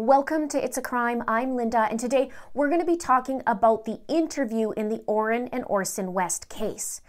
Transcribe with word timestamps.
Welcome 0.00 0.46
to 0.50 0.64
It's 0.64 0.78
a 0.78 0.80
Crime. 0.80 1.24
I'm 1.26 1.56
Linda, 1.56 1.88
and 1.90 1.98
today 1.98 2.30
we're 2.54 2.68
going 2.68 2.78
to 2.78 2.86
be 2.86 2.96
talking 2.96 3.42
about 3.48 3.84
the 3.84 3.98
interview 4.06 4.70
in 4.70 4.90
the 4.90 5.02
Orrin 5.08 5.48
and 5.48 5.64
Orson 5.66 6.12
West 6.12 6.48
case. 6.48 7.00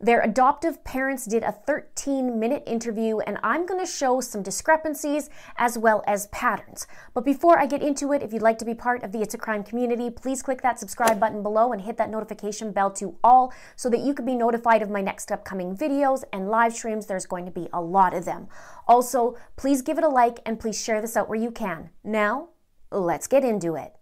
Their 0.00 0.20
adoptive 0.20 0.84
parents 0.84 1.24
did 1.24 1.42
a 1.42 1.52
13 1.52 2.38
minute 2.38 2.62
interview, 2.66 3.20
and 3.20 3.38
I'm 3.42 3.64
going 3.64 3.80
to 3.80 3.90
show 3.90 4.20
some 4.20 4.42
discrepancies 4.42 5.30
as 5.56 5.78
well 5.78 6.02
as 6.06 6.26
patterns. 6.28 6.86
But 7.14 7.24
before 7.24 7.58
I 7.58 7.66
get 7.66 7.82
into 7.82 8.12
it, 8.12 8.22
if 8.22 8.32
you'd 8.32 8.42
like 8.42 8.58
to 8.58 8.64
be 8.64 8.74
part 8.74 9.02
of 9.02 9.12
the 9.12 9.22
It's 9.22 9.34
a 9.34 9.38
Crime 9.38 9.62
community, 9.62 10.10
please 10.10 10.42
click 10.42 10.62
that 10.62 10.80
subscribe 10.80 11.20
button 11.20 11.42
below 11.42 11.72
and 11.72 11.82
hit 11.82 11.96
that 11.98 12.10
notification 12.10 12.72
bell 12.72 12.90
to 12.92 13.16
all 13.22 13.52
so 13.76 13.88
that 13.88 14.00
you 14.00 14.14
can 14.14 14.26
be 14.26 14.34
notified 14.34 14.82
of 14.82 14.90
my 14.90 15.00
next 15.00 15.30
upcoming 15.30 15.76
videos 15.76 16.24
and 16.32 16.48
live 16.48 16.74
streams. 16.74 17.06
There's 17.06 17.26
going 17.26 17.44
to 17.46 17.50
be 17.50 17.68
a 17.72 17.80
lot 17.80 18.14
of 18.14 18.24
them. 18.24 18.48
Also, 18.88 19.36
please 19.56 19.80
give 19.80 19.96
it 19.96 20.04
a 20.04 20.08
like 20.08 20.40
and 20.44 20.58
please 20.60 20.82
share 20.82 21.00
this 21.00 21.16
out 21.16 21.28
where 21.28 21.38
you 21.38 21.50
can. 21.50 21.90
Now, 22.02 22.48
let's 22.90 23.26
get 23.26 23.44
into 23.44 23.74
it. 23.76 23.94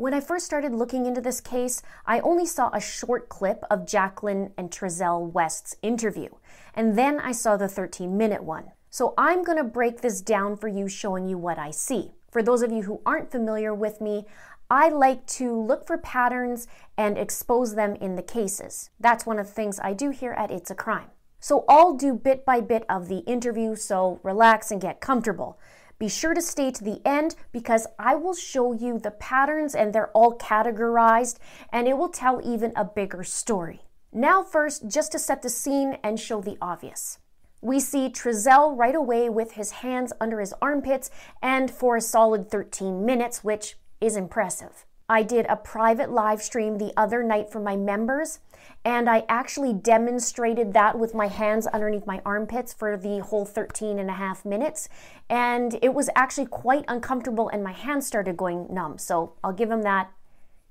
When 0.00 0.14
I 0.14 0.20
first 0.20 0.46
started 0.46 0.72
looking 0.72 1.04
into 1.04 1.20
this 1.20 1.42
case, 1.42 1.82
I 2.06 2.20
only 2.20 2.46
saw 2.46 2.70
a 2.72 2.80
short 2.80 3.28
clip 3.28 3.62
of 3.70 3.86
Jacqueline 3.86 4.54
and 4.56 4.70
Trezell 4.70 5.30
West's 5.30 5.76
interview, 5.82 6.30
and 6.74 6.96
then 6.96 7.20
I 7.20 7.32
saw 7.32 7.58
the 7.58 7.68
13 7.68 8.16
minute 8.16 8.42
one. 8.42 8.70
So 8.88 9.12
I'm 9.18 9.44
going 9.44 9.58
to 9.58 9.62
break 9.62 10.00
this 10.00 10.22
down 10.22 10.56
for 10.56 10.68
you, 10.68 10.88
showing 10.88 11.28
you 11.28 11.36
what 11.36 11.58
I 11.58 11.70
see. 11.70 12.12
For 12.30 12.42
those 12.42 12.62
of 12.62 12.72
you 12.72 12.84
who 12.84 13.02
aren't 13.04 13.30
familiar 13.30 13.74
with 13.74 14.00
me, 14.00 14.24
I 14.70 14.88
like 14.88 15.26
to 15.36 15.54
look 15.54 15.86
for 15.86 15.98
patterns 15.98 16.66
and 16.96 17.18
expose 17.18 17.74
them 17.74 17.94
in 17.96 18.16
the 18.16 18.22
cases. 18.22 18.88
That's 18.98 19.26
one 19.26 19.38
of 19.38 19.48
the 19.48 19.52
things 19.52 19.78
I 19.80 19.92
do 19.92 20.08
here 20.08 20.32
at 20.32 20.50
It's 20.50 20.70
a 20.70 20.74
Crime. 20.74 21.10
So 21.40 21.66
I'll 21.68 21.92
do 21.92 22.14
bit 22.14 22.46
by 22.46 22.62
bit 22.62 22.86
of 22.88 23.08
the 23.08 23.18
interview, 23.18 23.76
so 23.76 24.18
relax 24.22 24.70
and 24.70 24.80
get 24.80 25.02
comfortable. 25.02 25.58
Be 26.00 26.08
sure 26.08 26.32
to 26.32 26.40
stay 26.40 26.70
to 26.70 26.82
the 26.82 27.02
end 27.04 27.34
because 27.52 27.86
I 27.98 28.14
will 28.14 28.32
show 28.32 28.72
you 28.72 28.98
the 28.98 29.10
patterns 29.10 29.74
and 29.74 29.92
they're 29.92 30.10
all 30.12 30.38
categorized 30.38 31.36
and 31.70 31.86
it 31.86 31.98
will 31.98 32.08
tell 32.08 32.40
even 32.42 32.72
a 32.74 32.86
bigger 32.86 33.22
story. 33.22 33.82
Now, 34.10 34.42
first, 34.42 34.88
just 34.88 35.12
to 35.12 35.18
set 35.18 35.42
the 35.42 35.50
scene 35.50 35.98
and 36.02 36.18
show 36.18 36.40
the 36.40 36.56
obvious. 36.62 37.18
We 37.60 37.80
see 37.80 38.08
Trezell 38.08 38.78
right 38.78 38.94
away 38.94 39.28
with 39.28 39.52
his 39.52 39.72
hands 39.72 40.14
under 40.18 40.40
his 40.40 40.54
armpits 40.62 41.10
and 41.42 41.70
for 41.70 41.96
a 41.96 42.00
solid 42.00 42.50
13 42.50 43.04
minutes, 43.04 43.44
which 43.44 43.76
is 44.00 44.16
impressive. 44.16 44.86
I 45.06 45.22
did 45.22 45.44
a 45.50 45.56
private 45.56 46.10
live 46.10 46.40
stream 46.40 46.78
the 46.78 46.94
other 46.96 47.22
night 47.22 47.52
for 47.52 47.60
my 47.60 47.76
members 47.76 48.38
and 48.84 49.10
I 49.10 49.24
actually 49.28 49.74
demonstrated 49.74 50.72
that 50.72 50.98
with 50.98 51.14
my 51.14 51.26
hands 51.26 51.66
underneath 51.66 52.06
my 52.06 52.22
armpits 52.24 52.72
for 52.72 52.96
the 52.96 53.18
whole 53.18 53.44
13 53.44 53.98
and 53.98 54.08
a 54.08 54.14
half 54.14 54.44
minutes. 54.44 54.88
And 55.28 55.78
it 55.82 55.92
was 55.92 56.08
actually 56.16 56.46
quite 56.46 56.84
uncomfortable, 56.88 57.48
and 57.48 57.62
my 57.62 57.72
hands 57.72 58.06
started 58.06 58.36
going 58.36 58.66
numb. 58.72 58.98
So 58.98 59.34
I'll 59.44 59.52
give 59.52 59.70
him 59.70 59.82
that. 59.82 60.10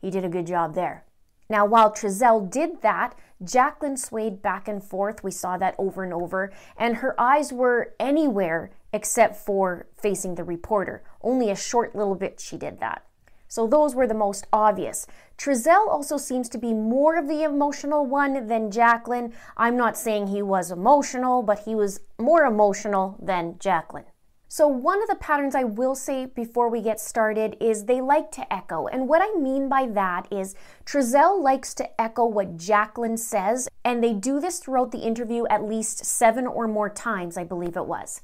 He 0.01 0.09
did 0.09 0.25
a 0.25 0.29
good 0.29 0.47
job 0.47 0.73
there. 0.73 1.05
Now, 1.49 1.65
while 1.65 1.91
Trezell 1.91 2.49
did 2.49 2.81
that, 2.81 3.15
Jacqueline 3.43 3.97
swayed 3.97 4.41
back 4.41 4.67
and 4.67 4.83
forth. 4.83 5.23
We 5.23 5.31
saw 5.31 5.57
that 5.57 5.75
over 5.77 6.03
and 6.03 6.13
over, 6.13 6.51
and 6.77 6.97
her 6.97 7.19
eyes 7.19 7.51
were 7.51 7.93
anywhere 7.99 8.71
except 8.91 9.35
for 9.35 9.87
facing 9.97 10.35
the 10.35 10.43
reporter. 10.43 11.03
Only 11.21 11.49
a 11.49 11.55
short 11.55 11.95
little 11.95 12.15
bit 12.15 12.39
she 12.39 12.57
did 12.57 12.79
that. 12.79 13.03
So 13.49 13.65
those 13.65 13.95
were 13.95 14.05
the 14.07 14.13
most 14.13 14.45
obvious. 14.53 15.07
Trezell 15.35 15.89
also 15.89 16.17
seems 16.17 16.47
to 16.49 16.57
be 16.59 16.71
more 16.71 17.17
of 17.17 17.27
the 17.27 17.43
emotional 17.43 18.05
one 18.05 18.47
than 18.47 18.69
Jacqueline. 18.69 19.33
I'm 19.57 19.75
not 19.75 19.97
saying 19.97 20.27
he 20.27 20.43
was 20.43 20.71
emotional, 20.71 21.41
but 21.41 21.59
he 21.65 21.73
was 21.73 21.99
more 22.19 22.45
emotional 22.45 23.17
than 23.19 23.57
Jacqueline. 23.59 24.05
So, 24.51 24.67
one 24.67 25.01
of 25.01 25.07
the 25.07 25.15
patterns 25.15 25.53
I 25.55 25.63
will 25.63 25.93
say 25.93 26.25
before 26.25 26.69
we 26.69 26.81
get 26.81 26.99
started 26.99 27.55
is 27.59 27.85
they 27.85 28.01
like 28.01 28.31
to 28.31 28.53
echo. 28.53 28.87
And 28.87 29.07
what 29.07 29.21
I 29.21 29.39
mean 29.39 29.67
by 29.67 29.87
that 29.87 30.27
is 30.31 30.55
Trezell 30.85 31.41
likes 31.41 31.73
to 31.75 32.01
echo 32.01 32.25
what 32.25 32.57
Jacqueline 32.57 33.17
says, 33.17 33.67
and 33.83 34.03
they 34.03 34.13
do 34.13 34.39
this 34.39 34.59
throughout 34.59 34.91
the 34.91 35.05
interview 35.05 35.45
at 35.47 35.63
least 35.63 36.05
seven 36.05 36.47
or 36.47 36.67
more 36.67 36.89
times, 36.89 37.37
I 37.37 37.43
believe 37.43 37.77
it 37.77 37.85
was. 37.85 38.21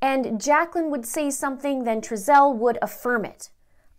And 0.00 0.40
Jacqueline 0.40 0.90
would 0.90 1.06
say 1.06 1.30
something, 1.30 1.84
then 1.84 2.00
Trezell 2.00 2.54
would 2.54 2.78
affirm 2.82 3.24
it. 3.24 3.50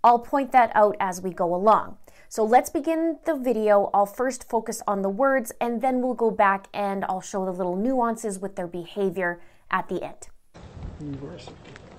I'll 0.03 0.19
point 0.19 0.51
that 0.51 0.71
out 0.75 0.97
as 0.99 1.21
we 1.21 1.31
go 1.31 1.55
along. 1.55 1.97
So 2.27 2.43
let's 2.43 2.69
begin 2.69 3.19
the 3.25 3.35
video. 3.35 3.89
I'll 3.93 4.05
first 4.05 4.49
focus 4.49 4.81
on 4.85 5.01
the 5.01 5.09
words 5.09 5.53
and 5.61 5.81
then 5.81 6.01
we'll 6.01 6.13
go 6.13 6.29
back 6.29 6.67
and 6.73 7.05
I'll 7.05 7.21
show 7.21 7.45
the 7.45 7.51
little 7.51 7.75
nuances 7.77 8.39
with 8.39 8.55
their 8.55 8.67
behavior 8.67 9.39
at 9.71 9.87
the 9.87 10.03
end. 10.03 10.27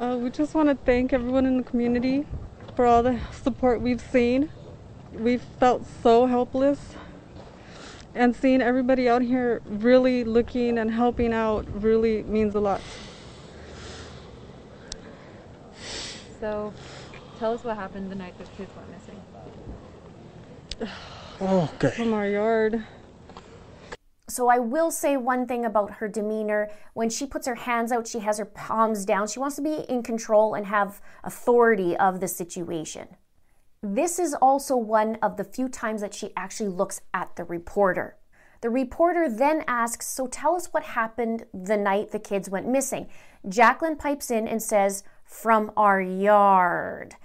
Uh, 0.01 0.19
we 0.21 0.29
just 0.29 0.55
want 0.55 0.69
to 0.69 0.75
thank 0.85 1.13
everyone 1.13 1.47
in 1.47 1.57
the 1.57 1.63
community 1.63 2.27
for 2.77 2.85
all 2.85 3.03
the 3.03 3.19
support 3.43 3.81
we've 3.81 4.01
seen. 4.01 4.51
We've 5.13 5.43
felt 5.61 5.87
so 6.03 6.27
helpless 6.27 6.97
and 8.15 8.35
seeing 8.35 8.61
everybody 8.61 9.09
out 9.09 9.23
here 9.23 9.63
really 9.65 10.25
looking 10.25 10.79
and 10.79 10.91
helping 10.91 11.33
out 11.33 11.67
really 11.81 12.23
means 12.25 12.55
a 12.55 12.61
lot. 12.61 12.81
So 16.41 16.75
Tell 17.39 17.55
us 17.55 17.65
what 17.65 17.77
happened 17.77 18.11
the 18.11 18.17
night 18.17 18.39
the 18.39 18.45
kids 18.57 18.71
went 18.77 18.89
missing. 18.91 19.21
okay. 21.41 21.91
From 21.91 22.13
our 22.15 22.29
yard. 22.29 22.85
So 24.29 24.49
I 24.49 24.59
will 24.59 24.91
say 24.91 25.17
one 25.17 25.47
thing 25.47 25.65
about 25.65 25.93
her 25.93 26.09
demeanor. 26.09 26.71
When 26.95 27.11
she 27.11 27.27
puts 27.27 27.47
her 27.47 27.55
hands 27.55 27.93
out, 27.93 28.09
she 28.09 28.21
has 28.21 28.39
her 28.39 28.45
palms 28.45 29.05
down. 29.05 29.29
She 29.29 29.39
wants 29.39 29.57
to 29.57 29.63
be 29.63 29.85
in 29.89 30.03
control 30.03 30.55
and 30.55 30.67
have 30.67 31.01
authority 31.23 31.97
of 31.97 32.21
the 32.21 32.29
situation. 32.29 33.09
This 33.83 34.19
is 34.19 34.35
also 34.35 34.77
one 34.77 35.17
of 35.17 35.37
the 35.37 35.45
few 35.45 35.69
times 35.69 36.01
that 36.01 36.15
she 36.15 36.33
actually 36.37 36.71
looks 36.71 37.03
at 37.13 37.37
the 37.37 37.45
reporter. 37.45 38.17
The 38.63 38.71
reporter 38.71 39.29
then 39.29 39.63
asks, 39.69 40.07
So 40.09 40.27
tell 40.27 40.57
us 40.57 40.69
what 40.73 40.85
happened 40.85 41.45
the 41.53 41.77
night 41.77 42.11
the 42.11 42.19
kids 42.19 42.49
went 42.49 42.67
missing. 42.67 43.09
Jacqueline 43.47 43.97
pipes 43.97 44.31
in 44.31 44.49
and 44.49 44.63
says, 44.63 45.05
From 45.23 45.71
our 45.77 46.01
yard. 46.01 47.17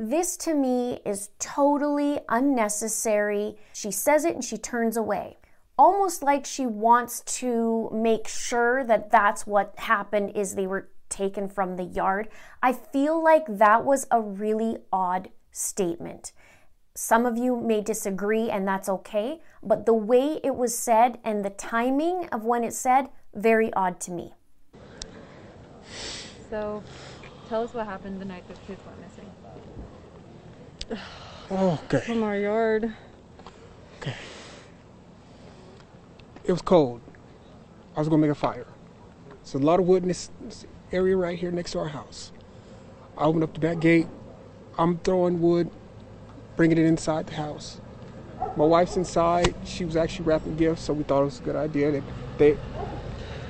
This 0.00 0.36
to 0.38 0.54
me 0.54 1.00
is 1.04 1.30
totally 1.40 2.20
unnecessary. 2.28 3.56
She 3.72 3.90
says 3.90 4.24
it 4.24 4.36
and 4.36 4.44
she 4.44 4.56
turns 4.56 4.96
away. 4.96 5.38
Almost 5.76 6.22
like 6.22 6.46
she 6.46 6.66
wants 6.66 7.20
to 7.38 7.90
make 7.92 8.28
sure 8.28 8.84
that 8.84 9.10
that's 9.10 9.44
what 9.44 9.74
happened 9.76 10.36
is 10.36 10.54
they 10.54 10.68
were 10.68 10.88
taken 11.08 11.48
from 11.48 11.74
the 11.74 11.82
yard. 11.82 12.28
I 12.62 12.74
feel 12.74 13.20
like 13.22 13.44
that 13.48 13.84
was 13.84 14.06
a 14.12 14.20
really 14.20 14.76
odd 14.92 15.30
statement. 15.50 16.30
Some 16.94 17.26
of 17.26 17.36
you 17.36 17.56
may 17.56 17.80
disagree 17.80 18.50
and 18.50 18.68
that's 18.68 18.88
okay, 18.88 19.40
but 19.64 19.84
the 19.84 19.94
way 19.94 20.38
it 20.44 20.54
was 20.54 20.78
said 20.78 21.18
and 21.24 21.44
the 21.44 21.50
timing 21.50 22.28
of 22.28 22.44
when 22.44 22.62
it 22.62 22.72
said, 22.72 23.08
very 23.34 23.72
odd 23.72 23.98
to 24.02 24.12
me. 24.12 24.34
So, 26.50 26.84
tell 27.48 27.64
us 27.64 27.74
what 27.74 27.86
happened 27.86 28.20
the 28.20 28.24
night 28.24 28.46
the 28.46 28.54
kids 28.66 28.80
went 28.86 29.00
missing. 29.00 29.30
Okay. 31.50 32.00
From 32.00 32.22
our 32.22 32.36
yard. 32.36 32.94
Okay. 34.00 34.14
It 36.44 36.52
was 36.52 36.62
cold. 36.62 37.00
I 37.96 38.00
was 38.00 38.08
gonna 38.08 38.20
make 38.20 38.30
a 38.30 38.34
fire. 38.34 38.66
There's 39.42 39.54
a 39.54 39.58
lot 39.58 39.80
of 39.80 39.86
wood 39.86 40.02
in 40.02 40.08
this, 40.08 40.30
this 40.42 40.66
area 40.92 41.16
right 41.16 41.38
here 41.38 41.50
next 41.50 41.72
to 41.72 41.80
our 41.80 41.88
house. 41.88 42.32
I 43.16 43.24
opened 43.24 43.44
up 43.44 43.54
the 43.54 43.60
back 43.60 43.80
gate. 43.80 44.06
I'm 44.78 44.98
throwing 44.98 45.40
wood, 45.40 45.70
bringing 46.56 46.78
it 46.78 46.84
inside 46.84 47.26
the 47.26 47.34
house. 47.34 47.80
My 48.56 48.64
wife's 48.64 48.96
inside. 48.96 49.54
She 49.64 49.84
was 49.84 49.96
actually 49.96 50.26
wrapping 50.26 50.56
gifts, 50.56 50.82
so 50.82 50.92
we 50.92 51.02
thought 51.02 51.22
it 51.22 51.26
was 51.26 51.40
a 51.40 51.42
good 51.42 51.56
idea 51.56 51.90
that 51.90 52.02
they 52.38 52.56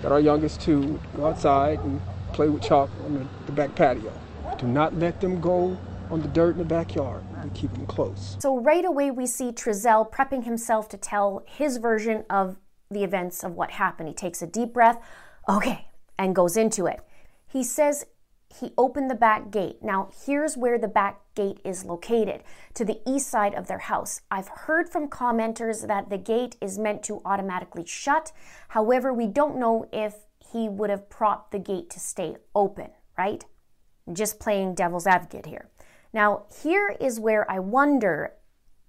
got 0.03 0.13
our 0.13 0.21
youngest 0.21 0.61
two 0.61 0.99
go 1.17 1.27
outside 1.27 1.81
and 1.81 2.01
play 2.33 2.49
with 2.49 2.63
chalk 2.63 2.91
on 3.05 3.15
the, 3.15 3.27
the 3.47 3.53
back 3.53 3.75
patio. 3.75 4.13
Do 4.59 4.67
not 4.67 4.97
let 4.97 5.21
them 5.21 5.41
go 5.41 5.77
on 6.11 6.23
the 6.23 6.29
dirt 6.29 6.53
in 6.53 6.59
the 6.59 6.65
backyard. 6.65 7.23
We 7.45 7.51
keep 7.51 7.73
them 7.73 7.87
close. 7.87 8.37
So 8.41 8.59
right 8.59 8.85
away 8.85 9.11
we 9.11 9.27
see 9.27 9.53
Trezell 9.53 10.11
prepping 10.11 10.45
himself 10.45 10.89
to 10.91 10.97
tell 10.97 11.43
his 11.47 11.77
version 11.77 12.25
of 12.29 12.57
the 12.91 13.05
events 13.05 13.45
of 13.45 13.53
what 13.53 13.73
happened. 13.73 14.09
He 14.09 14.15
takes 14.15 14.43
a 14.43 14.47
deep 14.47 14.73
breath, 14.73 14.99
okay, 15.49 15.89
and 16.19 16.35
goes 16.35 16.57
into 16.57 16.87
it. 16.87 17.01
He 17.47 17.63
says 17.63 18.07
he 18.55 18.73
opened 18.79 19.11
the 19.11 19.15
back 19.15 19.51
gate. 19.51 19.83
Now, 19.83 20.09
here's 20.25 20.57
where 20.57 20.79
the 20.79 20.89
back 20.89 21.21
gate 21.35 21.61
is 21.65 21.85
located 21.85 22.43
to 22.75 22.85
the 22.85 23.01
east 23.07 23.29
side 23.29 23.55
of 23.55 23.67
their 23.67 23.79
house. 23.79 24.23
I've 24.31 24.49
heard 24.49 24.89
from 24.89 25.09
commenters 25.09 25.87
that 25.87 26.09
the 26.09 26.19
gate 26.19 26.57
is 26.61 26.79
meant 26.79 27.03
to 27.05 27.21
automatically 27.25 27.85
shut. 27.87 28.33
However, 28.69 29.13
we 29.13 29.27
don't 29.27 29.59
know 29.59 29.87
if 29.93 30.15
he 30.53 30.69
would 30.69 30.89
have 30.89 31.11
propped 31.11 31.53
the 31.53 31.59
gate 31.59 31.91
to 31.91 32.01
stay 32.01 32.37
open, 32.55 32.89
right? 33.19 33.45
Just 34.11 34.41
playing 34.41 34.75
devil's 34.75 35.07
advocate 35.07 35.45
here. 35.45 35.69
Now, 36.13 36.45
here 36.63 36.97
is 37.01 37.21
where 37.21 37.51
I 37.51 37.59
wonder 37.59 38.33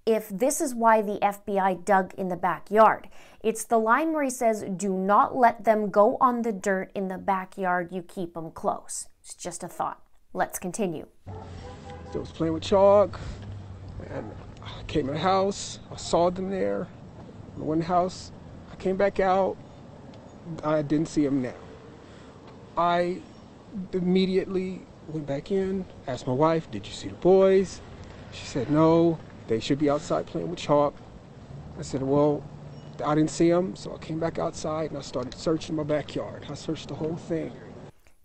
if 0.06 0.28
this 0.28 0.60
is 0.60 0.74
why 0.74 1.02
the 1.02 1.18
FBI 1.20 1.84
dug 1.84 2.14
in 2.14 2.28
the 2.28 2.36
backyard. 2.36 3.08
It's 3.42 3.64
the 3.64 3.78
line 3.78 4.12
where 4.12 4.24
he 4.24 4.30
says, 4.30 4.64
Do 4.76 4.92
not 4.92 5.36
let 5.36 5.64
them 5.64 5.90
go 5.90 6.16
on 6.20 6.42
the 6.42 6.52
dirt 6.52 6.90
in 6.94 7.08
the 7.08 7.18
backyard, 7.18 7.90
you 7.92 8.02
keep 8.02 8.34
them 8.34 8.50
close. 8.50 9.08
It's 9.22 9.34
just 9.34 9.62
a 9.62 9.68
thought. 9.68 10.02
Let's 10.32 10.58
continue. 10.58 11.06
I 11.28 12.18
was 12.18 12.30
playing 12.30 12.54
with 12.54 12.62
chalk, 12.62 13.20
and 14.08 14.30
I 14.62 14.82
came 14.86 15.08
in 15.08 15.14
the 15.14 15.20
house. 15.20 15.78
I 15.92 15.96
saw 15.96 16.30
them 16.30 16.50
there. 16.50 16.88
In 17.56 17.78
the 17.78 17.84
house. 17.84 18.32
I 18.72 18.76
came 18.76 18.96
back 18.96 19.20
out. 19.20 19.56
I 20.64 20.82
didn't 20.82 21.08
see 21.08 21.24
them 21.24 21.42
now. 21.42 21.54
I 22.76 23.20
immediately 23.92 24.80
went 25.10 25.26
back 25.26 25.50
in, 25.50 25.84
asked 26.06 26.26
my 26.26 26.32
wife, 26.32 26.70
Did 26.70 26.86
you 26.86 26.92
see 26.92 27.08
the 27.08 27.14
boys? 27.14 27.80
She 28.32 28.46
said, 28.46 28.70
No, 28.70 29.18
they 29.48 29.60
should 29.60 29.78
be 29.78 29.90
outside 29.90 30.26
playing 30.26 30.48
with 30.48 30.58
chalk. 30.58 30.94
I 31.78 31.82
said, 31.82 32.02
Well, 32.02 32.42
I 33.04 33.14
didn't 33.14 33.30
see 33.30 33.50
them, 33.50 33.76
so 33.76 33.94
I 33.94 33.98
came 33.98 34.18
back 34.18 34.38
outside 34.38 34.90
and 34.90 34.98
I 34.98 35.02
started 35.02 35.34
searching 35.34 35.76
my 35.76 35.82
backyard. 35.82 36.46
I 36.48 36.54
searched 36.54 36.88
the 36.88 36.94
whole 36.94 37.16
thing. 37.16 37.52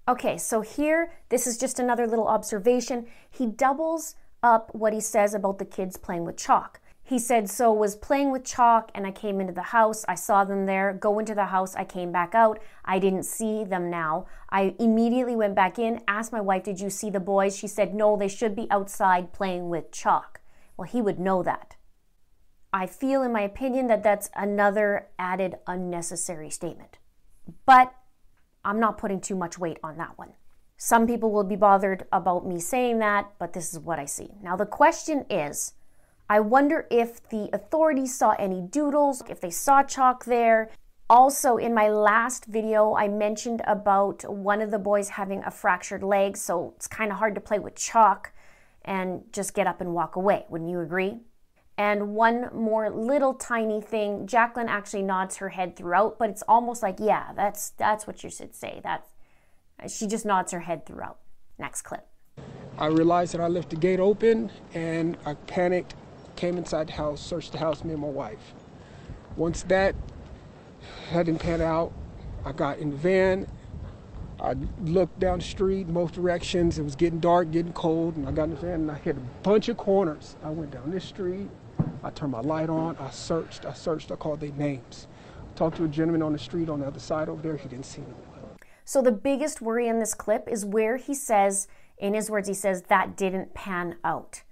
Okay, 0.08 0.38
so 0.38 0.62
here, 0.62 1.14
this 1.30 1.48
is 1.48 1.58
just 1.58 1.80
another 1.80 2.06
little 2.06 2.28
observation. 2.28 3.08
He 3.30 3.48
doubles 3.48 4.16
up 4.44 4.74
what 4.76 4.94
he 4.94 5.02
says 5.02 5.34
about 5.34 5.58
the 5.58 5.66
kids 5.66 5.98
playing 5.98 6.26
with 6.26 6.38
chalk. 6.38 6.80
He 7.08 7.20
said, 7.20 7.48
So 7.50 7.72
was 7.72 7.96
playing 7.96 8.32
with 8.32 8.44
chalk 8.44 8.90
and 8.96 9.06
I 9.06 9.12
came 9.12 9.40
into 9.40 9.54
the 9.54 9.62
house. 9.62 10.04
I 10.08 10.16
saw 10.16 10.44
them 10.44 10.66
there. 10.66 10.92
Go 10.92 11.20
into 11.20 11.36
the 11.36 11.46
house. 11.46 11.76
I 11.76 11.84
came 11.84 12.12
back 12.12 12.34
out. 12.34 12.60
I 12.84 12.98
didn't 12.98 13.24
see 13.24 13.64
them 13.64 13.92
now. 13.92 14.26
I 14.50 14.74
immediately 14.80 15.36
went 15.36 15.54
back 15.54 15.78
in, 15.78 16.02
asked 16.08 16.32
my 16.32 16.42
wife, 16.42 16.64
Did 16.64 16.80
you 16.80 16.90
see 16.90 17.12
the 17.12 17.20
boys? 17.20 17.56
She 17.56 17.68
said, 17.68 17.94
No, 17.94 18.18
they 18.18 18.28
should 18.28 18.56
be 18.56 18.68
outside 18.72 19.34
playing 19.34 19.70
with 19.70 19.92
chalk. 19.92 20.42
Well, 20.78 20.88
he 20.88 21.00
would 21.00 21.20
know 21.20 21.44
that. 21.44 21.76
I 22.74 22.88
feel, 22.88 23.22
in 23.22 23.32
my 23.32 23.42
opinion, 23.42 23.86
that 23.88 24.02
that's 24.02 24.32
another 24.36 25.08
added 25.20 25.56
unnecessary 25.68 26.50
statement. 26.50 26.98
But 27.68 27.94
I'm 28.66 28.80
not 28.80 28.98
putting 28.98 29.22
too 29.22 29.36
much 29.36 29.60
weight 29.60 29.78
on 29.84 29.98
that 29.98 30.18
one. 30.18 30.34
Some 30.76 31.06
people 31.06 31.32
will 31.32 31.44
be 31.44 31.56
bothered 31.56 32.08
about 32.12 32.48
me 32.48 32.60
saying 32.60 32.98
that, 33.00 33.32
but 33.38 33.54
this 33.54 33.72
is 33.72 33.80
what 33.80 34.00
I 34.00 34.06
see. 34.06 34.32
Now, 34.42 34.56
the 34.56 34.66
question 34.66 35.26
is 35.30 35.74
I 36.30 36.40
wonder 36.40 36.88
if 36.90 37.28
the 37.30 37.50
authorities 37.54 38.18
saw 38.18 38.32
any 38.40 38.62
doodles, 38.62 39.22
if 39.30 39.40
they 39.40 39.52
saw 39.52 39.84
chalk 39.84 40.26
there. 40.26 40.72
Also, 41.08 41.58
in 41.58 41.74
my 41.74 41.88
last 41.88 42.46
video, 42.46 42.96
I 42.96 43.08
mentioned 43.08 43.62
about 43.68 44.28
one 44.28 44.60
of 44.60 44.72
the 44.72 44.80
boys 44.80 45.10
having 45.10 45.44
a 45.44 45.52
fractured 45.52 46.02
leg, 46.02 46.36
so 46.36 46.74
it's 46.76 46.88
kind 46.88 47.12
of 47.12 47.20
hard 47.20 47.36
to 47.36 47.42
play 47.42 47.60
with 47.60 47.76
chalk 47.76 48.32
and 48.84 49.22
just 49.32 49.54
get 49.54 49.68
up 49.68 49.82
and 49.82 49.94
walk 49.94 50.16
away. 50.16 50.46
Wouldn't 50.50 50.70
you 50.70 50.80
agree? 50.80 51.20
And 51.78 52.16
one 52.16 52.50
more 52.54 52.90
little 52.90 53.34
tiny 53.34 53.82
thing, 53.82 54.26
Jacqueline 54.26 54.70
actually 54.70 55.04
nods 55.04 55.38
her 55.38 55.50
head 55.50 55.76
throughout, 55.76 56.18
but 56.18 56.30
it's 56.30 56.44
almost 56.48 56.82
like, 56.82 56.96
yeah, 57.00 57.34
that's 57.36 57.72
that's 57.72 58.08
what 58.08 58.24
you 58.24 58.30
should 58.30 58.56
say. 58.56 58.80
That's 58.82 59.14
she 59.94 60.08
just 60.08 60.26
nods 60.26 60.54
her 60.54 60.62
head 60.62 60.86
throughout. 60.86 61.18
Next 61.60 61.82
clip. 61.84 62.08
I 62.78 62.88
realized 62.88 63.34
that 63.34 63.42
I 63.42 63.48
left 63.48 63.70
the 63.70 63.76
gate 63.76 64.00
open 64.00 64.52
and 64.74 65.18
I 65.26 65.34
panicked, 65.34 65.96
came 66.36 66.58
inside 66.58 66.88
the 66.88 66.94
house, 66.94 67.22
searched 67.22 67.52
the 67.52 67.58
house, 67.58 67.84
me 67.84 67.94
and 67.94 68.02
my 68.02 68.08
wife. 68.08 68.54
Once 69.36 69.64
that 69.64 69.96
hadn't 71.10 71.40
pan 71.40 71.62
out, 71.62 71.92
I 72.46 72.52
got 72.52 72.80
in 72.80 72.92
the 72.92 72.98
van. 72.98 73.48
I 74.40 74.56
looked 74.82 75.20
down 75.20 75.40
the 75.40 75.46
street, 75.46 75.88
both 75.88 76.14
directions. 76.14 76.78
It 76.78 76.84
was 76.84 76.96
getting 76.96 77.20
dark, 77.20 77.52
getting 77.52 77.74
cold, 77.74 78.18
and 78.18 78.28
I 78.28 78.32
got 78.32 78.44
in 78.44 78.50
the 78.52 78.56
van 78.58 78.82
and 78.82 78.92
I 78.92 78.96
hit 78.96 79.18
a 79.18 79.22
bunch 79.44 79.70
of 79.70 79.78
corners. 79.78 80.36
I 80.44 80.50
went 80.50 80.72
down 80.72 80.92
this 80.92 81.06
street, 81.06 81.50
I 82.04 82.12
turned 82.12 82.32
my 82.32 82.42
light 82.42 82.70
on. 82.70 82.96
I 82.98 83.10
searched. 83.10 83.66
I 83.66 83.74
searched. 83.74 84.12
I 84.12 84.16
called 84.16 84.40
their 84.40 84.52
names. 84.52 85.08
Talked 85.56 85.78
to 85.78 85.86
a 85.86 85.88
gentleman 85.88 86.22
on 86.22 86.34
the 86.34 86.40
street 86.40 86.70
on 86.70 86.80
the 86.80 86.86
other 86.86 87.00
side 87.00 87.30
over 87.30 87.42
there. 87.42 87.58
He 87.58 87.68
didn't 87.68 87.86
see 87.86 88.02
them. 88.02 88.16
So 88.84 89.02
the 89.02 89.12
biggest 89.12 89.62
worry 89.62 89.88
in 89.88 90.00
this 90.00 90.14
clip 90.14 90.48
is 90.48 90.66
where 90.66 90.98
he 90.98 91.16
says, 91.16 91.68
in 91.98 92.14
his 92.14 92.30
words, 92.30 92.48
he 92.48 92.54
says 92.54 92.84
that 92.84 93.18
didn't 93.18 93.54
pan 93.56 93.96
out. 94.04 94.44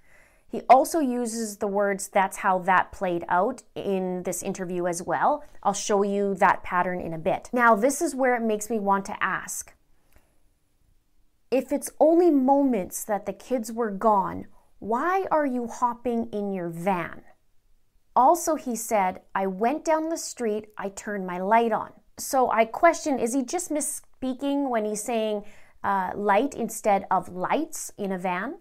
He 0.54 0.62
also 0.68 1.00
uses 1.00 1.56
the 1.56 1.66
words 1.66 2.06
that's 2.06 2.36
how 2.36 2.60
that 2.60 2.92
played 2.92 3.24
out 3.28 3.64
in 3.74 4.22
this 4.22 4.40
interview 4.40 4.86
as 4.86 5.02
well. 5.02 5.42
I'll 5.64 5.72
show 5.72 6.04
you 6.04 6.36
that 6.36 6.62
pattern 6.62 7.00
in 7.00 7.12
a 7.12 7.18
bit. 7.18 7.50
Now, 7.52 7.74
this 7.74 8.00
is 8.00 8.14
where 8.14 8.36
it 8.36 8.42
makes 8.42 8.70
me 8.70 8.78
want 8.78 9.04
to 9.06 9.20
ask 9.20 9.74
if 11.50 11.72
it's 11.72 11.90
only 11.98 12.30
moments 12.30 13.02
that 13.02 13.26
the 13.26 13.32
kids 13.32 13.72
were 13.72 13.90
gone, 13.90 14.46
why 14.78 15.24
are 15.32 15.44
you 15.44 15.66
hopping 15.66 16.28
in 16.32 16.52
your 16.52 16.68
van? 16.68 17.22
Also, 18.14 18.54
he 18.54 18.76
said, 18.76 19.22
I 19.34 19.48
went 19.48 19.84
down 19.84 20.08
the 20.08 20.16
street, 20.16 20.66
I 20.78 20.90
turned 20.90 21.26
my 21.26 21.38
light 21.38 21.72
on. 21.72 21.90
So 22.16 22.48
I 22.48 22.64
question 22.64 23.18
is 23.18 23.34
he 23.34 23.42
just 23.42 23.72
misspeaking 23.72 24.70
when 24.70 24.84
he's 24.84 25.02
saying 25.02 25.42
uh, 25.82 26.12
light 26.14 26.54
instead 26.54 27.08
of 27.10 27.28
lights 27.28 27.92
in 27.98 28.12
a 28.12 28.18
van? 28.18 28.58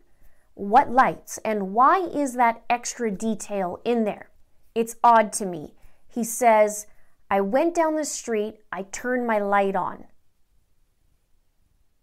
What 0.55 0.91
lights? 0.91 1.39
And 1.43 1.73
why 1.73 1.99
is 1.99 2.33
that 2.33 2.63
extra 2.69 3.09
detail 3.09 3.79
in 3.83 4.03
there? 4.03 4.29
It's 4.75 4.95
odd 5.03 5.33
to 5.33 5.45
me. 5.45 5.73
He 6.07 6.23
says, 6.23 6.87
I 7.29 7.41
went 7.41 7.73
down 7.73 7.95
the 7.95 8.05
street, 8.05 8.59
I 8.71 8.83
turned 8.83 9.25
my 9.25 9.39
light 9.39 9.75
on. 9.75 10.05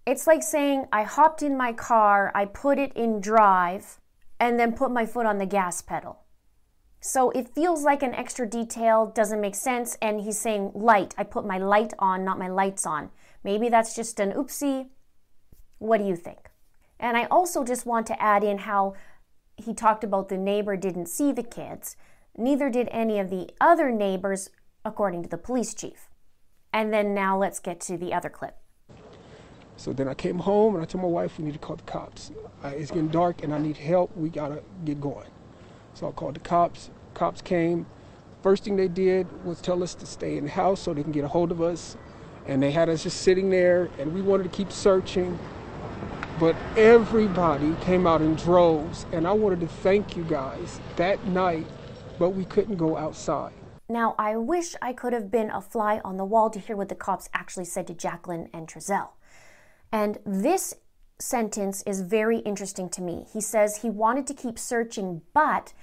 It's 0.06 0.26
like 0.26 0.42
saying, 0.42 0.86
I 0.92 1.04
hopped 1.04 1.42
in 1.42 1.56
my 1.56 1.72
car, 1.72 2.32
I 2.34 2.46
put 2.46 2.78
it 2.78 2.92
in 2.94 3.20
drive, 3.20 4.00
and 4.40 4.58
then 4.58 4.72
put 4.72 4.90
my 4.90 5.06
foot 5.06 5.26
on 5.26 5.38
the 5.38 5.46
gas 5.46 5.82
pedal. 5.82 6.24
So 7.00 7.30
it 7.30 7.54
feels 7.54 7.82
like 7.82 8.02
an 8.02 8.14
extra 8.14 8.46
detail, 8.46 9.06
doesn't 9.14 9.40
make 9.40 9.54
sense. 9.54 9.96
And 10.02 10.20
he's 10.20 10.38
saying 10.38 10.72
light. 10.74 11.14
I 11.16 11.24
put 11.24 11.46
my 11.46 11.58
light 11.58 11.94
on, 11.98 12.24
not 12.24 12.38
my 12.38 12.48
lights 12.48 12.84
on. 12.84 13.10
Maybe 13.42 13.68
that's 13.68 13.94
just 13.94 14.20
an 14.20 14.32
oopsie. 14.32 14.88
What 15.78 15.98
do 15.98 16.04
you 16.04 16.16
think? 16.16 16.49
And 17.00 17.16
I 17.16 17.24
also 17.24 17.64
just 17.64 17.86
want 17.86 18.06
to 18.08 18.22
add 18.22 18.44
in 18.44 18.58
how 18.58 18.94
he 19.56 19.72
talked 19.74 20.04
about 20.04 20.28
the 20.28 20.36
neighbor 20.36 20.76
didn't 20.76 21.06
see 21.06 21.32
the 21.32 21.42
kids. 21.42 21.96
Neither 22.36 22.68
did 22.68 22.88
any 22.92 23.18
of 23.18 23.30
the 23.30 23.48
other 23.60 23.90
neighbors, 23.90 24.50
according 24.84 25.22
to 25.22 25.28
the 25.28 25.38
police 25.38 25.74
chief. 25.74 26.08
And 26.72 26.92
then 26.92 27.14
now 27.14 27.38
let's 27.38 27.58
get 27.58 27.80
to 27.82 27.96
the 27.96 28.12
other 28.12 28.28
clip. 28.28 28.56
So 29.76 29.94
then 29.94 30.08
I 30.08 30.14
came 30.14 30.38
home 30.38 30.74
and 30.74 30.82
I 30.82 30.86
told 30.86 31.02
my 31.02 31.08
wife 31.08 31.38
we 31.38 31.44
need 31.46 31.54
to 31.54 31.58
call 31.58 31.76
the 31.76 31.82
cops. 31.84 32.30
It's 32.64 32.90
getting 32.90 33.08
dark 33.08 33.42
and 33.42 33.54
I 33.54 33.58
need 33.58 33.78
help. 33.78 34.14
We 34.14 34.28
gotta 34.28 34.62
get 34.84 35.00
going. 35.00 35.28
So 35.94 36.06
I 36.06 36.10
called 36.12 36.34
the 36.36 36.40
cops. 36.40 36.90
Cops 37.14 37.40
came. 37.40 37.86
First 38.42 38.64
thing 38.64 38.76
they 38.76 38.88
did 38.88 39.26
was 39.44 39.60
tell 39.60 39.82
us 39.82 39.94
to 39.94 40.06
stay 40.06 40.36
in 40.36 40.44
the 40.44 40.50
house 40.50 40.80
so 40.80 40.92
they 40.92 41.02
can 41.02 41.12
get 41.12 41.24
a 41.24 41.28
hold 41.28 41.50
of 41.50 41.62
us. 41.62 41.96
And 42.46 42.62
they 42.62 42.70
had 42.70 42.88
us 42.88 43.02
just 43.02 43.22
sitting 43.22 43.50
there, 43.50 43.90
and 43.98 44.14
we 44.14 44.22
wanted 44.22 44.44
to 44.44 44.48
keep 44.48 44.72
searching. 44.72 45.38
But 46.40 46.56
everybody 46.74 47.76
came 47.82 48.06
out 48.06 48.22
in 48.22 48.34
droves, 48.34 49.04
and 49.12 49.28
I 49.28 49.32
wanted 49.32 49.60
to 49.60 49.66
thank 49.68 50.16
you 50.16 50.24
guys 50.24 50.80
that 50.96 51.22
night, 51.26 51.66
but 52.18 52.30
we 52.30 52.46
couldn't 52.46 52.76
go 52.76 52.96
outside. 52.96 53.52
Now, 53.90 54.14
I 54.18 54.36
wish 54.36 54.74
I 54.80 54.94
could 54.94 55.12
have 55.12 55.30
been 55.30 55.50
a 55.50 55.60
fly 55.60 56.00
on 56.02 56.16
the 56.16 56.24
wall 56.24 56.48
to 56.48 56.58
hear 56.58 56.76
what 56.76 56.88
the 56.88 56.94
cops 56.94 57.28
actually 57.34 57.66
said 57.66 57.86
to 57.88 57.94
Jacqueline 57.94 58.48
and 58.54 58.66
Trezell. 58.66 59.10
And 59.92 60.18
this 60.24 60.72
sentence 61.18 61.82
is 61.86 62.00
very 62.00 62.38
interesting 62.38 62.88
to 62.88 63.02
me. 63.02 63.26
He 63.30 63.42
says 63.42 63.76
he 63.76 63.90
wanted 63.90 64.26
to 64.28 64.32
keep 64.32 64.58
searching, 64.58 65.20
but 65.34 65.74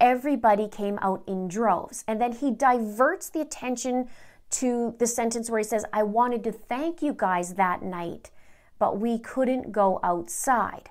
everybody 0.00 0.66
came 0.66 0.98
out 1.02 1.24
in 1.26 1.46
droves. 1.46 2.04
And 2.08 2.22
then 2.22 2.32
he 2.32 2.50
diverts 2.50 3.28
the 3.28 3.42
attention 3.42 4.08
to 4.52 4.94
the 4.98 5.06
sentence 5.06 5.50
where 5.50 5.58
he 5.58 5.64
says, 5.64 5.84
I 5.92 6.04
wanted 6.04 6.42
to 6.44 6.52
thank 6.52 7.02
you 7.02 7.12
guys 7.12 7.54
that 7.54 7.82
night, 7.82 8.30
but 8.78 8.98
we 8.98 9.18
couldn't 9.18 9.72
go 9.72 10.00
outside. 10.02 10.90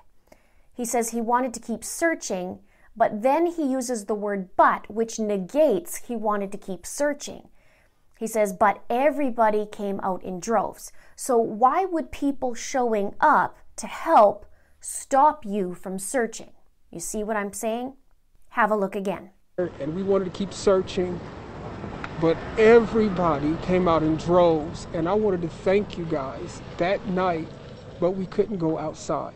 He 0.72 0.84
says 0.84 1.10
he 1.10 1.20
wanted 1.20 1.54
to 1.54 1.60
keep 1.60 1.84
searching, 1.84 2.60
but 2.96 3.22
then 3.22 3.46
he 3.46 3.70
uses 3.70 4.04
the 4.04 4.14
word 4.14 4.50
but, 4.56 4.90
which 4.90 5.18
negates 5.18 5.96
he 6.08 6.16
wanted 6.16 6.52
to 6.52 6.58
keep 6.58 6.86
searching. 6.86 7.48
He 8.18 8.26
says, 8.26 8.52
but 8.52 8.82
everybody 8.88 9.66
came 9.66 10.00
out 10.00 10.22
in 10.22 10.40
droves. 10.40 10.92
So 11.16 11.36
why 11.36 11.84
would 11.84 12.10
people 12.10 12.54
showing 12.54 13.14
up 13.20 13.58
to 13.76 13.86
help 13.86 14.46
stop 14.80 15.44
you 15.44 15.74
from 15.74 15.98
searching. 15.98 16.52
You 16.90 17.00
see 17.00 17.24
what 17.24 17.36
I'm 17.36 17.52
saying? 17.52 17.94
Have 18.50 18.70
a 18.70 18.76
look 18.76 18.94
again. 18.94 19.30
And 19.58 19.94
we 19.94 20.02
wanted 20.02 20.26
to 20.26 20.30
keep 20.30 20.52
searching, 20.52 21.18
but 22.20 22.36
everybody 22.56 23.56
came 23.62 23.88
out 23.88 24.02
in 24.02 24.16
droves. 24.16 24.86
And 24.94 25.08
I 25.08 25.14
wanted 25.14 25.42
to 25.42 25.48
thank 25.48 25.98
you 25.98 26.04
guys 26.04 26.62
that 26.76 27.04
night, 27.08 27.48
but 28.00 28.12
we 28.12 28.26
couldn't 28.26 28.58
go 28.58 28.78
outside. 28.78 29.34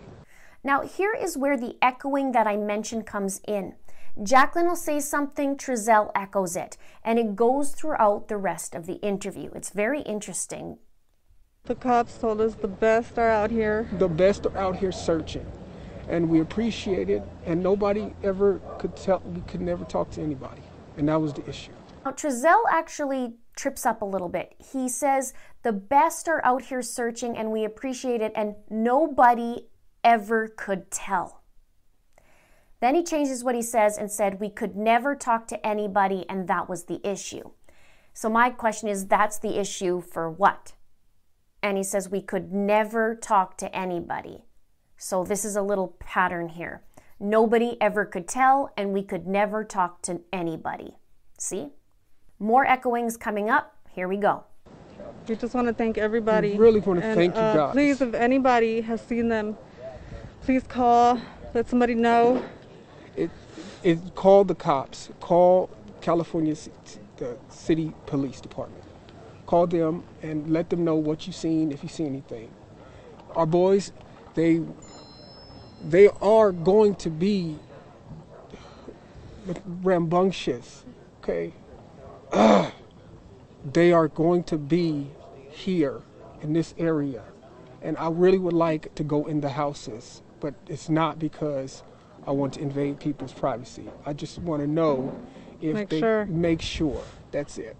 Now, 0.62 0.82
here 0.82 1.14
is 1.14 1.38
where 1.38 1.56
the 1.56 1.76
echoing 1.80 2.32
that 2.32 2.46
I 2.46 2.56
mentioned 2.56 3.06
comes 3.06 3.40
in. 3.48 3.74
Jacqueline 4.22 4.66
will 4.66 4.76
say 4.76 5.00
something, 5.00 5.56
Trezell 5.56 6.10
echoes 6.14 6.56
it, 6.56 6.76
and 7.02 7.18
it 7.18 7.36
goes 7.36 7.70
throughout 7.70 8.28
the 8.28 8.36
rest 8.36 8.74
of 8.74 8.86
the 8.86 8.96
interview. 8.96 9.50
It's 9.54 9.70
very 9.70 10.02
interesting. 10.02 10.78
The 11.64 11.74
cops 11.74 12.18
told 12.18 12.40
us 12.40 12.54
the 12.54 12.68
best 12.68 13.18
are 13.18 13.30
out 13.30 13.50
here. 13.50 13.88
The 13.98 14.08
best 14.08 14.46
are 14.46 14.56
out 14.58 14.76
here 14.76 14.92
searching, 14.92 15.46
and 16.08 16.28
we 16.28 16.40
appreciate 16.40 17.08
it. 17.08 17.22
And 17.46 17.62
nobody 17.62 18.12
ever 18.22 18.60
could 18.78 18.96
tell, 18.96 19.20
we 19.20 19.40
could 19.42 19.60
never 19.60 19.84
talk 19.84 20.10
to 20.12 20.22
anybody, 20.22 20.62
and 20.96 21.08
that 21.08 21.20
was 21.20 21.32
the 21.32 21.48
issue. 21.48 21.72
Now, 22.04 22.12
Trezell 22.12 22.62
actually 22.70 23.34
trips 23.56 23.84
up 23.84 24.00
a 24.00 24.06
little 24.06 24.30
bit. 24.30 24.54
He 24.72 24.88
says, 24.88 25.34
The 25.62 25.72
best 25.72 26.28
are 26.28 26.44
out 26.44 26.62
here 26.62 26.82
searching, 26.82 27.36
and 27.36 27.50
we 27.50 27.64
appreciate 27.64 28.22
it, 28.22 28.32
and 28.34 28.54
nobody 28.70 29.66
ever 30.02 30.48
could 30.48 30.90
tell. 30.90 31.42
Then 32.80 32.94
he 32.94 33.02
changes 33.02 33.44
what 33.44 33.54
he 33.54 33.62
says 33.62 33.98
and 33.98 34.10
said, 34.10 34.40
We 34.40 34.48
could 34.48 34.74
never 34.74 35.14
talk 35.14 35.46
to 35.48 35.66
anybody, 35.66 36.24
and 36.28 36.48
that 36.48 36.68
was 36.68 36.84
the 36.84 37.06
issue. 37.06 37.50
So, 38.14 38.30
my 38.30 38.50
question 38.50 38.88
is, 38.88 39.06
that's 39.06 39.38
the 39.38 39.58
issue 39.58 40.00
for 40.00 40.30
what? 40.30 40.72
And 41.62 41.76
he 41.76 41.84
says, 41.84 42.08
We 42.08 42.22
could 42.22 42.52
never 42.52 43.14
talk 43.14 43.58
to 43.58 43.74
anybody. 43.76 44.44
So, 44.96 45.24
this 45.24 45.44
is 45.44 45.56
a 45.56 45.62
little 45.62 45.96
pattern 45.98 46.48
here. 46.48 46.82
Nobody 47.18 47.76
ever 47.82 48.06
could 48.06 48.26
tell, 48.26 48.70
and 48.78 48.94
we 48.94 49.02
could 49.02 49.26
never 49.26 49.62
talk 49.62 50.00
to 50.02 50.22
anybody. 50.32 50.96
See? 51.38 51.68
More 52.38 52.64
echoings 52.64 53.20
coming 53.20 53.50
up. 53.50 53.76
Here 53.90 54.08
we 54.08 54.16
go. 54.16 54.44
We 55.28 55.37
just 55.37 55.54
want 55.54 55.69
to 55.69 55.75
thank 55.75 55.99
everybody. 55.99 56.52
We 56.52 56.59
really 56.59 56.80
want 56.80 57.00
to 57.00 57.07
And, 57.07 57.16
thank 57.16 57.35
you 57.35 57.40
uh, 57.40 57.54
guys. 57.54 57.73
Please, 57.73 58.00
if 58.00 58.14
anybody 58.14 58.80
has 58.80 59.00
seen 59.00 59.28
them, 59.28 59.57
please 60.42 60.64
call, 60.66 61.21
let 61.54 61.69
somebody 61.69 61.95
know. 61.95 62.42
It, 63.16 63.30
it 63.83 64.14
called 64.14 64.49
the 64.49 64.54
cops, 64.54 65.11
call 65.21 65.71
California 66.00 66.57
C- 66.57 66.73
the 67.16 67.37
city 67.49 67.92
police 68.07 68.40
department. 68.40 68.83
Call 69.47 69.66
them 69.66 70.04
and 70.23 70.50
let 70.50 70.71
them 70.71 70.85
know 70.85 70.97
what 70.97 71.26
you've 71.26 71.37
seen 71.37 71.71
if 71.71 71.83
you 71.83 71.88
see 71.88 72.07
anything. 72.07 72.50
Our 73.37 73.47
boys, 73.47 73.92
they 74.35 74.62
they 75.83 76.09
are 76.21 76.52
going 76.52 76.95
to 76.97 77.11
be 77.11 77.57
rambunctious, 79.83 80.85
okay? 81.23 81.52
Ugh. 82.33 82.73
they 83.64 83.92
are 83.92 84.08
going 84.08 84.42
to 84.44 84.58
be 84.58 85.10
here 85.50 86.00
in 86.42 86.52
this 86.52 86.74
area. 86.78 87.22
And 87.82 87.96
I 87.96 88.08
really 88.08 88.38
would 88.38 88.52
like 88.52 88.94
to 88.94 89.04
go 89.04 89.26
in 89.26 89.40
the 89.40 89.50
houses, 89.50 90.22
but 90.40 90.54
it's 90.68 90.88
not 90.88 91.18
because 91.18 91.82
I 92.26 92.32
want 92.32 92.54
to 92.54 92.60
invade 92.60 93.00
people's 93.00 93.32
privacy. 93.32 93.88
I 94.04 94.12
just 94.12 94.38
want 94.38 94.62
to 94.62 94.66
know 94.66 95.18
if 95.60 95.74
Make 95.74 95.88
they 95.88 96.00
sure. 96.00 96.26
make 96.26 96.62
sure. 96.62 97.02
That's 97.32 97.58
it. 97.58 97.76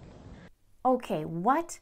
Okay, 0.85 1.25
what? 1.25 1.79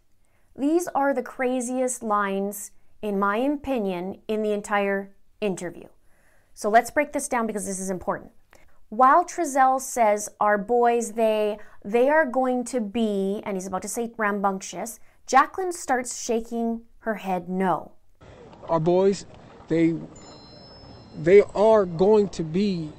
These 0.56 0.88
are 0.90 1.14
the 1.14 1.24
craziest 1.24 2.04
lines, 2.04 2.72
in 3.02 3.20
my 3.20 3.38
opinion, 3.38 4.20
in 4.28 4.42
the 4.42 4.52
entire 4.52 5.12
interview. 5.40 5.88
So 6.54 6.70
let's 6.70 6.92
break 6.92 7.14
this 7.14 7.30
down 7.30 7.48
because 7.48 7.66
this 7.66 7.80
is 7.80 7.90
important. 7.90 8.32
While 8.90 9.24
Trezell 9.24 9.80
says 9.80 10.30
our 10.40 10.58
boys, 10.58 11.14
they 11.14 11.60
they 11.86 12.10
are 12.10 12.26
going 12.26 12.64
to 12.66 12.82
be, 12.82 13.42
and 13.46 13.56
he's 13.56 13.68
about 13.68 13.84
to 13.84 13.88
say 13.88 14.12
rambunctious, 14.18 15.00
Jacqueline 15.28 15.72
starts 15.72 16.20
shaking 16.20 16.82
her 17.00 17.16
head 17.16 17.48
no. 17.48 17.92
Our 18.68 18.80
boys, 18.80 19.28
they 19.68 19.96
they 21.16 21.44
are 21.54 21.86
going 21.86 22.30
to 22.30 22.44
be 22.44 22.92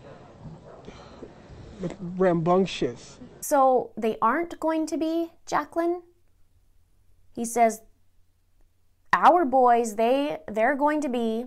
rambunctious. 2.17 3.19
So 3.41 3.91
they 3.97 4.17
aren't 4.23 4.61
going 4.61 4.87
to 4.87 4.97
be, 4.97 5.33
Jacqueline? 5.45 6.03
He 7.35 7.45
says 7.45 7.83
our 9.13 9.45
boys, 9.45 9.97
they 9.97 10.39
they're 10.47 10.77
going 10.77 11.01
to 11.01 11.09
be 11.09 11.47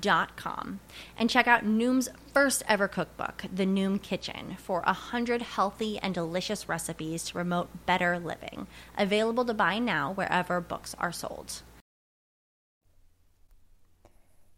dot 0.00 0.36
com 0.36 0.80
and 1.16 1.30
check 1.30 1.46
out 1.46 1.64
Noom's 1.64 2.08
first 2.32 2.62
ever 2.68 2.88
cookbook, 2.88 3.44
The 3.52 3.66
Noom 3.66 4.02
Kitchen, 4.02 4.56
for 4.58 4.82
a 4.86 4.92
hundred 4.92 5.42
healthy 5.42 5.98
and 5.98 6.14
delicious 6.14 6.68
recipes 6.68 7.24
to 7.24 7.34
promote 7.34 7.86
better 7.86 8.18
living. 8.18 8.66
Available 8.98 9.44
to 9.44 9.54
buy 9.54 9.78
now 9.78 10.12
wherever 10.12 10.60
books 10.60 10.94
are 10.98 11.12
sold. 11.12 11.62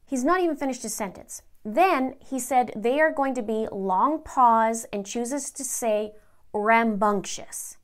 He's 0.05 0.25
not 0.25 0.41
even 0.41 0.57
finished 0.57 0.83
his 0.83 0.95
sentence. 0.95 1.43
Then 1.65 2.15
he 2.21 2.39
said 2.39 2.73
they 2.77 3.01
are 3.01 3.13
going 3.13 3.35
to 3.35 3.43
be 3.43 3.67
long 3.73 4.23
pause 4.23 4.87
and 4.93 5.05
chooses 5.05 5.51
to 5.51 5.65
say 5.65 6.13
rambunctious. 6.53 7.77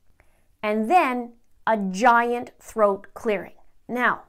And 0.63 0.89
then 0.89 1.33
a 1.67 1.77
giant 1.77 2.53
throat 2.61 3.09
clearing. 3.15 3.55
Now, 3.89 4.23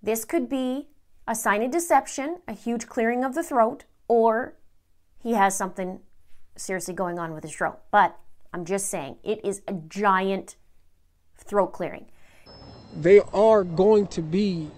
this 0.00 0.24
could 0.24 0.48
be 0.48 0.88
a 1.30 1.34
sign 1.36 1.62
of 1.62 1.70
deception, 1.70 2.38
a 2.48 2.52
huge 2.52 2.88
clearing 2.88 3.22
of 3.22 3.36
the 3.36 3.42
throat, 3.44 3.84
or 4.08 4.56
he 5.22 5.34
has 5.34 5.56
something 5.56 6.00
seriously 6.56 6.92
going 6.92 7.20
on 7.20 7.32
with 7.32 7.44
his 7.44 7.54
throat. 7.54 7.78
But 7.92 8.18
I'm 8.52 8.64
just 8.64 8.88
saying, 8.88 9.18
it 9.22 9.40
is 9.44 9.62
a 9.68 9.74
giant 9.74 10.56
throat 11.36 11.68
clearing. 11.68 12.06
They 13.00 13.20
are 13.32 13.62
going 13.62 14.08
to 14.08 14.22
be 14.22 14.72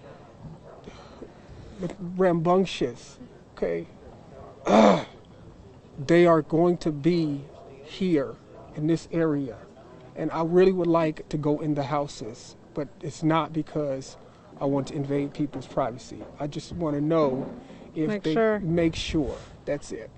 rambunctious, 1.98 3.18
okay? 3.56 3.86
Ugh. 4.66 5.06
they 6.06 6.26
are 6.26 6.42
going 6.42 6.76
to 6.78 6.92
be 6.92 7.40
here 7.82 8.34
in 8.76 8.86
this 8.88 9.08
area. 9.10 9.56
And 10.16 10.30
I 10.30 10.42
really 10.42 10.72
would 10.72 10.86
like 10.86 11.26
to 11.30 11.38
go 11.38 11.60
in 11.60 11.74
the 11.74 11.84
houses, 11.84 12.56
but 12.74 12.88
it's 13.00 13.22
not 13.22 13.54
because 13.54 14.18
I 14.60 14.64
want 14.64 14.88
to 14.88 14.94
invade 14.94 15.32
people's 15.32 15.66
privacy. 15.66 16.22
I 16.38 16.46
just 16.46 16.72
want 16.72 16.96
to 16.96 17.00
know 17.00 17.50
if 17.94 18.08
Make 18.08 18.22
they 18.22 18.34
sure. 18.34 18.60
make 18.60 18.94
sure. 18.94 19.36
That's 19.64 19.92
it. 19.92 20.10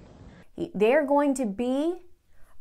They're 0.74 1.06
going 1.06 1.34
to 1.34 1.46
be 1.46 2.02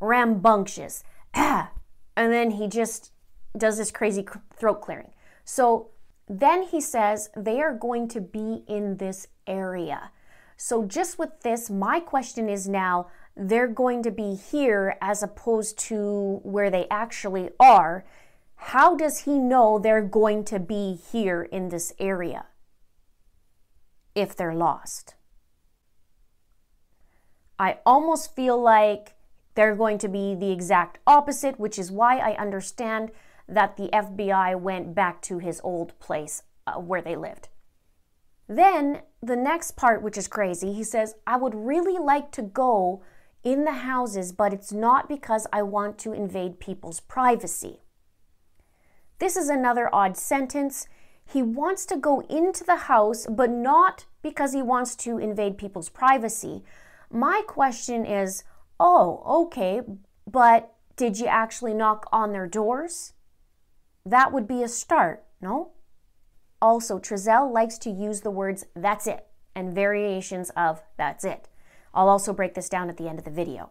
rambunctious. 0.00 1.04
And 2.16 2.32
then 2.32 2.52
he 2.52 2.68
just 2.68 3.10
does 3.56 3.76
this 3.76 3.90
crazy 3.90 4.24
throat 4.56 4.80
clearing. 4.80 5.10
So 5.44 5.90
then 6.28 6.62
he 6.62 6.80
says 6.80 7.30
they 7.36 7.60
are 7.60 7.74
going 7.74 8.08
to 8.08 8.20
be 8.20 8.62
in 8.66 8.96
this 8.96 9.26
area. 9.46 10.10
So 10.56 10.84
just 10.84 11.18
with 11.18 11.40
this, 11.42 11.68
my 11.70 12.00
question 12.00 12.48
is 12.48 12.68
now 12.68 13.08
they're 13.36 13.68
going 13.68 14.02
to 14.04 14.10
be 14.10 14.34
here 14.34 14.96
as 15.00 15.22
opposed 15.22 15.78
to 15.90 16.40
where 16.44 16.70
they 16.70 16.86
actually 16.90 17.50
are. 17.58 18.04
How 18.68 18.96
does 18.96 19.20
he 19.20 19.38
know 19.38 19.78
they're 19.78 20.00
going 20.00 20.42
to 20.46 20.58
be 20.58 20.94
here 21.12 21.42
in 21.42 21.68
this 21.68 21.92
area 21.98 22.46
if 24.14 24.34
they're 24.34 24.54
lost? 24.54 25.16
I 27.58 27.78
almost 27.84 28.34
feel 28.34 28.60
like 28.60 29.16
they're 29.54 29.76
going 29.76 29.98
to 29.98 30.08
be 30.08 30.34
the 30.34 30.50
exact 30.50 30.98
opposite, 31.06 31.60
which 31.60 31.78
is 31.78 31.92
why 31.92 32.16
I 32.16 32.36
understand 32.36 33.10
that 33.46 33.76
the 33.76 33.90
FBI 33.92 34.58
went 34.58 34.94
back 34.94 35.20
to 35.22 35.38
his 35.38 35.60
old 35.62 35.96
place 36.00 36.42
uh, 36.66 36.80
where 36.80 37.02
they 37.02 37.16
lived. 37.16 37.48
Then 38.48 39.02
the 39.22 39.36
next 39.36 39.76
part, 39.76 40.02
which 40.02 40.16
is 40.16 40.26
crazy, 40.26 40.72
he 40.72 40.84
says, 40.84 41.16
I 41.26 41.36
would 41.36 41.54
really 41.54 41.98
like 41.98 42.32
to 42.32 42.42
go 42.42 43.02
in 43.44 43.64
the 43.64 43.84
houses, 43.84 44.32
but 44.32 44.54
it's 44.54 44.72
not 44.72 45.06
because 45.06 45.46
I 45.52 45.62
want 45.62 45.98
to 45.98 46.14
invade 46.14 46.60
people's 46.60 47.00
privacy. 47.00 47.82
This 49.24 49.38
is 49.38 49.48
another 49.48 49.88
odd 49.90 50.18
sentence. 50.18 50.86
He 51.24 51.40
wants 51.40 51.86
to 51.86 51.96
go 51.96 52.20
into 52.28 52.62
the 52.62 52.76
house, 52.92 53.26
but 53.26 53.48
not 53.48 54.04
because 54.20 54.52
he 54.52 54.60
wants 54.60 54.94
to 54.96 55.16
invade 55.16 55.56
people's 55.56 55.88
privacy. 55.88 56.62
My 57.10 57.40
question 57.46 58.04
is 58.04 58.44
oh, 58.78 59.22
okay, 59.46 59.80
but 60.30 60.74
did 60.96 61.18
you 61.18 61.24
actually 61.24 61.72
knock 61.72 62.06
on 62.12 62.32
their 62.32 62.46
doors? 62.46 63.14
That 64.04 64.30
would 64.30 64.46
be 64.46 64.62
a 64.62 64.68
start, 64.68 65.24
no? 65.40 65.70
Also, 66.60 66.98
Trezell 66.98 67.50
likes 67.50 67.78
to 67.78 67.90
use 67.90 68.20
the 68.20 68.30
words 68.30 68.66
that's 68.76 69.06
it 69.06 69.26
and 69.54 69.74
variations 69.74 70.50
of 70.50 70.82
that's 70.98 71.24
it. 71.24 71.48
I'll 71.94 72.10
also 72.10 72.34
break 72.34 72.52
this 72.52 72.68
down 72.68 72.90
at 72.90 72.98
the 72.98 73.08
end 73.08 73.20
of 73.20 73.24
the 73.24 73.30
video. 73.30 73.70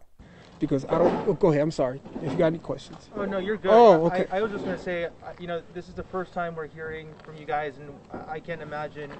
Because 0.63 0.85
I 0.85 0.97
don't. 0.97 1.27
Oh, 1.27 1.33
go 1.33 1.49
ahead. 1.49 1.61
I'm 1.61 1.71
sorry. 1.71 2.01
If 2.21 2.31
you 2.31 2.37
got 2.37 2.45
any 2.45 2.57
questions. 2.57 3.09
Oh 3.17 3.25
no, 3.25 3.37
you're 3.37 3.57
good. 3.57 3.71
Oh, 3.71 4.05
okay. 4.05 4.25
I, 4.31 4.37
I 4.37 4.41
was 4.41 4.49
just 4.49 4.63
gonna 4.63 4.77
say, 4.77 5.05
uh, 5.05 5.09
you 5.37 5.45
know, 5.45 5.61
this 5.73 5.89
is 5.89 5.93
the 5.93 6.03
first 6.03 6.31
time 6.31 6.55
we're 6.55 6.67
hearing 6.67 7.09
from 7.25 7.35
you 7.35 7.45
guys, 7.45 7.75
and 7.79 7.89
I 8.29 8.39
can't 8.39 8.61
imagine 8.61 9.11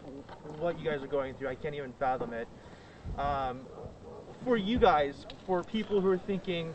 what 0.57 0.79
you 0.79 0.89
guys 0.89 1.03
are 1.03 1.07
going 1.07 1.33
through. 1.33 1.50
I 1.50 1.55
can't 1.55 1.75
even 1.75 1.91
fathom 2.00 2.31
it. 2.31 2.47
Um, 3.19 3.59
for 4.45 4.55
you 4.55 4.79
guys, 4.79 5.25
for 5.45 5.63
people 5.63 6.00
who 6.00 6.07
are 6.07 6.17
thinking 6.17 6.73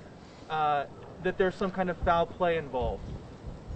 uh, 0.50 0.84
that 1.22 1.38
there's 1.38 1.54
some 1.54 1.70
kind 1.70 1.88
of 1.88 1.96
foul 2.04 2.26
play 2.26 2.58
involved, 2.58 3.10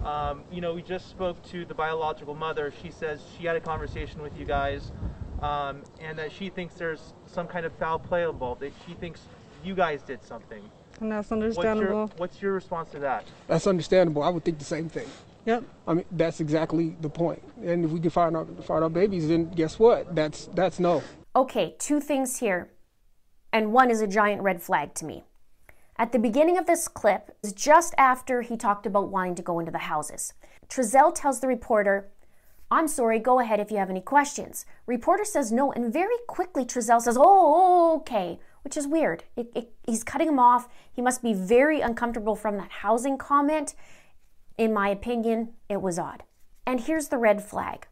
um, 0.05 0.43
you 0.51 0.61
know, 0.61 0.75
we 0.75 0.83
just 0.83 1.09
spoke 1.09 1.41
to 1.45 1.65
the 1.65 1.73
biological 1.73 2.35
mother. 2.35 2.71
She 2.83 2.91
says 2.91 3.19
she 3.39 3.47
had 3.47 3.55
a 3.55 3.61
conversation 3.61 4.21
with 4.21 4.37
you 4.37 4.45
guys, 4.45 4.91
um, 5.41 5.81
and 5.99 6.19
that 6.19 6.31
she 6.31 6.49
thinks 6.49 6.75
there's 6.75 7.15
some 7.25 7.47
kind 7.47 7.65
of 7.65 7.73
foul 7.79 7.97
play 7.97 8.29
involved. 8.29 8.61
That 8.61 8.73
she 8.85 8.93
thinks 8.93 9.21
you 9.63 9.73
guys 9.73 10.03
did 10.03 10.23
something. 10.23 10.61
And 11.03 11.11
that's 11.11 11.29
What's 11.31 11.57
understandable. 11.57 11.97
your, 11.97 12.09
what's 12.15 12.41
your 12.41 12.53
response 12.53 12.89
to 12.91 12.99
that? 12.99 13.25
That's 13.47 13.67
understandable. 13.67 14.23
I 14.23 14.29
would 14.29 14.45
think 14.45 14.57
the 14.57 14.63
same 14.63 14.87
thing. 14.87 15.05
Yep. 15.45 15.65
I 15.85 15.93
mean, 15.95 16.05
that's 16.11 16.39
exactly 16.39 16.95
the 17.01 17.09
point. 17.09 17.43
And 17.61 17.83
if 17.83 17.91
we 17.91 17.99
can 17.99 18.09
find 18.09 18.37
our 18.37 18.45
find 18.45 18.85
our 18.85 18.89
babies, 18.89 19.27
then 19.27 19.49
guess 19.49 19.77
what? 19.77 20.15
That's 20.15 20.45
that's 20.53 20.79
no. 20.79 21.03
Okay, 21.35 21.75
two 21.77 21.99
things 21.99 22.37
here, 22.37 22.71
and 23.51 23.73
one 23.73 23.91
is 23.91 23.99
a 23.99 24.07
giant 24.07 24.41
red 24.43 24.61
flag 24.61 24.93
to 24.95 25.05
me. 25.05 25.25
At 25.97 26.13
the 26.13 26.19
beginning 26.19 26.57
of 26.57 26.67
this 26.67 26.87
clip, 26.87 27.35
is 27.43 27.51
just 27.51 27.93
after 27.97 28.41
he 28.41 28.55
talked 28.55 28.85
about 28.85 29.09
wanting 29.09 29.35
to 29.35 29.41
go 29.41 29.59
into 29.59 29.73
the 29.73 29.79
houses. 29.79 30.33
Trezell 30.69 31.13
tells 31.13 31.41
the 31.41 31.47
reporter, 31.47 32.09
I'm 32.71 32.87
sorry, 32.87 33.19
go 33.19 33.39
ahead 33.41 33.59
if 33.59 33.71
you 33.71 33.77
have 33.77 33.89
any 33.89 34.01
questions. 34.01 34.65
Reporter 34.87 35.25
says 35.25 35.51
no, 35.51 35.73
and 35.73 35.91
very 35.91 36.15
quickly 36.27 36.63
Trezell 36.63 37.01
says, 37.01 37.17
Oh, 37.19 37.97
okay, 37.97 38.39
which 38.63 38.77
is 38.77 38.87
weird. 38.87 39.23
It, 39.35 39.51
it, 39.55 39.73
he's 39.85 40.03
cutting 40.03 40.27
him 40.27 40.39
off. 40.39 40.67
He 40.91 41.01
must 41.01 41.21
be 41.21 41.33
very 41.33 41.81
uncomfortable 41.81 42.35
from 42.35 42.57
that 42.57 42.71
housing 42.71 43.17
comment. 43.17 43.75
In 44.57 44.73
my 44.73 44.89
opinion, 44.89 45.53
it 45.69 45.81
was 45.81 45.99
odd. 45.99 46.23
And 46.65 46.81
here's 46.81 47.09
the 47.09 47.17
red 47.17 47.43
flag. 47.43 47.87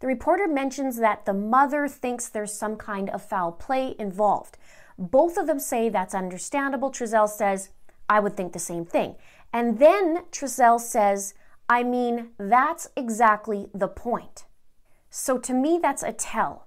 The 0.00 0.06
reporter 0.06 0.48
mentions 0.48 0.96
that 0.96 1.24
the 1.24 1.34
mother 1.34 1.88
thinks 1.88 2.28
there's 2.28 2.52
some 2.52 2.76
kind 2.76 3.08
of 3.10 3.22
foul 3.22 3.52
play 3.52 3.94
involved. 3.98 4.58
Both 4.98 5.36
of 5.36 5.46
them 5.46 5.58
say 5.58 5.88
that's 5.88 6.14
understandable. 6.14 6.90
Trezell 6.90 7.28
says, 7.28 7.70
I 8.08 8.20
would 8.20 8.36
think 8.36 8.52
the 8.52 8.58
same 8.58 8.84
thing. 8.84 9.16
And 9.52 9.78
then 9.78 10.24
Trezell 10.30 10.80
says, 10.80 11.34
I 11.68 11.82
mean, 11.82 12.30
that's 12.38 12.88
exactly 12.96 13.68
the 13.74 13.88
point. 13.88 14.44
So 15.10 15.38
to 15.38 15.54
me, 15.54 15.78
that's 15.80 16.02
a 16.02 16.12
tell. 16.12 16.66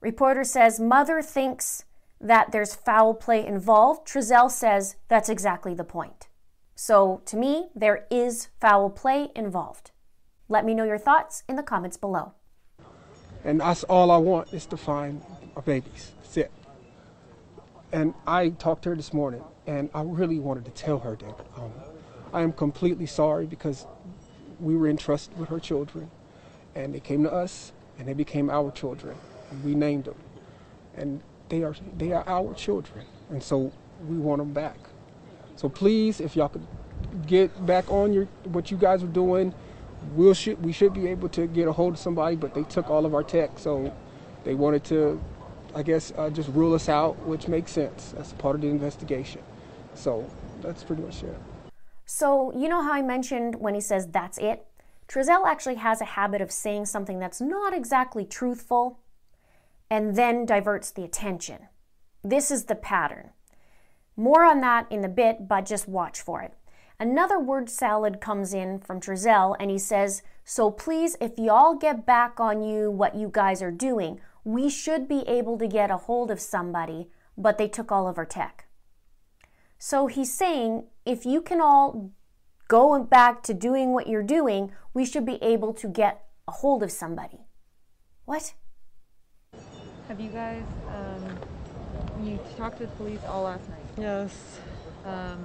Reporter 0.00 0.44
says, 0.44 0.78
Mother 0.78 1.22
thinks 1.22 1.84
that 2.26 2.52
there's 2.52 2.74
foul 2.74 3.14
play 3.14 3.46
involved. 3.46 4.06
Trezell 4.06 4.50
says, 4.50 4.96
that's 5.08 5.28
exactly 5.28 5.74
the 5.74 5.84
point. 5.84 6.28
So 6.74 7.22
to 7.26 7.36
me, 7.36 7.68
there 7.74 8.06
is 8.10 8.48
foul 8.60 8.90
play 8.90 9.28
involved. 9.34 9.92
Let 10.48 10.64
me 10.64 10.74
know 10.74 10.84
your 10.84 10.98
thoughts 10.98 11.42
in 11.48 11.56
the 11.56 11.62
comments 11.62 11.96
below. 11.96 12.32
And 13.44 13.60
that's 13.60 13.84
all 13.84 14.10
I 14.10 14.16
want 14.16 14.52
is 14.52 14.66
to 14.66 14.76
find 14.76 15.22
our 15.54 15.62
babies. 15.62 16.12
That's 16.20 16.36
it. 16.36 16.52
And 17.92 18.14
I 18.26 18.50
talked 18.50 18.82
to 18.82 18.90
her 18.90 18.96
this 18.96 19.12
morning, 19.12 19.42
and 19.66 19.88
I 19.94 20.02
really 20.02 20.40
wanted 20.40 20.64
to 20.64 20.72
tell 20.72 20.98
her 20.98 21.16
that 21.16 21.46
um, 21.56 21.72
I 22.32 22.42
am 22.42 22.52
completely 22.52 23.06
sorry 23.06 23.46
because 23.46 23.86
we 24.58 24.76
were 24.76 24.88
entrusted 24.88 25.38
with 25.38 25.48
her 25.48 25.60
children, 25.60 26.10
and 26.74 26.92
they 26.92 27.00
came 27.00 27.22
to 27.22 27.32
us, 27.32 27.72
and 27.98 28.08
they 28.08 28.14
became 28.14 28.50
our 28.50 28.72
children, 28.72 29.16
and 29.50 29.64
we 29.64 29.74
named 29.74 30.04
them, 30.04 30.16
and 30.96 31.22
they 31.48 31.62
are 31.62 31.74
they 31.96 32.12
are 32.12 32.24
our 32.26 32.54
children, 32.54 33.04
and 33.30 33.42
so 33.42 33.72
we 34.08 34.16
want 34.16 34.40
them 34.40 34.52
back. 34.52 34.78
So 35.56 35.68
please, 35.68 36.20
if 36.20 36.36
y'all 36.36 36.48
could 36.48 36.66
get 37.26 37.64
back 37.66 37.90
on 37.90 38.12
your 38.12 38.24
what 38.44 38.70
you 38.70 38.76
guys 38.76 39.02
are 39.02 39.08
doing, 39.08 39.54
we'll 40.14 40.34
should 40.34 40.62
we 40.64 40.72
should 40.72 40.92
be 40.92 41.06
able 41.08 41.28
to 41.30 41.46
get 41.46 41.68
a 41.68 41.72
hold 41.72 41.94
of 41.94 41.98
somebody, 41.98 42.36
but 42.36 42.54
they 42.54 42.64
took 42.64 42.90
all 42.90 43.06
of 43.06 43.14
our 43.14 43.22
tech, 43.22 43.58
so 43.58 43.92
they 44.44 44.54
wanted 44.54 44.84
to, 44.84 45.20
I 45.74 45.82
guess, 45.82 46.12
uh, 46.16 46.30
just 46.30 46.48
rule 46.50 46.74
us 46.74 46.88
out, 46.88 47.18
which 47.26 47.48
makes 47.48 47.72
sense. 47.72 48.14
That's 48.16 48.32
part 48.34 48.54
of 48.54 48.60
the 48.60 48.68
investigation. 48.68 49.42
So 49.94 50.28
that's 50.60 50.84
pretty 50.84 51.02
much 51.02 51.22
it. 51.22 51.36
So, 52.04 52.52
you 52.56 52.68
know 52.68 52.82
how 52.82 52.92
I 52.92 53.02
mentioned 53.02 53.56
when 53.56 53.74
he 53.74 53.80
says 53.80 54.06
that's 54.06 54.38
it? 54.38 54.64
Trezell 55.08 55.46
actually 55.46 55.76
has 55.76 56.00
a 56.00 56.04
habit 56.04 56.40
of 56.40 56.52
saying 56.52 56.86
something 56.86 57.18
that's 57.18 57.40
not 57.40 57.74
exactly 57.74 58.24
truthful 58.24 59.00
and 59.90 60.16
then 60.16 60.46
diverts 60.46 60.90
the 60.90 61.04
attention. 61.04 61.68
This 62.24 62.50
is 62.50 62.64
the 62.64 62.74
pattern. 62.74 63.30
More 64.16 64.44
on 64.44 64.60
that 64.62 64.90
in 64.90 65.04
a 65.04 65.08
bit, 65.08 65.46
but 65.46 65.66
just 65.66 65.86
watch 65.88 66.20
for 66.20 66.42
it. 66.42 66.54
Another 66.98 67.38
word 67.38 67.68
salad 67.68 68.20
comes 68.20 68.54
in 68.54 68.80
from 68.80 69.00
Trezell 69.00 69.54
and 69.60 69.70
he 69.70 69.78
says, 69.78 70.22
So 70.44 70.70
please, 70.70 71.16
if 71.20 71.38
y'all 71.38 71.74
get 71.74 72.06
back 72.06 72.40
on 72.40 72.62
you 72.62 72.90
what 72.90 73.14
you 73.14 73.28
guys 73.30 73.60
are 73.60 73.70
doing, 73.70 74.18
we 74.44 74.70
should 74.70 75.06
be 75.06 75.20
able 75.28 75.58
to 75.58 75.66
get 75.66 75.90
a 75.90 75.98
hold 75.98 76.30
of 76.30 76.40
somebody, 76.40 77.08
but 77.36 77.58
they 77.58 77.68
took 77.68 77.92
all 77.92 78.08
of 78.08 78.16
our 78.16 78.24
tech. 78.24 78.66
So 79.78 80.06
he's 80.06 80.32
saying 80.32 80.84
if 81.04 81.26
you 81.26 81.42
can 81.42 81.60
all 81.60 82.12
go 82.68 83.02
back 83.02 83.42
to 83.42 83.54
doing 83.54 83.92
what 83.92 84.08
you're 84.08 84.22
doing, 84.22 84.72
we 84.94 85.04
should 85.04 85.26
be 85.26 85.38
able 85.42 85.74
to 85.74 85.88
get 85.88 86.24
a 86.48 86.52
hold 86.52 86.82
of 86.82 86.90
somebody. 86.90 87.40
What? 88.24 88.54
Have 90.08 90.20
you 90.20 90.30
guys, 90.30 90.62
um, 90.88 92.24
you 92.24 92.38
talked 92.56 92.78
to 92.78 92.84
the 92.86 92.92
police 92.92 93.20
all 93.28 93.42
last 93.42 93.68
night. 93.68 93.78
Yes. 93.98 94.60
Um, 95.04 95.44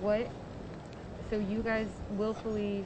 what, 0.00 0.28
so 1.30 1.36
you 1.38 1.62
guys 1.62 1.86
willfully 2.10 2.84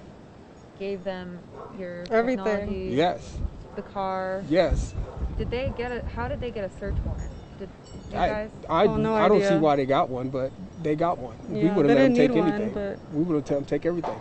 gave 0.79 1.05
them 1.05 1.39
your 1.79 2.05
Everything. 2.11 2.45
technology, 2.45 2.91
Yes, 2.95 3.39
the 3.77 3.83
car. 3.83 4.45
yes. 4.49 4.95
Did 5.39 5.51
they 5.51 5.73
get 5.77 5.91
a, 5.93 6.05
how 6.15 6.29
did 6.29 6.41
they 6.41 6.51
get 6.51 6.65
a 6.65 6.71
search 6.79 6.97
warrant? 7.05 7.31
Did 7.59 7.69
you 8.13 8.19
I, 8.19 8.29
guys? 8.29 8.51
I, 8.69 8.85
Oh, 8.87 8.97
no 8.97 9.15
I 9.15 9.29
don't 9.29 9.43
see 9.43 9.57
why 9.57 9.77
they 9.77 9.87
got 9.87 10.09
one, 10.09 10.29
but 10.29 10.53
they 10.83 10.95
got 10.97 11.19
one. 11.19 11.37
we 11.49 11.55
would 11.55 11.63
they 11.65 11.69
have 11.69 11.77
let 11.77 11.87
them 11.87 11.97
didn't 11.97 12.17
take 12.17 12.31
need 12.31 12.41
one, 12.41 12.53
anything. 12.53 12.75
but- 12.75 12.99
We 13.15 13.23
would 13.25 13.35
have 13.37 13.45
told 13.47 13.61
them 13.63 13.67
take 13.67 13.87
everything. 13.87 14.19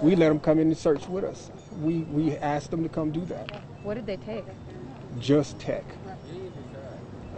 We 0.00 0.16
let 0.16 0.28
them 0.28 0.40
come 0.40 0.58
in 0.58 0.68
and 0.68 0.76
search 0.78 1.06
with 1.08 1.24
us. 1.24 1.50
We 1.80 2.00
we 2.02 2.36
asked 2.36 2.70
them 2.70 2.82
to 2.82 2.88
come 2.88 3.10
do 3.10 3.24
that. 3.26 3.50
What 3.82 3.94
did 3.94 4.06
they 4.06 4.16
take? 4.16 4.44
Just 5.18 5.58
tech, 5.58 5.84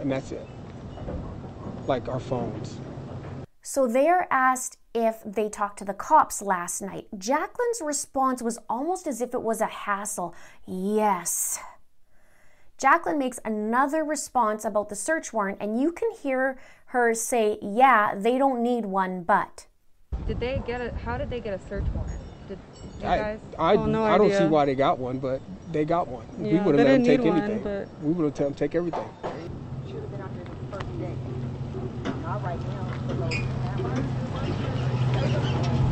and 0.01 0.11
that's 0.11 0.31
it. 0.31 0.47
Like 1.85 2.07
our 2.07 2.19
phones. 2.19 2.79
So 3.61 3.87
they're 3.87 4.27
asked 4.31 4.77
if 4.93 5.21
they 5.25 5.49
talked 5.49 5.77
to 5.79 5.85
the 5.85 5.93
cops 5.93 6.41
last 6.41 6.81
night. 6.81 7.07
Jacqueline's 7.17 7.81
response 7.83 8.41
was 8.41 8.57
almost 8.69 9.07
as 9.07 9.21
if 9.21 9.33
it 9.33 9.41
was 9.41 9.61
a 9.61 9.67
hassle. 9.67 10.33
Yes. 10.65 11.59
Jacqueline 12.77 13.17
makes 13.17 13.39
another 13.43 14.03
response 14.03 14.63
about 14.63 14.89
the 14.89 14.95
search 14.95 15.33
warrant, 15.33 15.57
and 15.59 15.81
you 15.81 15.91
can 15.91 16.11
hear 16.11 16.57
her 16.87 17.13
say, 17.13 17.57
Yeah, 17.61 18.15
they 18.15 18.37
don't 18.37 18.63
need 18.63 18.85
one, 18.85 19.23
but. 19.23 19.67
Did 20.25 20.39
they 20.39 20.61
get 20.65 20.81
a, 20.81 20.93
how 21.03 21.17
did 21.17 21.29
they 21.29 21.39
get 21.39 21.53
a 21.53 21.67
search 21.67 21.85
warrant? 21.93 22.21
Did 22.47 22.57
you 23.01 23.07
I, 23.07 23.17
guys? 23.17 23.39
I, 23.59 23.75
Oh, 23.75 23.85
no 23.85 24.03
I 24.03 24.17
don't 24.17 24.31
see 24.31 24.45
why 24.45 24.65
they 24.65 24.75
got 24.75 24.99
one, 24.99 25.19
but 25.19 25.41
they 25.71 25.85
got 25.85 26.07
one. 26.07 26.25
we 26.37 26.53
would 26.59 26.75
have 26.77 26.87
let 26.87 26.93
them 26.93 27.03
take 27.03 27.19
need 27.21 27.29
one, 27.29 27.41
anything. 27.41 27.63
but- 27.63 27.87
We 28.03 28.13
would 28.13 28.25
have 28.25 28.33
told 28.33 28.49
them 28.51 28.55
take 28.55 28.75
everything. 28.75 29.03
should 29.87 29.95
have 29.95 30.11
been 30.11 30.21
out 30.21 30.29
there 30.35 30.45
the 30.45 30.77
first 30.77 30.99
day. 30.99 31.15
Not 32.23 32.43
right 32.43 32.59
now, 32.59 32.85
for 33.07 33.13
those 33.13 33.33
cameras. 33.33 34.05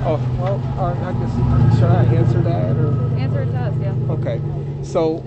Oh 0.07 0.19
well, 0.39 0.61
uh, 0.77 0.93
I 0.93 1.13
guess 1.13 1.33
should 1.79 1.89
I 1.89 2.03
answer 2.15 2.41
that 2.41 2.75
or? 2.77 3.17
Answer 3.17 3.41
it 3.41 3.45
to 3.51 3.57
us, 3.57 3.73
yeah. 3.81 4.13
Okay, 4.13 4.41
so 4.83 5.17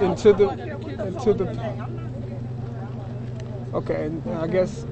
into 0.00 0.32
the 0.34 0.48
into 1.06 1.32
the 1.32 1.46
okay, 3.74 4.04
and 4.06 4.22
I 4.38 4.46
guess 4.46 4.84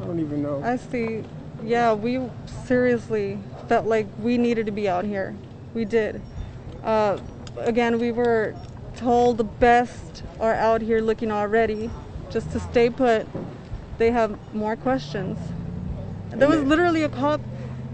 I 0.00 0.04
don't 0.06 0.20
even 0.20 0.42
know. 0.42 0.62
I 0.62 0.76
see. 0.76 1.24
Yeah, 1.64 1.92
we 1.92 2.20
seriously 2.66 3.38
felt 3.70 3.86
like 3.86 4.08
we 4.20 4.36
needed 4.36 4.66
to 4.66 4.72
be 4.72 4.88
out 4.88 5.04
here. 5.04 5.32
We 5.74 5.84
did. 5.84 6.20
Uh, 6.82 7.18
again, 7.56 8.00
we 8.00 8.10
were 8.10 8.52
told 8.96 9.38
the 9.38 9.44
best 9.44 10.24
are 10.40 10.54
out 10.54 10.80
here 10.82 11.00
looking 11.00 11.30
already. 11.30 11.88
Just 12.30 12.50
to 12.50 12.58
stay 12.58 12.90
put, 12.90 13.28
they 13.96 14.10
have 14.10 14.36
more 14.52 14.74
questions. 14.74 15.38
There 16.30 16.48
was 16.48 16.62
literally 16.64 17.04
a 17.04 17.08
cop 17.08 17.40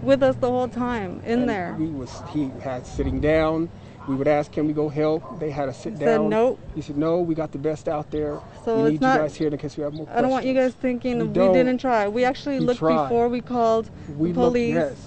with 0.01 0.23
us 0.23 0.35
the 0.37 0.49
whole 0.49 0.67
time 0.67 1.21
in 1.23 1.41
And 1.41 1.49
there. 1.49 1.75
We 1.77 1.85
was 1.89 2.23
he 2.33 2.49
had 2.63 2.87
sitting 2.87 3.21
down. 3.21 3.69
We 4.07 4.15
would 4.15 4.27
ask, 4.27 4.51
"Can 4.51 4.65
we 4.65 4.73
go 4.73 4.87
help?" 4.89 5.21
They 5.39 5.51
had 5.51 5.65
to 5.65 5.73
sit 5.73 5.93
He 5.93 5.99
said, 5.99 6.05
down. 6.05 6.29
"Nope." 6.29 6.57
He 6.73 6.81
said, 6.81 6.97
"No, 6.97 7.19
we 7.19 7.35
got 7.35 7.51
the 7.51 7.57
best 7.59 7.87
out 7.87 8.09
there. 8.09 8.39
So 8.65 8.77
we 8.77 8.81
it's 8.83 8.91
need 8.93 9.01
not- 9.01 9.15
you 9.15 9.21
guys 9.21 9.35
here 9.35 9.49
in 9.49 9.57
case 9.57 9.75
we 9.77 9.83
have 9.83 9.93
more 9.93 10.05
questions." 10.05 10.17
I 10.17 10.21
don't 10.21 10.31
want 10.31 10.45
you 10.45 10.53
guys 10.55 10.73
thinking 10.73 11.19
We 11.19 11.25
we, 11.27 11.53
didn't 11.53 11.77
try. 11.79 12.07
We 12.07 12.23
actually 12.23 12.59
We 12.59 12.65
looked 12.67 12.79
tried. 12.79 13.03
before 13.03 13.27
we 13.27 13.41
called 13.41 13.89
We 14.17 14.31
the 14.31 14.39
looked- 14.39 14.53
police. 14.53 14.73
yes. 14.75 15.06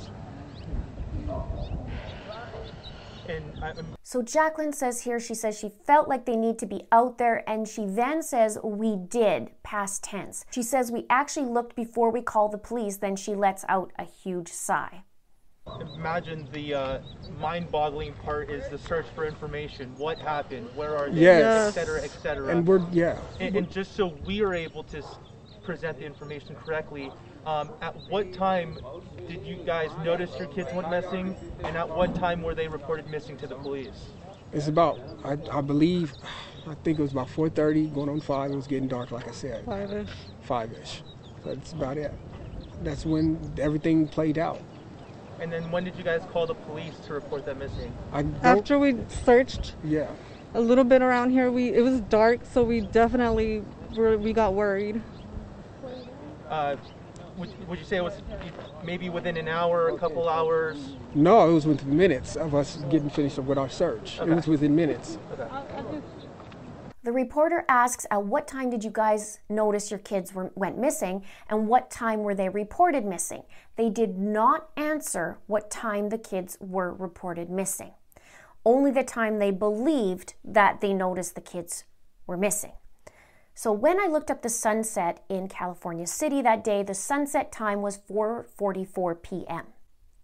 And 3.31 3.63
I, 3.63 3.69
I'm 3.71 3.97
So 4.03 4.23
Jacqueline 4.23 4.73
says 4.73 5.03
here, 5.03 5.21
she 5.21 5.35
says 5.35 5.59
she 5.59 5.71
felt 5.87 6.09
like 6.09 6.27
they 6.27 6.37
need 6.37 6.59
to 6.59 6.67
be 6.67 6.83
out 6.91 7.19
there, 7.19 7.49
and 7.49 7.67
she 7.69 7.87
then 7.87 8.23
says, 8.23 8.59
We 8.63 8.97
did, 8.97 9.51
past 9.63 10.03
tense. 10.03 10.45
She 10.51 10.63
says, 10.63 10.91
We 10.91 11.07
actually 11.09 11.47
looked 11.47 11.77
before 11.77 12.11
we 12.11 12.23
called 12.23 12.53
the 12.53 12.59
police, 12.59 12.97
then 12.97 13.17
she 13.17 13.35
lets 13.35 13.65
out 13.69 13.93
a 13.99 14.05
huge 14.05 14.49
sigh. 14.49 15.05
imagine 15.95 16.49
the 16.53 16.75
uh, 16.75 16.99
mind-boggling 17.39 18.15
part 18.15 18.51
is 18.51 18.69
the 18.69 18.79
search 18.79 19.07
for 19.15 19.25
information. 19.25 19.95
What 19.97 20.19
happened? 20.19 20.69
Where 20.75 20.97
are 20.97 21.11
they? 21.11 21.21
Yes. 21.21 21.69
Et 21.69 21.81
cetera, 21.81 22.03
et 22.03 22.11
cetera. 22.23 22.57
And 22.57 22.67
we're 22.67 22.85
yeah. 22.91 23.19
And, 23.39 23.55
and 23.55 23.71
just 23.71 23.95
so 23.95 24.15
we 24.27 24.43
are 24.43 24.55
able 24.55 24.83
to 24.85 25.03
present 25.63 25.99
the 25.99 26.05
information 26.05 26.57
correctly, 26.57 27.13
um, 27.47 27.71
at 27.81 27.95
what 28.09 28.33
time 28.33 28.79
did 29.29 29.45
you 29.45 29.57
guys 29.65 29.91
notice 30.05 30.31
your 30.39 30.49
kids 30.49 30.73
went 30.75 30.91
missing, 30.91 31.37
and 31.65 31.77
at 31.77 31.89
what 31.89 32.15
time 32.15 32.43
were 32.43 32.55
they 32.55 32.69
reported 32.69 33.09
missing 33.09 33.37
to 33.39 33.47
the 33.47 33.55
police? 33.55 34.09
It's 34.53 34.69
about 34.69 34.99
I, 35.25 35.37
I 35.51 35.61
believe 35.61 36.13
I 36.67 36.75
think 36.75 36.99
it 36.99 37.03
was 37.03 37.13
about 37.13 37.29
4:30, 37.29 37.95
going 37.95 38.09
on 38.09 38.21
five. 38.21 38.51
It 38.51 38.57
was 38.57 38.67
getting 38.67 38.89
dark, 38.89 39.11
like 39.11 39.29
I 39.29 39.33
said, 39.33 39.65
Five-ish. 39.65 40.09
five-ish. 40.43 41.03
That's 41.45 41.73
about 41.73 41.97
it. 41.97 42.13
That's 42.83 43.07
when 43.07 43.39
everything 43.59 44.09
played 44.09 44.39
out. 44.39 44.61
And 45.41 45.51
then 45.51 45.71
when 45.71 45.85
did 45.85 45.97
you 45.97 46.05
guys 46.05 46.21
call 46.33 46.47
the 46.47 46.55
police 46.55 46.95
to 47.07 47.15
report 47.15 47.47
them 47.47 47.61
missing? 47.61 47.93
I 48.13 48.23
don't, 48.23 48.45
After 48.45 48.79
we 48.79 48.97
searched 49.25 49.75
yeah. 49.83 50.11
a 50.53 50.61
little 50.61 50.85
bit 50.85 51.01
around 51.01 51.31
here, 51.31 51.51
we 51.51 51.71
it 51.73 51.81
was 51.81 52.01
dark, 52.03 52.41
so 52.45 52.63
we 52.63 52.83
definitely 52.83 53.65
were, 53.97 54.19
we 54.19 54.33
got 54.35 54.53
worried. 54.55 55.01
Uh, 56.49 56.77
would, 57.41 57.69
would 57.69 57.79
you 57.79 57.85
say 57.85 57.97
it 57.97 58.05
was 58.05 58.21
maybe 58.85 59.09
within 59.09 59.37
an 59.37 59.49
hour, 59.49 59.89
a 59.89 59.99
couple 59.99 60.29
hours? 60.29 60.97
No, 61.15 61.49
it 61.49 61.55
was 61.55 61.67
within 61.67 61.97
minutes 61.97 62.37
of 62.37 62.55
us 62.55 62.77
getting 62.91 63.11
finished 63.11 63.39
with 63.39 63.59
our 63.59 63.69
search. 63.69 64.21
It 64.21 64.29
was 64.29 64.47
within 64.47 64.77
minutes. 64.77 65.19
The 67.03 67.13
reporter 67.13 67.65
asks, 67.67 68.07
At 68.11 68.25
what 68.25 68.47
time 68.47 68.69
did 68.69 68.85
you 68.85 68.91
guys 68.91 69.41
notice 69.49 69.91
your 69.91 70.01
kids 70.01 70.35
were, 70.35 70.53
went 70.55 70.77
missing, 70.77 71.25
and 71.49 71.67
what 71.67 71.91
time 71.91 72.21
were 72.21 72.35
they 72.35 72.51
reported 72.51 73.07
missing? 73.07 73.43
They 73.77 73.89
did 73.89 74.19
not 74.19 74.69
answer 74.77 75.39
what 75.47 75.71
time 75.71 76.11
the 76.11 76.19
kids 76.19 76.59
were 76.61 76.93
reported 76.93 77.49
missing, 77.49 77.93
only 78.67 78.91
the 78.91 79.03
time 79.03 79.39
they 79.39 79.51
believed 79.51 80.35
that 80.45 80.83
they 80.83 80.93
noticed 80.93 81.35
the 81.35 81.41
kids 81.41 81.85
were 82.27 82.37
missing. 82.37 82.73
So 83.63 83.73
when 83.73 84.01
I 84.01 84.07
looked 84.07 84.31
up 84.31 84.41
the 84.41 84.49
sunset 84.49 85.23
in 85.29 85.47
California 85.47 86.07
City 86.07 86.41
that 86.41 86.65
day, 86.65 86.83
the 86.83 86.95
sunset 86.95 87.53
time 87.53 87.83
was 87.83 87.99
4:44 87.99 89.23
p.m. 89.23 89.67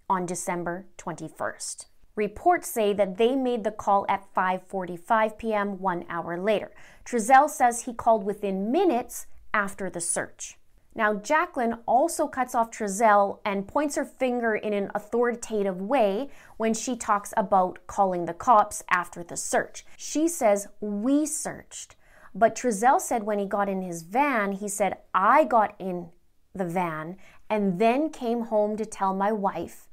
on 0.08 0.24
December 0.24 0.86
21st. 0.96 1.84
Reports 2.14 2.66
say 2.66 2.94
that 2.94 3.18
they 3.18 3.36
made 3.36 3.62
the 3.62 3.72
call 3.72 4.06
at 4.08 4.24
5:45 4.34 5.36
p.m. 5.36 5.78
1 5.78 6.06
hour 6.08 6.38
later. 6.38 6.72
Trezell 7.04 7.50
says 7.50 7.82
he 7.82 7.92
called 7.92 8.24
within 8.24 8.72
minutes 8.72 9.26
after 9.52 9.90
the 9.90 10.00
search. 10.00 10.56
Now, 10.94 11.12
Jacqueline 11.12 11.80
also 11.84 12.26
cuts 12.28 12.54
off 12.54 12.70
Trezell 12.70 13.40
and 13.44 13.68
points 13.68 13.96
her 13.96 14.06
finger 14.06 14.54
in 14.54 14.72
an 14.72 14.90
authoritative 14.94 15.82
way 15.82 16.30
when 16.56 16.72
she 16.72 16.96
talks 16.96 17.34
about 17.36 17.86
calling 17.86 18.24
the 18.24 18.32
cops 18.48 18.82
after 18.88 19.22
the 19.22 19.36
search. 19.36 19.84
She 19.98 20.26
says, 20.26 20.68
We 20.80 21.26
searched. 21.26 21.96
But 22.36 22.54
Trezell 22.54 23.00
said 23.00 23.22
when 23.22 23.38
he 23.38 23.46
got 23.46 23.66
in 23.66 23.80
his 23.80 24.02
van, 24.02 24.52
he 24.52 24.68
said, 24.68 24.98
I 25.14 25.44
got 25.44 25.74
in 25.78 26.10
the 26.54 26.66
van 26.66 27.16
and 27.48 27.78
then 27.78 28.10
came 28.10 28.42
home 28.42 28.76
to 28.76 28.84
tell 28.84 29.14
my 29.14 29.32
wife 29.32 29.88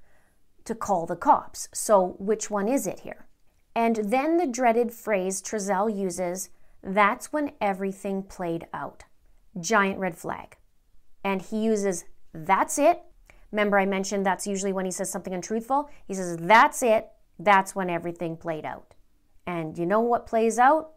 to 0.65 0.75
call 0.75 1.05
the 1.05 1.15
cops. 1.15 1.69
So, 1.73 2.17
which 2.19 2.51
one 2.51 2.67
is 2.67 2.85
it 2.85 2.99
here? 2.99 3.27
And 3.73 3.95
then 3.95 4.35
the 4.35 4.45
dreaded 4.45 4.91
phrase 4.91 5.41
Trezell 5.41 5.95
uses 5.95 6.49
that's 6.83 7.31
when 7.31 7.53
everything 7.61 8.23
played 8.23 8.67
out. 8.73 9.05
Giant 9.57 9.99
red 9.99 10.17
flag. 10.17 10.57
And 11.23 11.41
he 11.41 11.63
uses 11.63 12.03
that's 12.33 12.77
it. 12.77 13.01
Remember, 13.53 13.79
I 13.79 13.85
mentioned 13.85 14.25
that's 14.25 14.47
usually 14.47 14.73
when 14.73 14.83
he 14.83 14.91
says 14.91 15.09
something 15.09 15.33
untruthful. 15.33 15.89
He 16.05 16.13
says 16.13 16.35
that's 16.37 16.83
it. 16.83 17.07
That's 17.39 17.73
when 17.73 17.89
everything 17.89 18.35
played 18.35 18.65
out. 18.65 18.95
And 19.47 19.77
you 19.77 19.85
know 19.85 20.01
what 20.01 20.27
plays 20.27 20.59
out? 20.59 20.91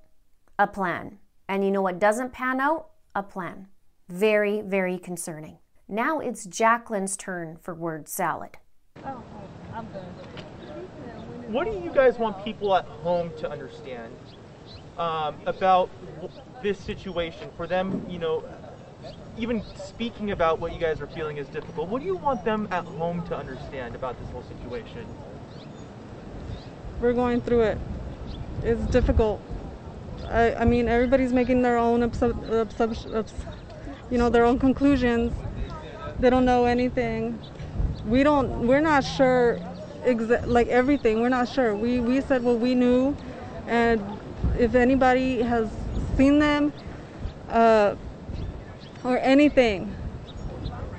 A 0.58 0.66
plan. 0.66 1.18
And 1.48 1.64
you 1.64 1.70
know 1.70 1.82
what 1.82 1.98
doesn't 1.98 2.32
pan 2.32 2.60
out? 2.60 2.88
A 3.14 3.22
plan. 3.22 3.68
Very, 4.08 4.60
very 4.60 4.98
concerning. 4.98 5.58
Now 5.88 6.18
it's 6.18 6.44
Jacqueline's 6.46 7.16
turn 7.16 7.56
for 7.62 7.74
word 7.74 8.08
salad. 8.08 8.58
What 11.48 11.64
do 11.64 11.78
you 11.78 11.92
guys 11.94 12.18
want 12.18 12.44
people 12.44 12.74
at 12.74 12.84
home 12.86 13.30
to 13.38 13.48
understand 13.48 14.12
um, 14.98 15.36
about 15.46 15.88
w- 16.20 16.42
this 16.62 16.78
situation? 16.80 17.50
For 17.56 17.68
them, 17.68 18.04
you 18.08 18.18
know, 18.18 18.42
even 19.38 19.62
speaking 19.76 20.32
about 20.32 20.58
what 20.58 20.72
you 20.72 20.80
guys 20.80 21.00
are 21.00 21.06
feeling 21.06 21.36
is 21.36 21.46
difficult. 21.48 21.88
What 21.88 22.00
do 22.00 22.06
you 22.06 22.16
want 22.16 22.44
them 22.44 22.66
at 22.72 22.84
home 22.84 23.24
to 23.28 23.36
understand 23.36 23.94
about 23.94 24.18
this 24.18 24.28
whole 24.30 24.42
situation? 24.42 25.06
We're 27.00 27.12
going 27.12 27.40
through 27.40 27.62
it. 27.62 27.78
It's 28.64 28.84
difficult. 28.86 29.40
I, 30.28 30.54
I 30.54 30.64
mean, 30.64 30.88
everybody's 30.88 31.32
making 31.32 31.62
their 31.62 31.76
own, 31.76 32.00
you 34.10 34.18
know, 34.18 34.28
their 34.28 34.44
own 34.44 34.58
conclusions. 34.58 35.32
They 36.18 36.30
don't 36.30 36.44
know 36.44 36.64
anything. 36.64 37.38
We 38.06 38.22
don't. 38.22 38.66
We're 38.66 38.80
not 38.80 39.04
sure. 39.04 39.58
Exa- 40.04 40.46
like 40.46 40.68
everything, 40.68 41.20
we're 41.20 41.28
not 41.28 41.48
sure. 41.48 41.74
We 41.74 41.98
we 41.98 42.20
said 42.20 42.44
what 42.44 42.60
we 42.60 42.76
knew, 42.76 43.16
and 43.66 44.00
if 44.56 44.76
anybody 44.76 45.42
has 45.42 45.68
seen 46.16 46.38
them, 46.38 46.72
uh, 47.48 47.96
or 49.02 49.18
anything, 49.18 49.94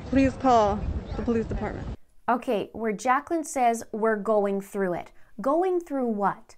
please 0.09 0.33
call 0.33 0.79
the 1.15 1.21
police 1.21 1.45
department. 1.45 1.87
Okay, 2.29 2.69
where 2.73 2.91
Jacqueline 2.91 3.45
says 3.45 3.83
we're 3.91 4.17
going 4.17 4.59
through 4.59 4.93
it. 4.93 5.11
Going 5.39 5.79
through 5.79 6.07
what? 6.07 6.55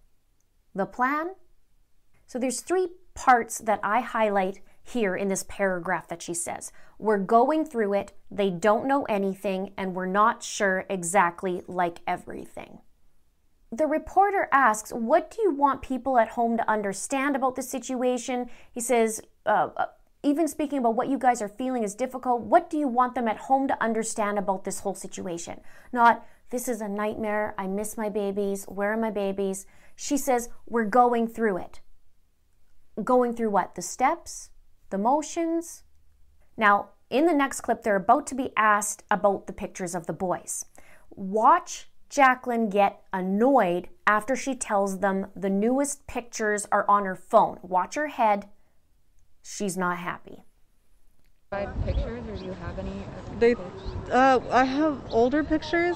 The 0.74 0.86
plan? 0.86 1.36
So 2.30 2.38
there's 2.38 2.62
three 2.62 2.90
parts 3.16 3.58
that 3.58 3.80
I 3.82 4.02
highlight 4.02 4.62
here 4.84 5.16
in 5.16 5.30
this 5.30 5.44
paragraph 5.50 6.08
that 6.10 6.22
she 6.22 6.36
says. 6.36 6.72
We're 7.00 7.18
going 7.18 7.66
through 7.66 7.96
it, 7.96 8.14
they 8.30 8.52
don't 8.52 8.86
know 8.86 9.04
anything, 9.06 9.74
and 9.76 9.96
we're 9.96 10.06
not 10.06 10.44
sure 10.44 10.86
exactly 10.92 11.64
like 11.68 12.02
everything. 12.06 12.82
The 13.72 13.88
reporter 13.88 14.48
asks, 14.52 14.92
What 14.92 15.32
do 15.32 15.42
you 15.42 15.56
want 15.56 15.82
people 15.82 16.20
at 16.20 16.30
home 16.30 16.56
to 16.58 16.70
understand 16.70 17.36
about 17.36 17.56
the 17.56 17.64
situation? 17.64 18.48
He 18.72 18.80
says, 18.80 19.22
uh, 19.48 19.70
uh, 19.76 19.86
Even 20.22 20.48
speaking 20.48 20.78
about 20.78 20.96
what 20.96 21.10
you 21.10 21.18
guys 21.18 21.42
are 21.42 21.50
feeling 21.50 21.84
is 21.84 21.96
difficult, 21.96 22.42
what 22.42 22.70
do 22.70 22.78
you 22.78 22.88
want 22.88 23.16
them 23.16 23.28
at 23.28 23.38
home 23.38 23.68
to 23.70 23.84
understand 23.84 24.38
about 24.38 24.66
this 24.66 24.82
whole 24.82 24.94
situation? 24.94 25.62
Not, 25.92 26.28
This 26.52 26.68
is 26.68 26.80
a 26.80 26.88
nightmare, 26.88 27.56
I 27.58 27.66
miss 27.66 27.98
my 27.98 28.10
babies, 28.10 28.66
where 28.66 28.94
are 28.94 28.98
my 28.98 29.10
babies? 29.10 29.66
She 29.96 30.16
says, 30.16 30.50
We're 30.68 30.86
going 30.86 31.28
through 31.28 31.58
it. 31.58 31.82
Going 33.04 33.34
through 33.34 33.52
what? 33.52 33.76
The 33.76 33.82
steps? 33.82 34.50
The 34.90 34.98
motions? 34.98 35.84
Now, 36.58 36.90
in 37.10 37.26
the 37.26 37.34
next 37.34 37.62
clip, 37.62 37.84
they're 37.84 37.96
about 37.96 38.28
to 38.28 38.36
be 38.36 38.52
asked 38.58 39.04
about 39.10 39.48
the 39.48 39.54
pictures 39.54 39.96
of 39.96 40.06
the 40.06 40.14
boys. 40.14 40.66
Watch 41.10 41.90
Jacqueline 42.10 42.70
get 42.70 43.02
annoyed 43.14 43.90
after 44.08 44.36
she 44.36 44.56
tells 44.56 45.00
them 45.00 45.28
the 45.36 45.50
newest 45.50 46.08
pictures 46.08 46.68
are 46.72 46.86
on 46.90 47.06
her 47.06 47.16
phone. 47.16 47.60
Watch 47.62 47.96
her 47.96 48.08
head. 48.08 48.50
She's 49.44 49.78
not 49.78 49.98
happy. 49.98 50.44
Five 51.52 51.70
pictures, 51.86 52.28
or 52.28 52.36
do 52.36 52.46
you 52.46 52.54
have 52.54 52.78
any? 52.78 53.04
They, 53.40 53.56
uh, 54.12 54.40
I 54.52 54.64
have 54.64 55.02
older 55.10 55.44
pictures. 55.44 55.96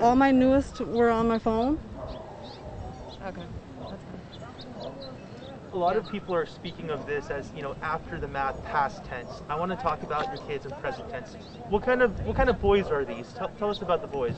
All 0.00 0.16
my 0.16 0.30
newest 0.30 0.80
were 0.80 1.10
on 1.10 1.28
my 1.28 1.38
phone. 1.38 1.78
Okay, 3.24 3.36
that's 3.36 3.36
fine. 3.36 3.67
A 5.72 5.76
lot 5.76 5.96
of 5.96 6.10
people 6.10 6.34
are 6.34 6.46
speaking 6.46 6.88
of 6.88 7.06
this 7.06 7.28
as 7.28 7.50
you 7.54 7.60
know 7.62 7.76
after 7.82 8.18
the 8.18 8.26
math 8.26 8.62
past 8.64 9.04
tense. 9.04 9.28
I 9.50 9.56
want 9.56 9.70
to 9.70 9.76
talk 9.76 10.02
about 10.02 10.26
your 10.28 10.44
kids 10.46 10.64
in 10.64 10.72
present 10.72 11.10
tense. 11.10 11.34
What 11.68 11.82
kind 11.82 12.00
of 12.00 12.18
what 12.26 12.36
kind 12.36 12.48
of 12.48 12.58
boys 12.60 12.86
are 12.86 13.04
these? 13.04 13.30
Tell, 13.34 13.50
tell 13.58 13.70
us 13.70 13.82
about 13.82 14.00
the 14.00 14.06
boys. 14.06 14.34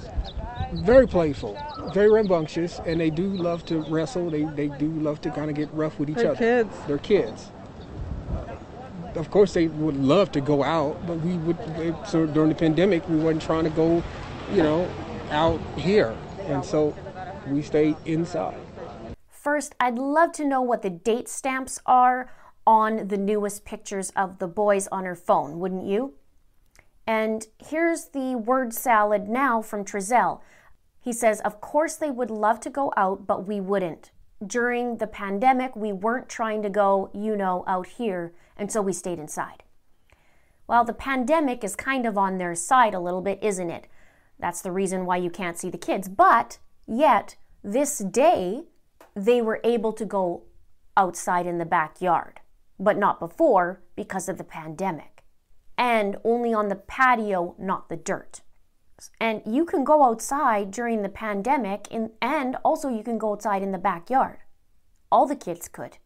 Very 0.72 1.06
playful, 1.06 1.56
very 1.94 2.10
rambunctious, 2.10 2.80
and 2.84 3.00
they 3.00 3.10
do 3.10 3.28
love 3.28 3.64
to 3.66 3.80
wrestle. 3.82 4.28
They 4.28 4.44
they 4.44 4.68
do 4.68 4.88
love 4.88 5.20
to 5.20 5.30
kind 5.30 5.48
of 5.50 5.56
get 5.56 5.72
rough 5.72 6.00
with 6.00 6.10
each 6.10 6.16
They're 6.16 6.32
other. 6.32 6.38
kids. 6.38 6.74
They're 6.88 6.98
kids. 6.98 7.50
Of 9.14 9.30
course, 9.30 9.54
they 9.54 9.68
would 9.68 9.96
love 9.96 10.32
to 10.32 10.40
go 10.40 10.64
out, 10.64 11.06
but 11.06 11.20
we 11.20 11.36
would. 11.38 11.58
So 12.08 12.26
during 12.26 12.48
the 12.48 12.56
pandemic, 12.56 13.08
we 13.08 13.16
weren't 13.16 13.42
trying 13.42 13.64
to 13.64 13.70
go, 13.70 14.02
you 14.52 14.62
know, 14.64 14.90
out 15.30 15.60
here. 15.76 16.16
And 16.46 16.64
so 16.64 16.94
we 17.46 17.62
stayed 17.62 17.96
inside. 18.04 18.58
First, 19.40 19.74
I'd 19.80 19.98
love 19.98 20.32
to 20.32 20.44
know 20.44 20.60
what 20.60 20.82
the 20.82 20.90
date 20.90 21.26
stamps 21.26 21.80
are 21.86 22.30
on 22.66 23.08
the 23.08 23.16
newest 23.16 23.64
pictures 23.64 24.10
of 24.10 24.38
the 24.38 24.46
boys 24.46 24.86
on 24.88 25.06
her 25.06 25.14
phone, 25.14 25.58
wouldn't 25.58 25.86
you? 25.86 26.12
And 27.06 27.46
here's 27.56 28.08
the 28.08 28.34
word 28.34 28.74
salad 28.74 29.30
now 29.30 29.62
from 29.62 29.82
Trezell. 29.82 30.42
He 31.00 31.14
says, 31.14 31.40
Of 31.40 31.62
course, 31.62 31.96
they 31.96 32.10
would 32.10 32.30
love 32.30 32.60
to 32.60 32.68
go 32.68 32.92
out, 32.98 33.26
but 33.26 33.46
we 33.46 33.62
wouldn't. 33.62 34.10
During 34.46 34.98
the 34.98 35.06
pandemic, 35.06 35.74
we 35.74 35.90
weren't 35.90 36.28
trying 36.28 36.62
to 36.62 36.68
go, 36.68 37.10
you 37.14 37.34
know, 37.34 37.64
out 37.66 37.86
here, 37.86 38.34
and 38.58 38.70
so 38.70 38.82
we 38.82 38.92
stayed 38.92 39.18
inside. 39.18 39.62
Well, 40.66 40.84
the 40.84 40.92
pandemic 40.92 41.64
is 41.64 41.74
kind 41.74 42.04
of 42.04 42.18
on 42.18 42.36
their 42.36 42.54
side 42.54 42.92
a 42.92 43.00
little 43.00 43.22
bit, 43.22 43.38
isn't 43.40 43.70
it? 43.70 43.86
That's 44.38 44.60
the 44.60 44.70
reason 44.70 45.06
why 45.06 45.16
you 45.16 45.30
can't 45.30 45.58
see 45.58 45.70
the 45.70 45.78
kids. 45.78 46.10
But 46.10 46.58
yet, 46.86 47.36
this 47.64 48.00
day, 48.00 48.64
they 49.14 49.40
were 49.40 49.60
able 49.64 49.92
to 49.92 50.04
go 50.04 50.44
outside 50.96 51.46
in 51.46 51.58
the 51.58 51.64
backyard, 51.64 52.40
but 52.78 52.96
not 52.96 53.20
before 53.20 53.82
because 53.96 54.28
of 54.28 54.38
the 54.38 54.44
pandemic. 54.44 55.24
And 55.76 56.16
only 56.24 56.52
on 56.52 56.68
the 56.68 56.76
patio, 56.76 57.54
not 57.58 57.88
the 57.88 57.96
dirt. 57.96 58.42
And 59.18 59.40
you 59.46 59.64
can 59.64 59.82
go 59.82 60.04
outside 60.04 60.70
during 60.70 61.02
the 61.02 61.08
pandemic, 61.08 61.88
in, 61.90 62.10
and 62.20 62.56
also 62.64 62.88
you 62.88 63.02
can 63.02 63.16
go 63.16 63.32
outside 63.32 63.62
in 63.62 63.72
the 63.72 63.78
backyard. 63.78 64.38
All 65.10 65.26
the 65.26 65.36
kids 65.36 65.68
could. 65.68 65.96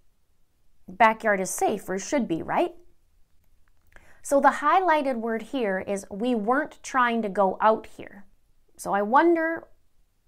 Backyard 0.87 1.41
is 1.41 1.51
safe, 1.51 1.89
or 1.89 1.99
should 1.99 2.29
be, 2.29 2.41
right? 2.43 2.75
So 4.23 4.41
the 4.41 4.61
highlighted 4.61 5.17
word 5.17 5.43
here 5.43 5.81
is 5.81 6.07
we 6.11 6.35
weren't 6.35 6.83
trying 6.83 7.21
to 7.23 7.29
go 7.29 7.59
out 7.61 7.87
here. 7.87 8.25
So 8.77 8.93
I 8.93 9.03
wonder 9.03 9.69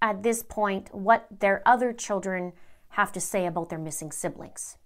at 0.03 0.23
this 0.23 0.43
point 0.43 0.95
what 0.95 1.27
their 1.41 1.62
other 1.65 1.93
children 1.93 2.53
have 2.90 3.12
to 3.12 3.20
say 3.20 3.46
about 3.46 3.68
their 3.68 3.79
missing 3.79 4.11
siblings. 4.12 4.77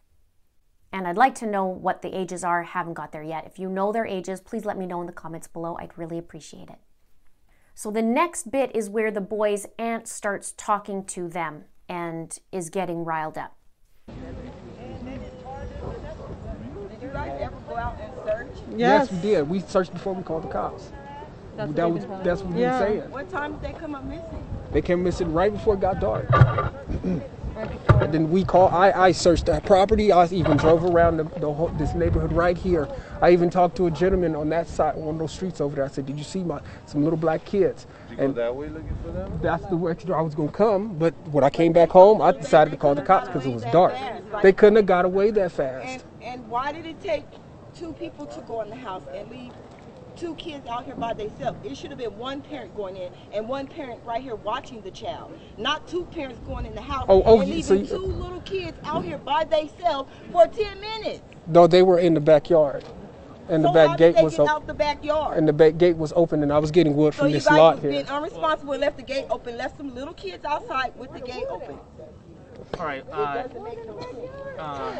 And 0.92 1.06
I'd 1.06 1.16
like 1.16 1.34
to 1.36 1.46
know 1.46 1.64
what 1.64 2.02
the 2.02 2.16
ages 2.18 2.42
are. 2.42 2.64
Haven't 2.64 2.94
got 2.94 3.12
there 3.12 3.22
yet. 3.22 3.46
If 3.46 3.58
you 3.58 3.68
know 3.68 3.92
their 3.92 4.06
ages, 4.06 4.40
please 4.40 4.64
let 4.64 4.76
me 4.76 4.86
know 4.86 5.00
in 5.00 5.06
the 5.06 5.12
comments 5.12 5.46
below. 5.46 5.76
I'd 5.78 5.96
really 5.96 6.18
appreciate 6.18 6.68
it. 6.68 6.78
So 7.74 7.90
the 7.90 8.02
next 8.02 8.50
bit 8.50 8.74
is 8.74 8.90
where 8.90 9.10
the 9.12 9.20
boy's 9.20 9.66
aunt 9.78 10.08
starts 10.08 10.52
talking 10.56 11.04
to 11.06 11.28
them 11.28 11.64
and 11.88 12.36
is 12.50 12.70
getting 12.70 13.04
riled 13.04 13.38
up. 13.38 13.56
Did 14.08 14.16
you 17.00 17.08
guys 17.08 17.38
ever 17.40 17.56
go 17.68 17.76
out 17.76 17.96
and 18.00 18.12
search? 18.24 18.48
Yes, 18.76 19.10
we 19.12 19.18
did. 19.20 19.48
We 19.48 19.60
searched 19.60 19.92
before 19.92 20.14
we 20.14 20.22
called 20.24 20.42
the 20.42 20.48
cops. 20.48 20.90
That's 21.56 21.72
that 21.74 21.90
what 21.90 22.08
was 22.08 22.24
that's 22.24 22.42
what 22.42 22.54
we 22.54 22.60
Yeah. 22.62 22.80
were 22.80 22.86
saying. 22.86 23.10
What 23.10 23.30
time 23.30 23.52
did 23.52 23.62
they 23.62 23.72
come 23.78 23.94
up 23.94 24.04
missing? 24.04 24.44
They 24.72 24.82
came 24.82 25.02
missing 25.02 25.32
right 25.32 25.52
before 25.52 25.74
it 25.74 25.80
got 25.80 26.00
dark. 26.00 26.26
and 27.56 28.12
then 28.12 28.30
we 28.30 28.44
called. 28.44 28.72
I, 28.72 28.92
I 28.92 29.12
searched 29.12 29.46
that 29.46 29.64
property. 29.64 30.12
I 30.12 30.26
even 30.26 30.56
drove 30.56 30.84
around 30.84 31.18
the, 31.18 31.24
the 31.40 31.52
whole, 31.52 31.68
this 31.68 31.94
neighborhood 31.94 32.32
right 32.32 32.56
here. 32.56 32.88
I 33.20 33.30
even 33.30 33.50
talked 33.50 33.76
to 33.76 33.86
a 33.86 33.90
gentleman 33.90 34.34
on 34.36 34.48
that 34.50 34.68
side, 34.68 34.96
one 34.96 35.14
of 35.16 35.18
those 35.18 35.32
streets 35.32 35.60
over 35.60 35.76
there. 35.76 35.84
I 35.84 35.88
said, 35.88 36.06
"Did 36.06 36.18
you 36.18 36.24
see 36.24 36.42
my 36.42 36.60
some 36.86 37.04
little 37.04 37.18
black 37.18 37.44
kids?" 37.44 37.86
Did 38.08 38.18
you 38.18 38.24
And 38.24 38.34
go 38.34 38.40
that 38.42 38.56
way 38.56 38.68
looking 38.68 38.96
for 39.04 39.10
them? 39.12 39.38
that's 39.42 39.64
the 39.66 39.76
direction 39.76 40.12
I 40.12 40.20
was 40.22 40.34
gonna 40.34 40.52
come. 40.52 40.94
But 40.98 41.14
when 41.28 41.44
I 41.44 41.50
came 41.50 41.72
back 41.72 41.90
home, 41.90 42.22
I 42.22 42.32
decided 42.32 42.70
to 42.70 42.76
call 42.76 42.94
the 42.94 43.02
cops 43.02 43.28
because 43.28 43.46
it 43.46 43.52
was 43.52 43.64
dark. 43.64 43.94
They 44.42 44.52
couldn't 44.52 44.76
have 44.76 44.86
got 44.86 45.04
away 45.04 45.30
that 45.32 45.52
fast. 45.52 45.86
And 45.86 46.02
and 46.22 46.48
why 46.48 46.72
did 46.72 46.86
it 46.86 47.00
take 47.00 47.24
two 47.74 47.92
people 47.94 48.26
to 48.26 48.40
go 48.42 48.60
in 48.62 48.70
the 48.70 48.76
house 48.76 49.02
and 49.14 49.30
leave 49.30 49.52
two 50.20 50.35
kids 50.35 50.66
out 50.68 50.85
here 50.85 50.94
by 50.94 51.14
themselves? 51.14 51.59
It 51.64 51.76
should 51.76 51.90
have 51.90 51.98
been 51.98 52.16
one 52.18 52.42
parent 52.42 52.76
going 52.76 52.96
in 52.96 53.11
and 53.33 53.48
one 53.48 53.66
parent 53.66 54.00
right 54.04 54.22
here 54.22 54.37
watching 54.37 54.83
the 54.83 54.90
child, 54.90 55.37
not 55.56 55.88
two 55.88 56.04
parents 56.06 56.38
going 56.46 56.66
in 56.66 56.74
the 56.74 56.80
house 56.83 57.06
Oh, 57.09 57.22
oh, 57.24 57.40
and 57.40 57.48
you- 57.48 57.54
leaving 57.56 57.87
so 57.87 57.96
two 57.98 58.04
little 58.06 58.40
kids 58.42 58.76
out 58.85 59.04
here 59.04 59.18
by 59.18 59.44
themselves 59.44 60.11
for 60.30 60.46
ten 60.46 60.78
minutes. 60.80 61.22
No, 61.46 61.66
they 61.66 61.83
were 61.83 61.98
in 61.98 62.14
the 62.14 62.20
backyard, 62.20 62.85
and 63.48 63.64
the 63.64 63.70
back 63.72 63.88
how 63.88 63.96
gate 63.96 64.06
did 64.09 64.16
they 64.16 64.22
was 64.24 64.33
get 64.35 64.40
open. 64.42 64.54
out 64.54 64.66
the 64.66 64.74
backyard? 64.74 65.38
And 65.38 65.48
the 65.48 65.52
back 65.52 65.78
gate 65.78 65.96
was 65.96 66.12
open, 66.14 66.42
and 66.42 66.52
I 66.52 66.59
was 66.59 66.70
getting 66.70 66.94
wood 66.94 67.14
so 67.14 67.20
from 67.20 67.28
you 67.28 67.35
this 67.35 67.48
guys 67.48 67.59
lot 67.59 67.74
was 67.76 67.83
here. 67.83 67.90
being 67.92 68.04
unresponsible 68.06 68.72
and 68.72 68.80
left 68.83 68.98
the 68.98 69.02
gate 69.02 69.26
open, 69.30 69.56
left 69.56 69.78
some 69.78 69.94
little 69.94 70.14
kids 70.14 70.44
outside 70.44 70.92
with 70.96 71.12
the 71.12 71.20
gate 71.20 71.46
open. 71.48 71.78
All 72.78 72.87
right. 72.87 73.04
Uh, 73.11 73.44
um, 74.59 74.96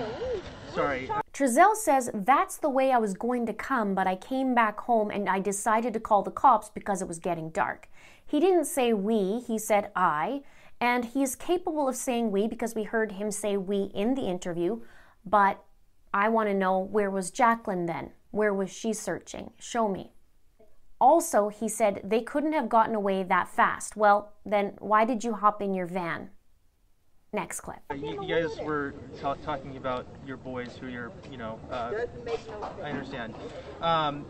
sorry. 0.75 1.09
Trezell 1.41 1.75
says 1.75 2.11
that's 2.13 2.59
the 2.59 2.69
way 2.69 2.93
I 2.93 2.99
was 2.99 3.15
going 3.15 3.47
to 3.47 3.55
come, 3.55 3.95
but 3.95 4.07
I 4.07 4.15
came 4.15 4.55
back 4.55 4.79
home 4.81 5.11
and 5.11 5.27
I 5.27 5.41
decided 5.41 5.95
to 5.95 5.99
call 5.99 6.23
the 6.23 6.31
cops 6.31 6.69
because 6.69 7.01
it 7.01 7.09
was 7.09 7.19
getting 7.19 7.49
dark. 7.49 7.89
He 8.27 8.41
didn't 8.41 8.67
say 8.67 8.93
we, 8.93 9.41
he 9.47 9.57
said 9.57 9.91
I, 9.97 10.43
and 10.83 11.07
he 11.07 11.23
is 11.23 11.35
capable 11.37 11.89
of 11.89 11.97
saying 11.97 12.31
we 12.31 12.47
because 12.47 12.75
we 12.75 12.83
heard 12.83 13.13
him 13.13 13.31
say 13.31 13.57
we 13.57 13.85
in 13.95 14.17
the 14.17 14.29
interview, 14.29 14.83
but 15.25 15.65
I 16.13 16.29
want 16.29 16.51
to 16.51 16.55
know 16.55 16.79
where 16.79 17.11
was 17.11 17.31
Jacqueline 17.31 17.87
then? 17.87 18.11
Where 18.33 18.53
was 18.53 18.71
she 18.71 18.93
searching? 18.93 19.53
Show 19.59 19.89
me. 19.89 20.13
Also, 21.01 21.49
he 21.49 21.71
said 21.71 22.03
they 22.05 22.21
couldn't 22.21 22.53
have 22.53 22.69
gotten 22.69 22.95
away 22.95 23.23
that 23.23 23.49
fast. 23.49 23.97
Well, 23.97 24.35
then 24.45 24.75
why 24.79 25.07
did 25.07 25.25
you 25.25 25.33
hop 25.33 25.63
in 25.63 25.73
your 25.73 25.87
van? 25.87 26.33
Next 27.33 27.61
clip. 27.61 27.79
You, 27.95 28.25
you 28.25 28.29
guys 28.29 28.59
were 28.61 28.93
ta- 29.21 29.35
talking 29.35 29.77
about 29.77 30.05
your 30.27 30.37
boys 30.37 30.77
who 30.81 30.89
you're, 30.89 31.13
you 31.31 31.39
know, 31.39 31.61
uh. 31.71 31.93
I 32.83 32.91
understand. 32.91 33.35
Um, 33.81 34.27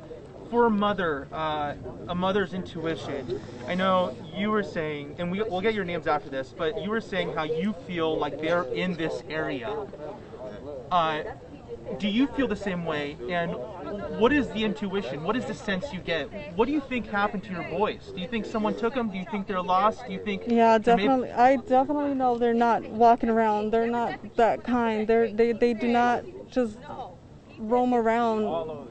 for 0.50 0.66
a 0.66 0.70
mother, 0.70 1.26
uh, 1.32 1.74
a 2.08 2.14
mother's 2.14 2.52
intuition, 2.52 3.40
I 3.66 3.74
know 3.74 4.14
you 4.36 4.50
were 4.50 4.64
saying, 4.64 5.14
and 5.18 5.30
we, 5.30 5.42
we'll 5.42 5.60
get 5.62 5.74
your 5.74 5.84
names 5.84 6.06
after 6.06 6.28
this, 6.28 6.52
but 6.56 6.82
you 6.82 6.90
were 6.90 7.00
saying 7.00 7.32
how 7.32 7.44
you 7.44 7.72
feel 7.86 8.18
like 8.18 8.38
they're 8.40 8.64
in 8.64 8.94
this 8.94 9.22
area. 9.30 9.86
Uh, 10.90 11.22
do 11.98 12.08
you 12.08 12.26
feel 12.28 12.46
the 12.48 12.56
same 12.56 12.84
way? 12.84 13.16
And 13.28 13.52
what 14.18 14.32
is 14.32 14.48
the 14.48 14.64
intuition? 14.64 15.22
What 15.22 15.36
is 15.36 15.44
the 15.46 15.54
sense 15.54 15.92
you 15.92 16.00
get? 16.00 16.24
What 16.56 16.66
do 16.66 16.72
you 16.72 16.80
think 16.80 17.06
happened 17.08 17.44
to 17.44 17.52
your 17.52 17.64
boys? 17.64 18.12
Do 18.14 18.20
you 18.20 18.28
think 18.28 18.46
someone 18.46 18.76
took 18.76 18.94
them? 18.94 19.10
Do 19.10 19.18
you 19.18 19.26
think 19.30 19.46
they're 19.46 19.62
lost? 19.62 20.06
Do 20.06 20.12
you 20.12 20.22
think? 20.24 20.44
Yeah, 20.46 20.78
definitely. 20.78 21.30
I 21.32 21.56
definitely 21.56 22.14
know 22.14 22.38
they're 22.38 22.54
not 22.54 22.88
walking 22.88 23.28
around. 23.28 23.72
They're 23.72 23.86
not 23.86 24.36
that 24.36 24.64
kind. 24.64 25.06
They're 25.06 25.32
they 25.32 25.52
they 25.52 25.74
do 25.74 25.88
not 25.88 26.24
just 26.50 26.78
roam 27.58 27.94
around. 27.94 28.88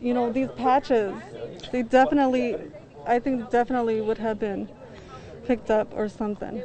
You 0.00 0.14
know 0.14 0.30
these 0.30 0.48
patches. 0.56 1.14
They 1.72 1.82
definitely, 1.82 2.56
I 3.06 3.18
think 3.18 3.50
definitely 3.50 4.00
would 4.00 4.18
have 4.18 4.38
been 4.38 4.68
picked 5.46 5.70
up 5.70 5.92
or 5.94 6.08
something. 6.08 6.62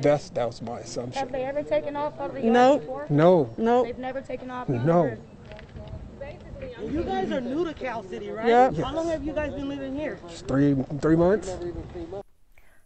That's 0.00 0.30
that 0.30 0.46
was 0.46 0.62
my 0.62 0.80
assumption. 0.80 1.20
Have 1.20 1.32
they 1.32 1.44
ever 1.44 1.62
taken 1.62 1.96
off 1.96 2.18
out 2.18 2.30
of 2.30 2.34
the 2.34 2.40
yard 2.42 2.52
Nope. 2.52 2.80
before? 2.80 3.06
No, 3.10 3.54
Nope. 3.58 3.86
They've 3.86 3.98
never 3.98 4.20
taken 4.20 4.50
off. 4.50 4.68
no. 4.68 5.16
You 6.80 7.02
guys 7.04 7.30
are 7.30 7.40
new 7.40 7.64
to 7.64 7.74
Cal 7.74 8.02
City, 8.02 8.30
right? 8.30 8.46
Yep. 8.46 8.76
How 8.76 8.94
long 8.94 9.08
have 9.08 9.24
you 9.24 9.32
guys 9.32 9.52
been 9.52 9.68
living 9.68 9.94
here? 9.94 10.18
It's 10.26 10.40
three 10.42 10.74
three 11.00 11.16
months. 11.16 11.56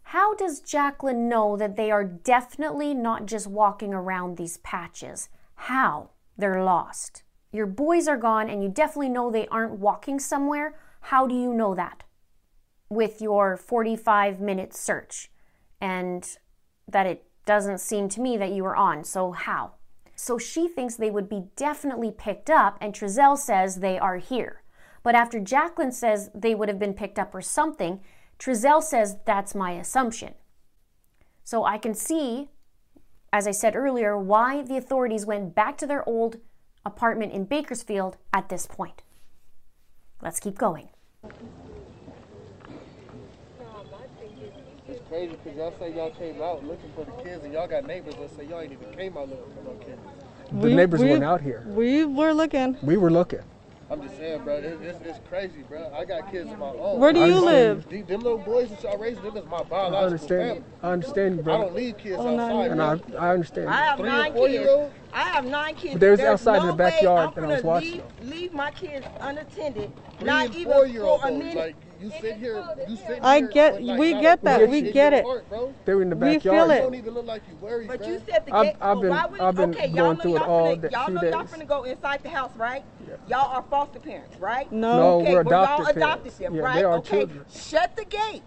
How 0.03 0.35
does 0.35 0.61
Jacqueline 0.61 1.27
know 1.27 1.57
that 1.57 1.75
they 1.75 1.91
are 1.91 2.03
definitely 2.03 2.93
not 2.93 3.25
just 3.25 3.47
walking 3.47 3.93
around 3.93 4.37
these 4.37 4.57
patches? 4.57 5.29
How? 5.55 6.11
They're 6.37 6.63
lost. 6.63 7.23
Your 7.51 7.65
boys 7.65 8.07
are 8.07 8.17
gone 8.17 8.49
and 8.49 8.63
you 8.63 8.69
definitely 8.69 9.09
know 9.09 9.31
they 9.31 9.47
aren't 9.47 9.79
walking 9.79 10.19
somewhere. 10.19 10.79
How 11.01 11.27
do 11.27 11.35
you 11.35 11.53
know 11.53 11.73
that? 11.75 12.03
With 12.89 13.21
your 13.21 13.57
45 13.57 14.39
minute 14.39 14.73
search 14.73 15.29
and 15.81 16.37
that 16.87 17.05
it 17.05 17.25
doesn't 17.45 17.79
seem 17.79 18.09
to 18.09 18.21
me 18.21 18.37
that 18.37 18.51
you 18.51 18.63
were 18.63 18.75
on. 18.75 19.03
So, 19.03 19.31
how? 19.31 19.73
So, 20.15 20.37
she 20.37 20.67
thinks 20.67 20.95
they 20.95 21.11
would 21.11 21.29
be 21.29 21.45
definitely 21.55 22.11
picked 22.11 22.49
up, 22.49 22.77
and 22.81 22.93
Trezell 22.93 23.37
says 23.37 23.75
they 23.75 23.99
are 23.99 24.17
here. 24.17 24.63
But 25.03 25.15
after 25.15 25.39
Jacqueline 25.39 25.91
says 25.91 26.29
they 26.33 26.53
would 26.55 26.69
have 26.69 26.79
been 26.79 26.93
picked 26.93 27.19
up 27.19 27.33
or 27.33 27.41
something, 27.41 28.01
Trezell 28.39 28.83
says 28.83 29.17
that's 29.25 29.55
my 29.55 29.71
assumption. 29.71 30.33
So 31.43 31.63
I 31.63 31.77
can 31.77 31.93
see, 31.93 32.49
as 33.31 33.47
I 33.47 33.51
said 33.51 33.75
earlier, 33.75 34.17
why 34.17 34.63
the 34.63 34.77
authorities 34.77 35.25
went 35.25 35.55
back 35.55 35.77
to 35.77 35.87
their 35.87 36.07
old 36.07 36.37
apartment 36.85 37.31
in 37.31 37.45
Bakersfield 37.45 38.17
at 38.33 38.49
this 38.49 38.65
point. 38.65 39.03
Let's 40.21 40.39
keep 40.39 40.57
going. 40.57 40.89
Crazy 45.09 45.35
because 45.43 45.57
y'all 45.57 45.73
say 45.79 45.93
y'all 45.95 46.11
came 46.11 46.41
out 46.41 46.63
looking 46.65 46.91
for 46.95 47.05
the 47.05 47.11
kids 47.23 47.43
and 47.43 47.53
y'all 47.53 47.67
got 47.67 47.85
neighbors 47.85 48.15
that 48.15 48.35
say 48.35 48.45
y'all 48.45 48.61
ain't 48.61 48.71
even 48.71 48.93
came 48.93 49.17
out 49.17 49.29
looking 49.29 49.53
for 49.55 49.63
no 49.63 49.75
kids. 49.85 49.99
The 50.51 50.73
neighbors 50.73 51.01
weren't 51.01 51.23
out 51.23 51.41
here. 51.41 51.63
We 51.67 52.05
were 52.05 52.33
looking. 52.33 52.77
We 52.81 52.97
were 52.97 53.11
looking. 53.11 53.39
I'm 53.89 54.01
just 54.01 54.17
saying, 54.17 54.43
bro, 54.43 54.59
this, 54.59 54.77
this, 54.81 54.97
this 54.97 55.17
crazy, 55.29 55.63
bro. 55.69 55.89
I 55.95 56.03
got 56.03 56.29
kids 56.29 56.51
of 56.51 56.59
my 56.59 56.65
own. 56.67 56.99
Where 56.99 57.13
do 57.13 57.19
you 57.19 57.25
understand. 57.37 57.85
live? 57.85 57.89
Them, 57.89 58.05
them 58.07 58.21
little 58.21 58.37
boys 58.37 58.69
that 58.69 58.83
y'all 58.83 58.97
raising, 58.97 59.23
them 59.23 59.37
is 59.37 59.45
my 59.45 59.59
I 59.59 59.63
biological 59.63 60.05
understand. 60.05 60.49
family. 60.49 60.63
I 60.83 60.91
understand, 60.91 61.43
bro. 61.45 61.53
I 61.53 61.57
don't 61.57 61.73
leave 61.75 61.97
kids 61.97 62.17
Oh, 62.19 62.35
no, 62.35 62.43
outside. 62.43 62.71
And. 62.71 62.81
I, 62.81 62.99
I 63.17 63.33
understand. 63.33 63.69
I 63.69 63.85
have 63.85 63.99
Three 63.99 64.09
nine 64.09 64.33
kids. 64.33 64.53
year 64.53 64.69
old? 64.69 64.91
I 65.13 65.21
have 65.29 65.45
nine 65.45 65.75
kids. 65.75 65.93
But 65.93 66.01
there's 66.01 66.19
There's 66.19 66.29
outside 66.29 66.61
in 66.63 66.67
the 66.67 66.73
backyard 66.73 67.29
way 67.29 67.35
that 67.35 67.43
I'm 67.43 67.49
was 67.49 67.63
watching 67.63 67.91
leave, 67.91 68.03
leave 68.29 68.53
my 68.53 68.71
kids 68.71 69.05
unattended, 69.21 69.91
Three 70.19 70.27
not 70.27 70.45
and 70.47 70.55
even 70.55 70.73
four 70.73 70.85
year 70.85 71.01
for 71.03 71.07
old 71.07 71.21
a 71.23 71.31
minute. 71.31 71.55
like 71.55 71.75
You 71.99 72.11
sit 72.21 72.37
here. 72.37 72.63
You 72.87 72.95
sit 72.95 73.19
I 73.23 73.37
here 73.39 73.47
get- 73.47 73.83
like, 73.83 73.99
we 73.99 74.11
get 74.13 74.43
that, 74.43 74.69
we 74.69 74.81
get 74.91 75.13
it. 75.13 75.23
heart. 75.25 75.45
They 75.85 75.95
were 75.95 76.01
in 76.03 76.09
the 76.09 76.15
We 76.15 76.35
backyard. 76.35 76.43
feel 76.43 76.65
You 76.67 76.71
it. 76.73 76.81
don't 76.81 76.95
even 76.95 77.13
look 77.15 77.25
like 77.25 77.41
you 77.49 77.55
worried, 77.57 77.87
But 77.87 77.99
bro. 77.99 78.07
you 78.07 78.21
said 78.29 78.45
the 78.45 78.55
I've- 78.55 78.67
gate. 78.69 78.75
I've 78.81 78.95
but 78.95 79.01
been- 79.01 79.09
why 79.09 79.25
would, 79.25 79.39
I've 79.41 79.55
been 79.55 79.69
okay, 79.71 79.81
going 79.87 79.95
y'all 79.95 80.13
know 80.13 80.21
through 80.21 80.35
it 80.35 80.39
y'all 80.41 80.49
all 80.49 80.75
finna, 80.77 80.91
y'all 80.91 81.11
know 81.11 81.21
y'all 81.23 81.43
finna 81.45 81.67
go 81.67 81.83
inside 81.83 82.23
the 82.23 82.29
house, 82.29 82.51
right? 82.55 82.83
Y'all 83.27 83.51
are 83.55 83.63
foster 83.69 83.99
parents, 83.99 84.39
right? 84.39 84.71
No. 84.71 84.97
No, 84.97 85.21
okay, 85.21 85.33
we're 85.33 85.43
well, 85.43 85.63
adopted 85.63 85.85
y'all 85.87 85.95
adopted 85.97 86.21
parents. 86.23 86.37
them, 86.37 86.55
Yeah, 86.55 86.61
right? 86.61 86.75
they 86.75 86.83
are 86.83 86.93
okay, 86.97 87.17
children. 87.17 87.45
shut 87.49 87.95
the 87.95 88.05
gate. 88.05 88.43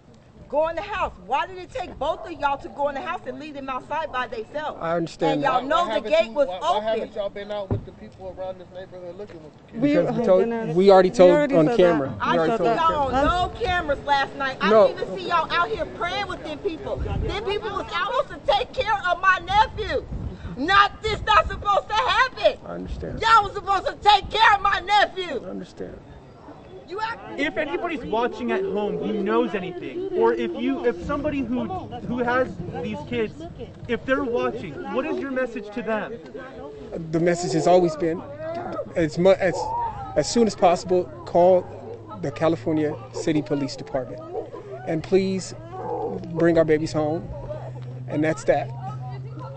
Go 0.51 0.67
in 0.67 0.75
the 0.75 0.81
house. 0.81 1.13
Why 1.25 1.47
did 1.47 1.57
it 1.59 1.71
take 1.71 1.97
both 1.97 2.25
of 2.25 2.31
y'all 2.33 2.57
to 2.57 2.67
go 2.67 2.89
in 2.89 2.95
the 2.95 3.01
house 3.01 3.21
and 3.25 3.39
leave 3.39 3.53
them 3.53 3.69
outside 3.69 4.11
by 4.11 4.27
themselves? 4.27 4.79
I 4.81 4.97
understand 4.97 5.35
And 5.35 5.41
y'all 5.43 5.61
Why- 5.61 5.67
know 5.67 5.85
why 5.85 5.99
the 6.01 6.09
gate 6.09 6.25
you- 6.25 6.31
was 6.33 6.47
why, 6.49 6.59
Why 6.59 6.67
open. 6.75 6.83
haven't 6.83 7.15
y'all 7.15 7.29
been 7.29 7.51
out 7.53 7.69
with 7.71 7.85
the 7.85 7.93
people 7.93 8.35
around 8.37 8.59
this 8.59 8.67
neighborhood 8.75 9.15
looking 9.17 9.41
with 9.45 9.53
the 9.55 9.71
kids? 9.71 9.81
We, 9.81 9.95
Because 9.95 10.17
we 10.17 10.25
told, 10.25 10.75
we 10.75 10.91
already 10.91 11.09
told 11.09 11.31
already 11.31 11.55
on 11.55 11.77
camera. 11.77 12.09
that. 12.09 12.15
We 12.17 12.21
I 12.21 12.37
already 12.37 12.51
didn't 12.51 12.77
see 12.77 12.83
y'all 12.83 13.15
on 13.15 13.25
no 13.25 13.49
cameras 13.61 13.99
last 14.05 14.35
night. 14.35 14.57
I 14.59 14.69
No. 14.69 14.87
didn't 14.89 15.01
even 15.03 15.17
see 15.19 15.27
y'all 15.29 15.47
out 15.53 15.69
here 15.69 15.85
praying 15.85 16.27
with 16.27 16.43
them 16.43 16.57
people. 16.59 16.95
Them 16.97 17.45
people 17.45 17.69
was 17.69 17.85
out 17.95 18.11
supposed 18.27 18.45
to 18.45 18.51
take 18.51 18.73
care 18.73 19.01
of 19.09 19.21
my 19.21 19.39
nephew. 19.45 20.05
Not 20.57 21.01
this 21.01 21.21
not 21.25 21.47
supposed 21.47 21.87
to 21.87 21.93
happen. 21.95 22.59
I 22.67 22.71
understand. 22.73 23.21
Y'all 23.21 23.43
was 23.43 23.53
supposed 23.53 23.85
to 23.85 23.95
take 24.03 24.29
care 24.29 24.53
of 24.55 24.61
my 24.61 24.81
nephew. 24.81 25.41
I 25.45 25.49
understand. 25.49 25.97
You 26.91 26.99
act 26.99 27.39
If 27.39 27.55
anybody's 27.55 28.03
watching 28.03 28.51
at 28.51 28.63
home 28.63 28.97
who 28.97 29.23
knows 29.23 29.55
anything, 29.55 30.09
or 30.21 30.33
if 30.33 30.51
you, 30.61 30.85
if 30.85 31.01
somebody 31.05 31.39
who 31.39 31.63
who 32.09 32.17
has 32.17 32.53
these 32.83 32.99
kids, 33.07 33.33
if 33.87 34.05
they're 34.05 34.25
watching, 34.25 34.73
what 34.93 35.05
is 35.05 35.17
your 35.17 35.31
message 35.31 35.69
to 35.73 35.81
them? 35.81 36.19
The 37.11 37.21
message 37.21 37.53
has 37.53 37.65
always 37.65 37.95
been 37.95 38.21
as 38.97 39.17
much 39.17 39.37
as 39.39 39.55
as 40.17 40.29
soon 40.29 40.47
as 40.47 40.55
possible 40.55 41.05
call 41.25 41.65
the 42.21 42.31
California 42.31 42.93
City 43.13 43.41
Police 43.41 43.77
Department 43.77 44.21
and 44.85 45.01
please 45.01 45.55
bring 46.33 46.57
our 46.57 46.65
babies 46.65 46.91
home. 46.91 47.27
And 48.09 48.21
that's 48.21 48.43
that. 48.45 48.69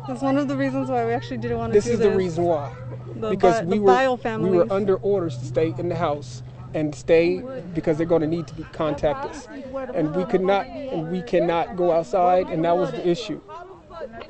That's 0.06 0.22
one 0.22 0.36
of 0.36 0.46
the 0.46 0.56
reasons 0.56 0.88
why 0.88 1.04
we 1.04 1.12
actually 1.12 1.38
didn't 1.38 1.58
want 1.58 1.72
to 1.72 1.78
This 1.78 1.86
do 1.86 1.92
is 1.94 1.98
this. 1.98 2.08
the 2.08 2.16
reason 2.16 2.44
why. 2.44 2.72
The 3.16 3.30
because 3.30 3.60
bi- 3.60 3.66
we 3.66 3.78
the 3.78 3.82
were 3.82 4.38
we 4.38 4.56
were 4.56 4.72
under 4.72 4.96
orders 4.96 5.36
to 5.38 5.44
stay 5.44 5.74
in 5.76 5.88
the 5.88 5.96
house 5.96 6.44
and 6.74 6.94
stay 6.94 7.42
because 7.72 7.96
they're 7.96 8.06
going 8.06 8.20
to 8.22 8.26
need 8.26 8.46
to 8.48 8.54
be, 8.54 8.64
contact 8.64 9.24
us, 9.24 9.48
and 9.94 10.14
we 10.14 10.24
could 10.24 10.42
not 10.42 10.66
and 10.66 11.10
we 11.10 11.22
cannot 11.22 11.76
go 11.76 11.92
outside, 11.92 12.48
and 12.48 12.64
that 12.64 12.76
was 12.76 12.90
the 12.90 13.08
issue. 13.08 13.40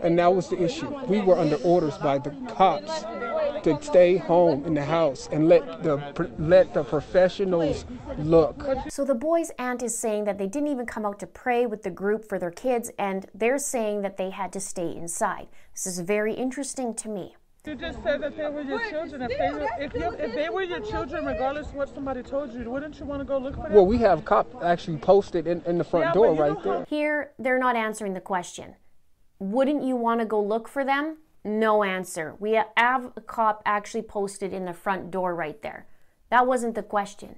And 0.03 0.19
that 0.19 0.33
was 0.33 0.49
the 0.51 0.63
issue. 0.63 0.89
We 1.07 1.21
were 1.21 1.37
under 1.37 1.57
orders 1.57 1.97
by 1.99 2.19
the 2.19 2.31
cops 2.49 3.05
to 3.65 3.79
stay 3.81 4.17
home 4.17 4.65
in 4.67 4.75
the 4.75 4.85
house 4.85 5.29
and 5.33 5.49
let 5.49 5.83
the 5.83 6.31
let 6.39 6.75
the 6.75 6.85
professionals 6.85 7.87
look. 8.19 8.63
So 8.89 9.05
the 9.05 9.15
boy's 9.15 9.51
aunt 9.59 9.83
is 9.83 9.97
saying 9.97 10.25
that 10.25 10.39
they 10.39 10.47
didn't 10.47 10.69
even 10.69 10.87
come 10.87 11.07
out 11.07 11.19
to 11.21 11.27
pray 11.27 11.67
with 11.67 11.83
the 11.83 11.91
group 11.91 12.29
for 12.29 12.39
their 12.39 12.51
kids, 12.51 12.91
and 12.99 13.27
they're 13.35 13.59
saying 13.59 14.03
that 14.03 14.17
they 14.17 14.31
had 14.31 14.53
to 14.53 14.61
stay 14.61 14.95
inside. 14.95 15.49
This 15.73 15.87
is 15.87 15.99
very 16.01 16.35
interesting 16.35 16.95
to 16.95 17.09
me. 17.09 17.35
You 17.67 17.75
just 17.77 18.03
said 18.03 18.21
that 18.21 18.37
they 18.37 18.47
were 18.51 18.61
your 18.61 18.79
children. 18.91 19.23
If 19.23 19.39
they 19.39 19.51
were, 19.51 19.69
if, 19.81 19.95
you, 19.95 20.13
if 20.19 20.35
they 20.35 20.51
were 20.51 20.63
your 20.63 20.81
children, 20.81 21.25
regardless 21.25 21.69
of 21.69 21.75
what 21.75 21.89
somebody 21.95 22.23
told 22.23 22.53
you, 22.53 22.71
wouldn't 22.71 23.01
you 23.01 23.07
want 23.07 23.23
to 23.23 23.25
go 23.25 23.39
look 23.39 23.55
for 23.55 23.63
them? 23.63 23.73
Well, 23.73 23.87
we 23.87 23.97
have 23.99 24.23
cop 24.27 24.63
actually 24.63 24.99
posted 24.99 25.47
in, 25.47 25.63
in 25.65 25.79
the 25.79 25.85
front 25.85 26.07
Yeah, 26.09 26.13
door 26.13 26.35
right 26.35 26.63
there. 26.63 26.85
Here, 26.91 27.31
they're 27.39 27.59
not 27.59 27.75
answering 27.75 28.13
the 28.13 28.21
question. 28.21 28.75
Wouldn't 29.39 29.83
you 29.83 29.97
want 29.97 30.21
to 30.21 30.27
go 30.27 30.43
look 30.43 30.69
for 30.69 30.85
them? 30.85 31.17
No 31.43 31.83
answer. 31.85 32.37
We 32.39 32.61
have 32.77 33.13
a 33.17 33.21
cop 33.23 33.63
actually 33.65 34.03
posted 34.03 34.53
in 34.53 34.67
the 34.67 34.75
front 34.75 35.11
door 35.11 35.35
right 35.35 35.61
there. 35.63 35.87
That 36.29 36.47
wasn't 36.47 36.75
the 36.75 36.83
question. 36.83 37.37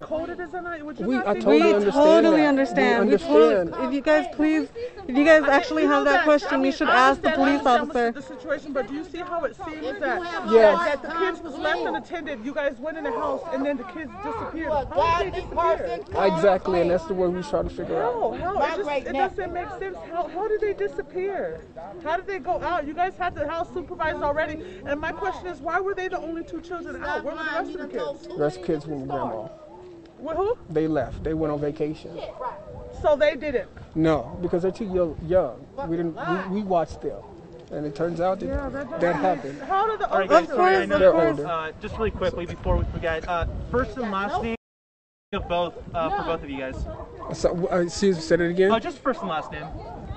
Coded 0.00 0.38
as 0.40 0.52
a 0.52 0.60
night. 0.60 0.84
Would 0.84 1.00
you 1.00 1.06
We- 1.06 1.14
not 1.14 1.26
I 1.26 1.34
totally 1.34 1.56
we 1.62 1.72
understand 1.72 1.94
totally 1.94 2.42
that. 2.42 2.48
understand. 2.48 3.06
We 3.06 3.12
We 3.12 3.18
totally- 3.18 3.56
understand. 3.56 3.88
if 3.88 3.94
you 3.94 4.00
guys 4.02 4.26
please, 4.34 4.68
if 5.08 5.16
you 5.16 5.24
guys 5.24 5.44
actually 5.44 5.82
You 5.84 5.88
know 5.88 5.94
have 5.94 6.04
that 6.04 6.24
question, 6.24 6.60
I 6.60 6.64
you 6.66 6.72
should 6.72 6.88
I 6.90 6.94
ask 7.10 7.22
the 7.22 7.28
understand- 7.28 7.58
I 7.58 7.58
police 7.62 7.66
officer. 7.80 8.12
The 8.12 8.20
situation, 8.22 8.72
but 8.74 8.88
do 8.88 8.94
you 8.94 9.04
see 9.04 9.18
how 9.20 9.44
it 9.44 9.56
seems 9.56 9.98
that, 10.00 10.20
Yes. 10.50 10.78
that, 10.84 11.02
that 11.02 11.02
the 11.02 11.18
kids 11.18 11.40
was 11.40 11.56
left 11.56 11.80
unattended? 11.80 12.44
You 12.44 12.52
guys 12.52 12.78
went 12.78 12.98
in 12.98 13.04
the 13.04 13.10
house 13.10 13.40
and 13.54 13.64
then 13.64 13.78
the 13.78 13.84
kids 13.84 14.10
disappeared. 14.22 14.70
How 14.70 15.18
did 15.22 15.32
they 15.32 15.40
disappear? 15.40 16.00
Exactly, 16.26 16.80
and 16.82 16.90
that's 16.90 17.04
the 17.06 17.14
word 17.14 17.34
we 17.34 17.42
trying 17.42 17.64
to 17.70 17.74
figure 17.74 18.02
out. 18.02 18.12
No, 18.16 18.32
how? 18.32 18.62
It, 18.62 18.76
just, 18.76 18.90
it 19.08 19.12
doesn't 19.14 19.52
make 19.54 19.70
sense. 19.78 19.96
How, 20.12 20.28
how 20.28 20.46
did 20.46 20.60
they 20.60 20.74
disappear? 20.74 21.60
How 22.04 22.16
did 22.16 22.26
they 22.26 22.38
go 22.38 22.60
out? 22.60 22.86
You 22.86 22.92
guys 22.92 23.14
had 23.16 23.34
the 23.34 23.48
house 23.48 23.68
supervised 23.72 24.22
already. 24.22 24.62
And 24.84 25.00
my 25.00 25.12
question 25.12 25.46
is, 25.46 25.62
why 25.62 25.80
were 25.80 25.94
they 25.94 26.08
the 26.08 26.18
only 26.20 26.44
two 26.44 26.60
children 26.60 27.02
out? 27.02 27.24
Where 27.24 27.34
were 27.34 27.42
the 27.42 27.50
rest 27.50 27.70
of 27.76 27.80
the 27.80 27.88
kids? 27.88 28.26
The 28.28 28.34
rest 28.36 28.56
of 28.58 28.66
the 28.66 28.72
kids 28.74 28.86
were 28.86 28.96
with 28.96 29.08
grandma. 29.08 29.48
With 30.18 30.36
who? 30.36 30.56
They 30.70 30.86
left. 30.88 31.22
They 31.24 31.34
went 31.34 31.52
on 31.52 31.60
vacation. 31.60 32.18
So 33.02 33.16
they 33.16 33.36
did 33.36 33.54
it. 33.54 33.68
No, 33.94 34.38
because 34.42 34.62
they're 34.62 34.70
too 34.70 34.86
young. 34.86 35.16
young. 35.26 35.66
We 35.88 35.96
didn't. 35.96 36.16
We, 36.50 36.60
we 36.60 36.62
watched 36.62 37.02
them, 37.02 37.20
and 37.70 37.84
it 37.86 37.94
turns 37.94 38.20
out 38.20 38.40
that 38.40 39.00
that, 39.00 39.14
happened. 39.16 39.60
How 39.62 39.86
did 39.86 40.00
the 40.00 40.10
All 40.10 40.18
right, 40.20 40.28
guys, 40.28 40.48
sorry, 40.48 40.76
I 40.76 40.86
know 40.86 40.98
They're 40.98 41.12
that- 41.12 41.26
older. 41.28 41.46
Uh, 41.46 41.72
just 41.80 41.96
really 41.98 42.10
quickly 42.10 42.46
before 42.46 42.76
we 42.78 42.84
forget, 42.92 43.28
uh, 43.28 43.46
first 43.70 43.96
and 43.98 44.10
last 44.10 44.42
name 44.42 44.56
of 45.32 45.48
both 45.48 45.74
uh, 45.94 46.08
for 46.16 46.24
both 46.24 46.42
of 46.42 46.48
you 46.50 46.58
guys. 46.58 46.86
So, 47.34 47.68
uh, 47.70 47.80
excuse 47.80 48.16
me, 48.16 48.22
said 48.22 48.40
it 48.40 48.50
again. 48.50 48.70
Uh, 48.72 48.80
just 48.80 48.98
first 48.98 49.20
and 49.20 49.28
last 49.28 49.50
name, 49.52 49.66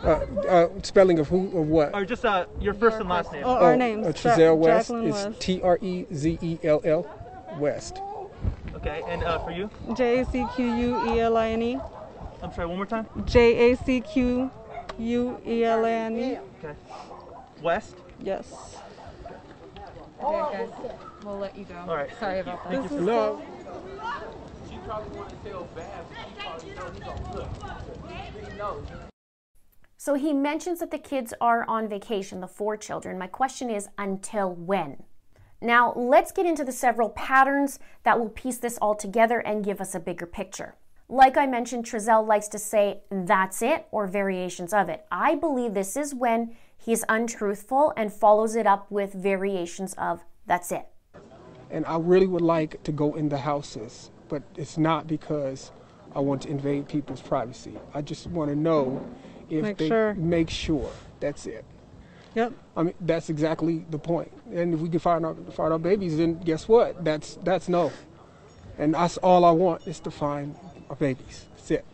Uh, 0.03 0.07
uh, 0.47 0.69
spelling 0.83 1.19
of 1.19 1.27
who 1.27 1.45
of 1.57 1.67
what? 1.67 1.93
or 1.93 2.05
just 2.05 2.23
uh, 2.23 2.45
your 2.61 2.73
first 2.73 2.99
and 2.99 3.09
last 3.09 3.31
name. 3.33 3.43
Oh, 3.45 3.55
our 3.55 3.73
Oh, 3.73 3.75
names. 3.75 4.07
Uh, 4.07 4.11
Trezell 4.11 4.57
West. 4.57 4.87
Jacqueline 4.89 5.09
It's 5.09 5.25
West. 5.25 5.39
T 5.41 5.61
R 5.61 5.77
E 5.81 6.05
Z 6.13 6.37
E 6.41 6.59
L 6.63 6.81
L 6.85 7.05
West. 7.57 7.99
Okay, 8.81 9.01
and 9.07 9.23
uh, 9.23 9.39
for 9.39 9.51
you, 9.51 9.69
J 9.93 10.21
A 10.21 10.25
C 10.25 10.45
Q 10.55 10.75
U 10.75 11.13
E 11.13 11.19
L 11.19 11.35
I 11.35 11.49
N 11.49 11.61
E. 11.61 11.79
I'm 12.41 12.53
sorry, 12.53 12.67
one 12.67 12.77
more 12.77 12.85
time. 12.85 13.07
J 13.25 13.71
A 13.71 13.77
C 13.77 13.99
Q 13.99 14.49
U 14.97 15.41
E 15.45 15.63
L 15.65 15.85
I 15.85 15.91
N 15.91 16.17
E. 16.17 16.37
Okay, 16.63 16.75
West. 17.61 17.95
Yes. 18.21 18.77
Okay, 20.23 20.57
guys, 20.57 20.69
we'll 21.23 21.39
let 21.39 21.57
you 21.57 21.65
go. 21.65 21.75
All 21.87 21.95
right. 21.95 22.09
Sorry 22.19 22.39
about 22.39 22.63
that. 22.63 22.71
Thank 22.71 22.91
you. 22.91 23.01
No. 23.01 23.41
So 29.97 30.13
he 30.13 30.33
mentions 30.33 30.79
that 30.79 30.91
the 30.91 30.97
kids 30.97 31.33
are 31.41 31.65
on 31.67 31.87
vacation, 31.87 32.39
the 32.39 32.47
four 32.47 32.77
children. 32.77 33.17
My 33.17 33.27
question 33.27 33.69
is 33.69 33.89
until 33.97 34.53
when? 34.53 35.03
Now, 35.61 35.93
let's 35.95 36.31
get 36.31 36.45
into 36.45 36.63
the 36.63 36.71
several 36.71 37.09
patterns 37.09 37.79
that 38.03 38.19
will 38.19 38.29
piece 38.29 38.57
this 38.57 38.77
all 38.77 38.95
together 38.95 39.39
and 39.39 39.63
give 39.63 39.81
us 39.81 39.93
a 39.93 39.99
bigger 39.99 40.25
picture. 40.25 40.75
Like 41.09 41.37
I 41.37 41.47
mentioned, 41.47 41.85
Trezell 41.85 42.25
likes 42.25 42.47
to 42.49 42.59
say, 42.59 43.01
that's 43.11 43.61
it, 43.61 43.87
or 43.91 44.07
variations 44.07 44.73
of 44.73 44.89
it. 44.89 45.05
I 45.11 45.35
believe 45.35 45.73
this 45.73 45.97
is 45.97 46.13
when 46.15 46.55
he's 46.77 47.03
untruthful 47.09 47.93
and 47.97 48.13
follows 48.13 48.55
it 48.55 48.67
up 48.67 48.89
with 48.89 49.13
variations 49.13 49.93
of, 49.95 50.23
that's 50.45 50.71
it. 50.71 50.85
And 51.71 51.85
I 51.85 51.97
really 51.97 52.27
would 52.27 52.41
like 52.41 52.81
to 52.83 52.91
go 52.91 53.15
in 53.15 53.27
the 53.27 53.39
houses, 53.39 54.11
but 54.29 54.43
it's 54.55 54.77
not 54.77 55.07
because 55.07 55.71
I 56.15 56.19
want 56.19 56.43
to 56.43 56.49
invade 56.49 56.87
people's 56.87 57.21
privacy. 57.21 57.73
I 57.93 58.01
just 58.01 58.27
want 58.27 58.49
to 58.49 58.55
know 58.55 59.05
if 59.49 59.63
Make 59.63 59.77
they 59.77 59.87
sure. 59.87 60.13
make 60.13 60.49
sure. 60.49 60.91
That's 61.19 61.47
it. 61.47 61.65
Yep. 62.35 62.53
I 62.77 62.83
mean, 62.83 62.93
that's 63.01 63.29
exactly 63.29 63.85
the 63.89 63.99
point. 63.99 64.31
And 64.53 64.73
if 64.73 64.79
we 64.79 64.89
can 64.89 64.99
find 64.99 65.25
our 65.25 65.35
find 65.51 65.73
our 65.73 65.79
babies, 65.79 66.17
then 66.17 66.39
guess 66.39 66.67
what? 66.67 67.03
That's 67.03 67.35
that's 67.43 67.67
no. 67.69 67.91
And 68.77 68.93
that's 68.93 69.17
all 69.17 69.43
I 69.45 69.51
want 69.51 69.87
is 69.87 69.99
to 70.01 70.11
find 70.11 70.55
our 70.89 70.95
babies. 70.95 71.45
That's 71.55 71.71
it. 71.71 71.85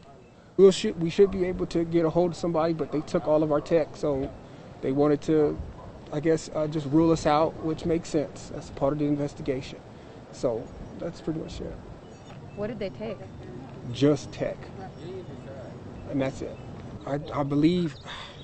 We'll 0.58 0.72
should 0.72 1.02
we 1.02 1.10
should 1.10 1.32
be 1.32 1.46
able 1.46 1.66
to 1.68 1.84
get 1.84 2.06
a 2.06 2.10
hold 2.10 2.32
of 2.32 2.38
somebody, 2.38 2.74
but 2.74 2.92
they 2.92 3.02
took 3.02 3.28
all 3.28 3.44
of 3.44 3.52
our 3.52 3.62
tech, 3.62 3.96
so 3.96 4.32
they 4.82 4.92
wanted 4.92 5.22
to, 5.24 5.60
I 6.14 6.20
guess, 6.20 6.50
uh, 6.54 6.68
just 6.68 6.86
rule 6.88 7.12
us 7.12 7.26
out, 7.26 7.64
which 7.64 7.86
makes 7.86 8.10
sense. 8.10 8.52
That's 8.54 8.70
part 8.72 8.94
of 8.94 9.00
the 9.00 9.06
investigation. 9.06 9.80
So 10.32 10.66
that's 11.00 11.22
pretty 11.22 11.40
much 11.40 11.60
it. 11.60 11.74
What 12.56 12.68
did 12.68 12.80
they 12.80 12.90
take? 12.90 13.18
Just 13.92 14.32
tech, 14.32 14.58
and 16.10 16.22
that's 16.22 16.42
it. 16.42 16.56
I, 17.06 17.20
I 17.34 17.44
believe, 17.44 17.96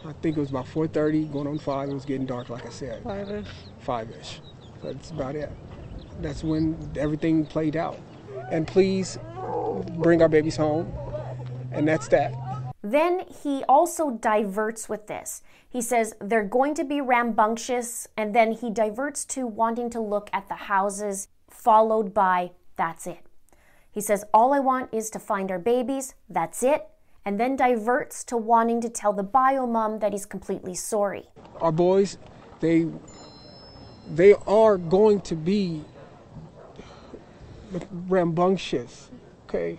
I 0.05 0.13
think 0.13 0.37
it 0.37 0.39
was 0.39 0.49
about 0.49 0.65
4:30, 0.65 1.31
going 1.31 1.47
on 1.47 1.59
five. 1.59 1.89
It 1.89 1.93
was 1.93 2.05
getting 2.05 2.25
dark, 2.25 2.49
like 2.49 2.65
I 2.65 2.69
said. 2.69 3.03
Five-ish. 3.03 3.47
five-ish. 3.79 4.41
That's 4.83 5.11
about 5.11 5.35
it. 5.35 5.51
That's 6.21 6.43
when 6.43 6.77
everything 6.97 7.45
played 7.45 7.75
out. 7.75 7.99
And 8.49 8.67
please 8.67 9.19
bring 9.97 10.21
our 10.21 10.29
babies 10.29 10.55
home. 10.55 10.91
And 11.71 11.87
that's 11.87 12.07
that. 12.09 12.33
Then 12.81 13.25
he 13.43 13.63
also 13.69 14.11
diverts 14.11 14.89
with 14.89 15.05
this. 15.07 15.43
He 15.69 15.81
says 15.81 16.15
they're 16.19 16.43
going 16.43 16.73
to 16.75 16.83
be 16.83 16.99
rambunctious, 16.99 18.07
and 18.17 18.35
then 18.35 18.53
he 18.53 18.69
diverts 18.71 19.23
to 19.25 19.45
wanting 19.45 19.89
to 19.91 19.99
look 19.99 20.29
at 20.33 20.47
the 20.47 20.55
houses, 20.55 21.27
followed 21.47 22.13
by 22.13 22.51
that's 22.75 23.05
it. 23.05 23.19
He 23.91 24.01
says, 24.01 24.25
All 24.33 24.53
I 24.53 24.59
want 24.59 24.93
is 24.93 25.09
to 25.11 25.19
find 25.19 25.51
our 25.51 25.59
babies, 25.59 26.15
that's 26.27 26.63
it, 26.63 26.87
and 27.25 27.39
then 27.39 27.55
diverts 27.55 28.23
to 28.25 28.37
wanting 28.37 28.81
to 28.81 28.89
tell 28.89 29.13
the 29.13 29.23
bio 29.23 29.67
mom 29.67 29.99
that 29.99 30.11
he's 30.11 30.25
completely 30.25 30.73
sorry. 30.75 31.25
Our 31.59 31.71
boys, 31.71 32.17
they 32.59 32.87
they 34.13 34.33
are 34.47 34.77
going 34.77 35.21
to 35.21 35.35
be 35.35 35.83
rambunctious. 38.07 39.09
Okay. 39.47 39.77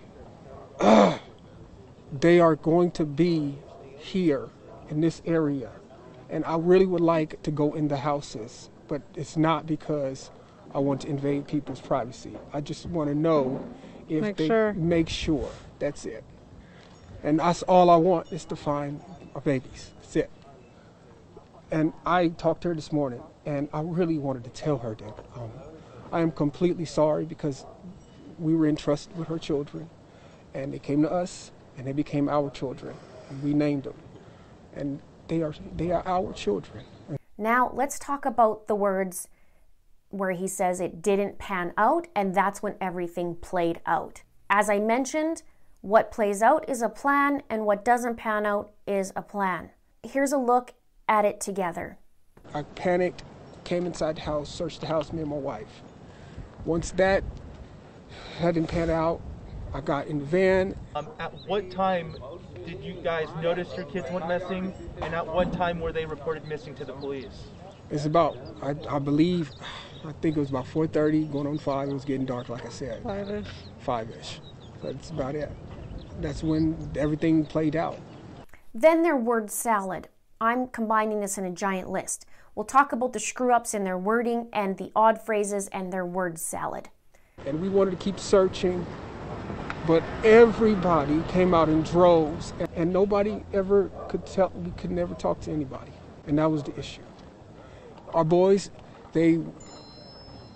uh, 0.79 1.17
they 2.19 2.39
are 2.39 2.55
going 2.55 2.91
to 2.91 3.05
be 3.05 3.57
here 3.97 4.49
in 4.89 5.01
this 5.01 5.21
area. 5.25 5.71
And 6.29 6.43
I 6.45 6.57
really 6.57 6.85
would 6.85 7.01
like 7.01 7.41
to 7.43 7.51
go 7.51 7.73
in 7.73 7.87
the 7.87 7.97
houses, 7.97 8.69
but 8.87 9.01
it's 9.15 9.37
not 9.37 9.65
because 9.65 10.31
I 10.73 10.79
want 10.79 11.01
to 11.01 11.07
invade 11.09 11.47
people's 11.47 11.81
privacy. 11.81 12.33
I 12.53 12.61
just 12.61 12.85
want 12.87 13.09
to 13.09 13.15
know 13.15 13.63
if 14.09 14.21
Make 14.21 14.37
they 14.37 14.47
sure. 14.47 14.73
make 14.73 15.09
sure. 15.09 15.49
That's 15.79 16.05
it. 16.05 16.23
And 17.23 17.39
that's 17.39 17.63
all 17.63 17.89
I 17.89 17.95
want 17.95 18.31
is 18.31 18.45
to 18.45 18.55
find 18.55 19.01
our 19.33 19.41
babies. 19.41 19.91
That's 20.01 20.15
it. 20.15 20.29
And 21.71 21.93
I 22.05 22.27
talked 22.27 22.61
to 22.63 22.67
her 22.69 22.75
this 22.75 22.91
morning, 22.91 23.21
and 23.45 23.69
I 23.73 23.81
really 23.81 24.17
wanted 24.17 24.43
to 24.43 24.49
tell 24.51 24.77
her 24.79 24.95
that 24.95 25.25
um, 25.35 25.51
I 26.11 26.19
am 26.21 26.31
completely 26.31 26.85
sorry 26.85 27.25
because 27.25 27.65
we 28.37 28.53
were 28.53 28.67
entrusted 28.67 29.17
with 29.17 29.27
her 29.29 29.39
children, 29.39 29.89
and 30.53 30.73
they 30.73 30.79
came 30.79 31.01
to 31.01 31.11
us, 31.11 31.51
and 31.77 31.87
they 31.87 31.93
became 31.93 32.29
our 32.29 32.49
children, 32.49 32.93
and 33.29 33.41
we 33.41 33.53
named 33.53 33.83
them, 33.83 33.95
and 34.75 34.99
they 35.27 35.41
are 35.41 35.53
they 35.75 35.91
are 35.91 36.05
our 36.05 36.33
children. 36.33 36.83
Now, 37.37 37.71
let's 37.73 37.97
talk 37.97 38.25
about 38.25 38.67
the 38.67 38.75
words 38.75 39.27
where 40.09 40.31
he 40.31 40.47
says 40.47 40.79
it 40.79 41.01
didn't 41.01 41.39
pan 41.39 41.73
out, 41.77 42.07
and 42.15 42.35
that's 42.35 42.61
when 42.61 42.75
everything 42.79 43.35
played 43.35 43.79
out. 43.87 44.21
As 44.49 44.69
I 44.69 44.77
mentioned, 44.77 45.41
what 45.83 46.11
plays 46.11 46.41
out 46.41 46.67
is 46.69 46.81
a 46.81 46.87
plan, 46.87 47.43
and 47.49 47.65
what 47.65 47.83
doesn't 47.83 48.15
pan 48.15 48.45
out 48.45 48.71
is 48.87 49.11
a 49.17 49.21
plan. 49.21 49.69
Here's 50.01 50.31
a 50.31 50.37
look 50.37 50.73
at 51.09 51.25
it 51.25 51.41
together. 51.41 51.97
I 52.53 52.61
panicked, 52.63 53.23
came 53.65 53.85
inside 53.85 54.15
the 54.15 54.21
house, 54.21 54.49
searched 54.49 54.79
the 54.79 54.87
house, 54.87 55.11
me 55.11 55.23
and 55.23 55.29
my 55.29 55.35
wife. 55.35 55.81
Once 56.63 56.91
that 56.91 57.21
hadn't 58.39 58.67
pan 58.67 58.89
out, 58.89 59.19
I 59.73 59.81
got 59.81 60.07
in 60.07 60.19
the 60.19 60.25
van. 60.25 60.73
Um, 60.95 61.09
at 61.19 61.33
what 61.47 61.69
time 61.69 62.15
did 62.65 62.81
you 62.81 62.93
guys 63.03 63.27
notice 63.41 63.67
your 63.75 63.85
kids 63.87 64.09
went 64.09 64.25
missing, 64.29 64.73
and 65.01 65.13
at 65.13 65.27
what 65.27 65.51
time 65.51 65.81
were 65.81 65.91
they 65.91 66.05
reported 66.05 66.47
missing 66.47 66.75
to 66.75 66.85
the 66.85 66.93
police? 66.93 67.47
It's 67.91 68.05
about, 68.05 68.37
I, 68.61 68.73
I 68.89 68.99
believe, 68.99 69.51
I 70.05 70.13
think 70.21 70.37
it 70.37 70.39
was 70.39 70.49
about 70.49 70.65
4:30, 70.65 71.29
going 71.29 71.45
on 71.45 71.57
five. 71.57 71.89
It 71.89 71.93
was 71.93 72.05
getting 72.05 72.25
dark, 72.25 72.47
like 72.47 72.65
I 72.65 72.69
said, 72.69 73.03
Five-ish. 73.03 73.47
five-ish. 73.79 74.39
That's 74.81 75.09
about 75.09 75.35
it. 75.35 75.51
That's 76.19 76.43
when 76.43 76.91
everything 76.97 77.45
played 77.45 77.75
out. 77.75 77.99
Then 78.73 79.03
their 79.03 79.15
word 79.17 79.51
salad. 79.51 80.07
I'm 80.41 80.67
combining 80.67 81.21
this 81.21 81.37
in 81.37 81.45
a 81.45 81.51
giant 81.51 81.89
list. 81.89 82.25
We'll 82.55 82.65
talk 82.65 82.91
about 82.91 83.13
the 83.13 83.19
screw 83.19 83.53
ups 83.53 83.73
in 83.73 83.83
their 83.83 83.97
wording 83.97 84.47
and 84.53 84.77
the 84.77 84.91
odd 84.95 85.21
phrases 85.21 85.67
and 85.69 85.91
their 85.91 86.05
word 86.05 86.37
salad. 86.39 86.89
and 87.45 87.61
we 87.61 87.69
wanted 87.69 87.91
to 87.91 87.97
keep 87.97 88.19
searching, 88.19 88.85
but 89.87 90.03
everybody 90.23 91.21
came 91.29 91.53
out 91.53 91.69
in 91.69 91.81
droves, 91.83 92.53
and, 92.59 92.69
and 92.75 92.93
nobody 92.93 93.43
ever 93.53 93.89
could 94.07 94.25
tell. 94.25 94.49
We 94.49 94.71
could 94.71 94.91
never 94.91 95.13
talk 95.15 95.41
to 95.41 95.51
anybody, 95.51 95.91
and 96.27 96.37
that 96.37 96.49
was 96.51 96.63
the 96.63 96.77
issue. 96.79 97.01
Our 98.13 98.23
boys, 98.23 98.69
they 99.13 99.39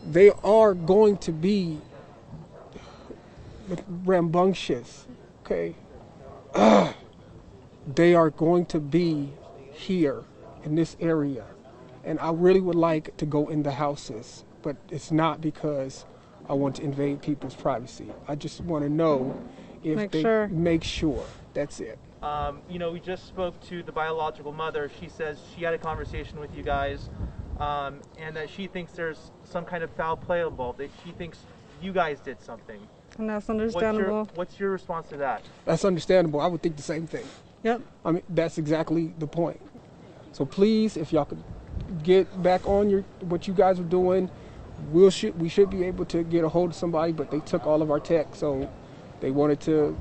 they 0.06 0.32
are 0.44 0.74
going 0.74 1.18
to 1.18 1.32
be 1.32 1.82
rambunctious, 4.06 5.08
okay? 5.48 5.76
Ugh. 6.56 6.94
they 7.96 8.14
are 8.14 8.30
going 8.30 8.66
to 8.68 8.80
be 8.80 9.34
here 9.72 10.24
in 10.64 10.76
this 10.76 10.98
area, 11.00 11.46
and 12.04 12.20
I 12.20 12.32
really 12.32 12.60
would 12.60 12.76
like 12.76 13.16
to 13.18 13.26
go 13.26 13.48
in 13.48 13.64
the 13.64 13.72
houses, 13.72 14.44
but 14.62 14.76
it's 14.90 15.12
not 15.12 15.40
because 15.40 16.06
I 16.50 16.54
want 16.54 16.76
to 16.78 16.84
invade 16.84 17.22
people's 17.22 17.56
privacy. 17.56 18.12
I 18.28 18.36
just 18.36 18.62
want 18.62 18.84
to 18.84 18.90
know 18.90 19.40
if 19.84 19.96
Make 19.96 20.12
they 20.12 20.22
sure. 20.22 20.48
make 20.50 20.84
sure. 20.84 21.24
That's 21.54 21.80
it. 21.80 21.98
Um, 22.22 22.62
you 22.70 22.80
know, 22.80 22.92
we 22.92 23.00
just 23.00 23.28
spoke 23.28 23.60
to 23.68 23.84
the 23.84 23.92
biological 23.92 24.52
mother. 24.52 24.92
She 25.00 25.08
says 25.08 25.40
she 25.56 25.64
had 25.64 25.74
a 25.74 25.78
conversation 25.78 26.40
with 26.40 26.56
you 26.56 26.64
guys, 26.64 27.10
um, 27.60 28.02
and 28.18 28.36
that 28.36 28.50
she 28.50 28.68
thinks 28.68 28.92
there's 28.94 29.32
some 29.44 29.66
kind 29.66 29.84
of 29.84 29.92
foul 29.92 30.18
play 30.18 30.42
involved. 30.42 30.80
That 30.80 30.90
she 31.06 31.12
thinks 31.12 31.40
you 31.82 31.94
guys 31.94 32.20
did 32.20 32.42
something. 32.42 32.80
And 33.18 33.30
that's 33.30 33.48
What's 33.48 33.60
your, 33.60 33.60
understandable. 33.60 34.30
what's 34.36 34.60
your 34.60 34.72
response 34.72 35.08
to 35.10 35.18
that? 35.18 35.42
That's 35.66 35.84
understandable. 35.86 36.40
I 36.40 36.48
would 36.48 36.62
think 36.62 36.76
the 36.76 36.84
same 36.84 37.08
thing. 37.08 37.26
Yep. 37.64 37.82
I 38.06 38.12
mean, 38.12 38.24
that's 38.30 38.58
exactly 38.58 39.14
the 39.18 39.28
point. 39.28 39.60
So 40.34 40.46
please, 40.46 40.98
if 40.98 41.12
y'all 41.12 41.26
could 41.26 41.44
get 42.04 42.44
back 42.44 42.68
on 42.68 42.90
your 42.90 43.02
what 43.22 43.48
you 43.48 43.54
guys 43.54 43.80
are 43.80 43.84
doing, 43.84 44.30
we'll 44.92 45.10
should 45.10 45.40
we 45.40 45.50
should 45.50 45.70
be 45.70 45.84
able 45.84 46.06
to 46.06 46.24
get 46.24 46.44
a 46.44 46.50
hold 46.50 46.70
of 46.72 46.76
somebody. 46.76 47.12
But 47.12 47.32
they 47.32 47.40
took 47.40 47.66
all 47.66 47.82
of 47.82 47.90
our 47.90 48.00
tech, 48.00 48.36
so 48.36 48.70
they 49.20 49.32
wanted 49.32 49.60
to, 49.62 50.00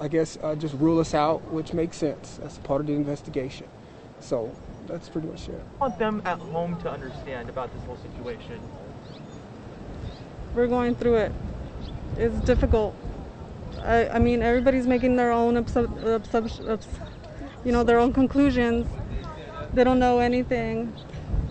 I 0.00 0.08
guess, 0.08 0.36
uh, 0.42 0.56
just 0.56 0.74
rule 0.74 0.98
us 0.98 1.14
out, 1.14 1.40
which 1.52 1.72
makes 1.72 1.96
sense. 1.96 2.38
That's 2.42 2.58
part 2.58 2.80
of 2.80 2.88
the 2.88 2.94
investigation. 2.94 3.68
So 4.18 4.50
that's 4.88 5.08
pretty 5.08 5.28
much 5.28 5.48
it. 5.48 5.62
I 5.76 5.86
want 5.86 5.98
them 5.98 6.22
at 6.24 6.38
home 6.38 6.80
to 6.82 6.90
understand 6.90 7.48
about 7.48 7.72
this 7.72 7.84
whole 7.84 7.98
situation. 7.98 8.58
We're 10.54 10.66
going 10.66 10.96
through 10.96 11.16
it. 11.16 11.32
It's 12.16 12.38
difficult. 12.40 12.94
I, 13.82 14.08
I 14.08 14.18
mean, 14.18 14.42
everybody's 14.42 14.86
making 14.86 15.16
their 15.16 15.30
own, 15.30 15.54
you 17.64 17.72
know, 17.72 17.84
their 17.84 17.98
own 17.98 18.12
conclusions. 18.12 18.86
They 19.74 19.84
don't 19.84 19.98
know 19.98 20.18
anything. 20.18 20.92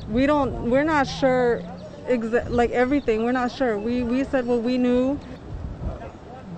We 0.09 0.25
don't. 0.25 0.69
We're 0.69 0.83
not 0.83 1.07
sure. 1.07 1.61
Exa- 2.07 2.49
like 2.49 2.69
everything, 2.71 3.23
we're 3.23 3.31
not 3.31 3.51
sure. 3.51 3.79
We 3.79 4.03
we 4.03 4.23
said 4.23 4.45
what 4.45 4.61
we 4.61 4.77
knew. 4.77 5.19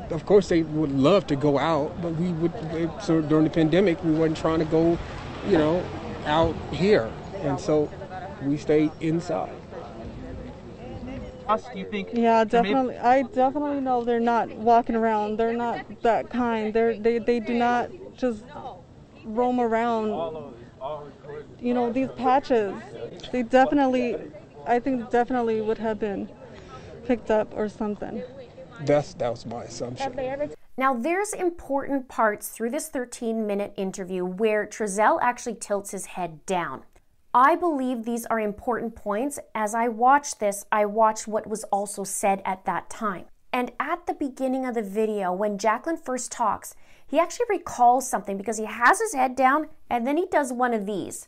Of 0.10 0.26
course, 0.26 0.48
they 0.50 0.64
would 0.64 0.91
love 0.91 1.28
to 1.28 1.36
go 1.36 1.58
out, 1.58 2.02
but 2.02 2.16
we 2.16 2.32
would. 2.34 2.54
So 3.02 3.22
during 3.22 3.43
the 3.45 3.50
pandemic, 3.50 4.04
we 4.04 4.12
weren't 4.12 4.38
trying 4.38 4.60
to 4.60 4.66
go, 4.66 4.98
you 5.48 5.58
know, 5.58 5.84
out 6.26 6.56
here, 6.72 7.10
and 7.41 7.60
so 7.60 7.89
we 8.43 8.58
stayed 8.58 8.91
inside. 9.00 9.52
Us, 11.48 11.66
do 11.72 11.80
you 11.80 11.86
think? 11.86 12.10
Yeah, 12.14 12.43
so 12.43 12.62
maybe- 12.62 12.74
definitely. 12.74 12.98
I 12.98 13.22
definitely 13.24 13.82
know 13.82 14.04
they're 14.04 14.20
not 14.20 14.50
walking 14.56 14.95
around. 14.95 15.38
They're 15.38 15.54
not 15.54 16.02
that 16.02 16.30
kind. 16.30 16.74
They're 16.74 16.98
they 16.98 17.20
they 17.20 17.39
do 17.39 17.54
not 17.54 17.89
just 18.16 18.43
roam 19.24 19.60
around. 19.60 20.54
You 21.60 21.74
know 21.74 21.91
these 21.91 22.10
patches. 22.18 22.76
They 23.32 23.43
definitely, 23.43 24.18
I 24.66 24.80
think 24.80 25.10
definitely 25.10 25.62
would 25.62 25.78
have 25.78 26.00
been 26.00 26.30
picked 27.06 27.32
up 27.32 27.54
or 27.56 27.70
something. 27.70 28.24
That's 28.86 29.14
that 29.16 29.30
was 29.30 29.45
my 29.45 29.64
assumption. 29.64 30.50
Now, 30.80 30.93
there's 30.93 31.34
important 31.34 32.08
parts 32.08 32.50
through 32.50 32.70
this 32.70 32.88
13 32.88 33.48
minute 33.48 33.74
interview 33.78 34.24
where 34.24 34.68
Trezell 34.68 35.18
actually 35.24 35.56
tilts 35.56 35.89
his 35.89 36.06
head 36.06 36.45
down. 36.45 36.84
I 37.34 37.55
believe 37.55 38.03
these 38.03 38.25
are 38.28 38.39
important 38.39 38.95
points. 38.95 39.38
As 39.53 39.75
I 39.75 39.88
watched 39.89 40.39
this, 40.39 40.65
I 40.71 40.86
watched 40.86 41.28
what 41.28 41.47
was 41.47 41.63
also 41.65 42.03
said 42.03 42.41
at 42.45 42.65
that 42.65 42.89
time. 42.89 43.25
And 43.51 43.71
at 43.80 44.05
the 44.07 44.13
beginning 44.13 44.65
of 44.65 44.75
the 44.75 44.82
video, 44.82 45.34
when 45.34 45.57
Jacqueline 45.57 45.97
first 45.97 46.32
talks, 46.32 46.75
he 47.05 47.19
actually 47.19 47.45
recalls 47.49 48.09
something 48.09 48.38
because 48.38 48.57
he 48.57 48.65
has 48.65 48.99
his 48.99 49.13
head 49.13 49.36
down 49.36 49.67
and 49.89 50.05
then 50.05 50.17
he 50.17 50.25
does 50.25 50.51
one 50.51 50.73
of 50.73 50.86
these. 50.86 51.28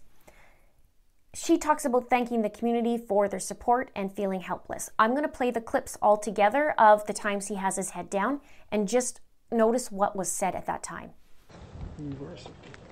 She 1.33 1.57
talks 1.57 1.85
about 1.85 2.09
thanking 2.09 2.41
the 2.41 2.49
community 2.49 2.97
for 2.97 3.27
their 3.27 3.39
support 3.39 3.91
and 3.95 4.11
feeling 4.11 4.41
helpless. 4.41 4.89
I'm 4.97 5.11
going 5.11 5.23
to 5.23 5.29
play 5.29 5.51
the 5.51 5.61
clips 5.61 5.97
all 6.01 6.17
together 6.17 6.71
of 6.77 7.05
the 7.05 7.13
times 7.13 7.47
he 7.47 7.55
has 7.55 7.75
his 7.75 7.91
head 7.91 8.09
down 8.09 8.41
and 8.71 8.87
just 8.87 9.21
notice 9.51 9.91
what 9.91 10.15
was 10.15 10.31
said 10.31 10.55
at 10.55 10.65
that 10.65 10.81
time. 10.81 11.11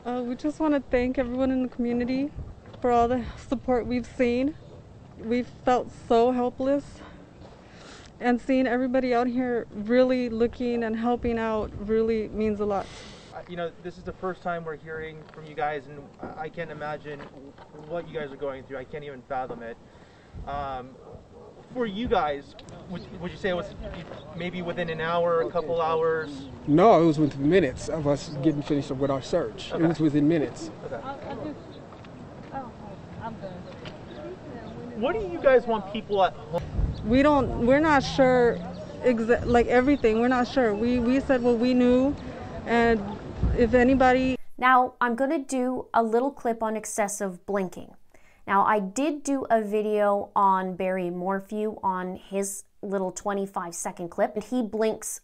Uh, 0.05 0.21
we 0.23 0.35
just 0.35 0.59
want 0.59 0.73
to 0.73 0.79
thank 0.91 1.17
everyone 1.17 1.51
in 1.51 1.63
the 1.63 1.69
community 1.69 2.29
for 2.81 2.91
all 2.91 3.07
the 3.07 3.23
support 3.47 3.85
we've 3.85 4.05
seen. 4.17 4.55
We've 5.19 5.47
felt 5.65 5.91
so 6.07 6.31
helpless. 6.31 6.83
And 8.19 8.41
seeing 8.41 8.65
everybody 8.67 9.13
out 9.13 9.27
here 9.27 9.67
really 9.73 10.29
looking 10.29 10.83
and 10.83 10.95
helping 10.95 11.37
out 11.37 11.71
really 11.87 12.27
means 12.29 12.59
a 12.59 12.65
lot. 12.65 12.85
Uh, 13.33 13.39
You 13.47 13.55
know, 13.57 13.71
this 13.83 13.97
is 13.97 14.03
the 14.03 14.13
first 14.13 14.41
time 14.41 14.65
we're 14.65 14.75
hearing 14.77 15.17
from 15.33 15.45
you 15.45 15.53
guys, 15.53 15.83
and 15.87 16.01
I- 16.21 16.43
I 16.45 16.49
can't 16.49 16.71
imagine 16.71 17.19
what 17.87 18.07
you 18.07 18.19
guys 18.19 18.31
are 18.31 18.35
going 18.37 18.63
through. 18.63 18.77
I 18.77 18.83
can't 18.83 19.03
even 19.03 19.21
fathom 19.29 19.61
it. 19.61 19.77
Um, 20.47 20.89
for 21.73 21.85
you 21.85 22.07
guys, 22.07 22.55
would, 22.89 23.01
would 23.21 23.31
you 23.31 23.37
say 23.37 23.49
it 23.49 23.55
was 23.55 23.67
maybe 24.35 24.61
within 24.61 24.89
an 24.89 25.01
hour, 25.01 25.41
a 25.41 25.49
couple 25.51 25.81
hours? 25.81 26.47
No, 26.65 27.01
it 27.01 27.05
was 27.05 27.19
within 27.19 27.47
minutes 27.49 27.89
of 27.89 28.07
us 28.07 28.29
getting 28.41 28.61
finished 28.63 28.89
with 28.89 29.11
our 29.11 29.21
search. 29.21 29.71
It 29.73 29.81
was 29.81 29.99
within 29.99 30.27
minutes. 30.27 30.71
What 34.97 35.13
do 35.13 35.27
you 35.27 35.39
guys 35.39 35.67
want 35.67 35.93
people 35.93 36.23
at 36.23 36.33
home? 36.33 36.63
We 37.05 37.21
don't, 37.21 37.67
we're 37.67 37.79
not 37.79 38.03
sure, 38.03 38.57
exa- 39.03 39.45
like 39.45 39.67
everything, 39.67 40.19
we're 40.19 40.27
not 40.27 40.47
sure. 40.47 40.73
We, 40.73 40.97
we 40.97 41.19
said 41.19 41.43
what 41.43 41.59
we 41.59 41.75
knew, 41.75 42.15
and 42.65 42.99
if 43.55 43.75
anybody 43.75 44.37
Now, 44.57 44.95
I'm 44.99 45.13
going 45.13 45.29
to 45.29 45.37
do 45.37 45.85
a 45.93 46.01
little 46.01 46.31
clip 46.31 46.63
on 46.63 46.75
excessive 46.75 47.45
blinking. 47.45 47.93
Now, 48.47 48.65
I 48.65 48.79
did 48.79 49.21
do 49.21 49.45
a 49.51 49.61
video 49.61 50.31
on 50.35 50.75
Barry 50.75 51.11
Morphew 51.11 51.77
on 51.83 52.15
his 52.15 52.63
little 52.81 53.11
25 53.11 53.75
second 53.75 54.09
clip, 54.09 54.33
and 54.33 54.43
he 54.43 54.63
blinks 54.63 55.21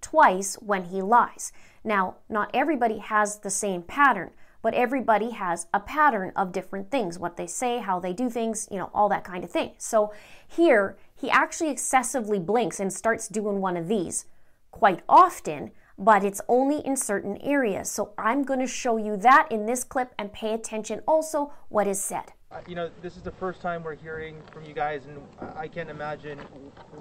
twice 0.00 0.54
when 0.54 0.84
he 0.84 1.02
lies. 1.02 1.52
Now, 1.84 2.16
not 2.30 2.50
everybody 2.54 2.96
has 2.96 3.40
the 3.40 3.50
same 3.50 3.82
pattern, 3.82 4.30
but 4.66 4.74
everybody 4.74 5.30
has 5.30 5.68
a 5.72 5.78
pattern 5.78 6.32
of 6.34 6.50
different 6.50 6.90
things 6.90 7.20
what 7.20 7.36
they 7.36 7.46
say, 7.46 7.78
how 7.78 8.00
they 8.00 8.12
do 8.12 8.28
things, 8.28 8.66
you 8.68 8.76
know, 8.76 8.90
all 8.92 9.08
that 9.08 9.22
kind 9.22 9.44
of 9.44 9.48
thing. 9.48 9.70
So 9.78 10.12
here, 10.48 10.96
he 11.14 11.30
actually 11.30 11.70
excessively 11.70 12.40
blinks 12.40 12.80
and 12.80 12.92
starts 12.92 13.28
doing 13.28 13.60
one 13.60 13.76
of 13.76 13.86
these 13.86 14.26
quite 14.72 15.02
often, 15.08 15.70
but 15.96 16.24
it's 16.24 16.40
only 16.48 16.84
in 16.84 16.96
certain 16.96 17.36
areas. 17.42 17.88
So 17.88 18.12
I'm 18.18 18.42
going 18.42 18.58
to 18.58 18.66
show 18.66 18.96
you 18.96 19.16
that 19.18 19.46
in 19.52 19.66
this 19.66 19.84
clip 19.84 20.12
and 20.18 20.32
pay 20.32 20.52
attention 20.52 21.00
also 21.06 21.52
what 21.68 21.86
is 21.86 22.02
said. 22.02 22.32
Uh, 22.50 22.58
you 22.66 22.74
know, 22.74 22.90
this 23.02 23.16
is 23.16 23.22
the 23.22 23.30
first 23.30 23.60
time 23.60 23.84
we're 23.84 23.94
hearing 23.94 24.34
from 24.52 24.64
you 24.64 24.74
guys, 24.74 25.02
and 25.06 25.20
I 25.56 25.68
can't 25.68 25.90
imagine 25.90 26.40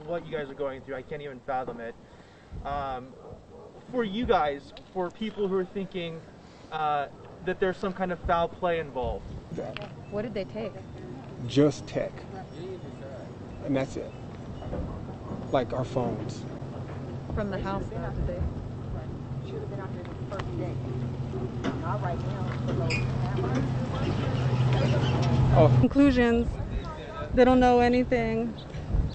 what 0.06 0.24
you 0.24 0.38
guys 0.38 0.52
are 0.52 0.54
going 0.54 0.82
through. 0.82 0.98
I 0.98 1.02
can't 1.02 1.24
even 1.24 1.40
fathom 1.48 1.80
it. 1.80 1.96
Um, 2.64 3.08
for 3.92 4.04
you 4.04 4.28
guys, 4.28 4.72
for 4.94 5.10
people 5.10 5.48
who 5.48 5.56
are 5.56 5.66
thinking 5.66 6.22
uh, 6.72 7.08
that 7.46 7.60
there's 7.60 7.78
some 7.78 7.94
kind 7.94 8.12
of 8.12 8.20
foul 8.22 8.48
play 8.48 8.80
involved, 8.80 9.26
What 10.12 10.24
did 10.24 10.34
they 10.34 10.46
take? 10.46 10.74
Just 11.48 11.86
tech. 11.88 12.12
And 13.66 13.76
that's 13.76 13.98
it. 13.98 14.12
Like 15.52 15.74
our 15.74 15.86
phones. 15.86 16.44
From 17.34 17.50
the 17.52 17.60
house, 17.60 17.84
though, 17.90 17.98
did 17.98 18.28
they? 18.28 18.42
Should 19.46 19.60
have 19.60 19.70
been 19.70 19.80
out 19.80 19.90
here 19.92 20.04
the 20.04 20.36
first 20.36 20.58
day. 20.58 20.74
Not 21.82 22.02
right 22.02 22.20
now. 22.20 22.42
Oh, 25.58 25.78
Conclusions. 25.80 26.48
They 27.34 27.46
don't 27.46 27.60
know 27.60 27.80
anything. 27.80 28.54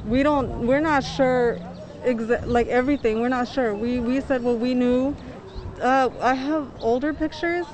We 0.07 0.23
don't. 0.23 0.67
We're 0.67 0.81
not 0.81 1.05
sure. 1.05 1.59
Exa- 2.05 2.47
like 2.47 2.67
everything, 2.69 3.21
we're 3.21 3.29
not 3.29 3.47
sure. 3.49 3.75
We 3.75 4.01
we 4.01 4.21
said 4.23 4.43
what 4.43 4.59
we 4.59 4.75
knew. 4.75 5.15
Uh, 5.81 6.11
I 6.21 6.35
have 6.35 6.69
older 6.81 7.15
pictures. 7.15 7.67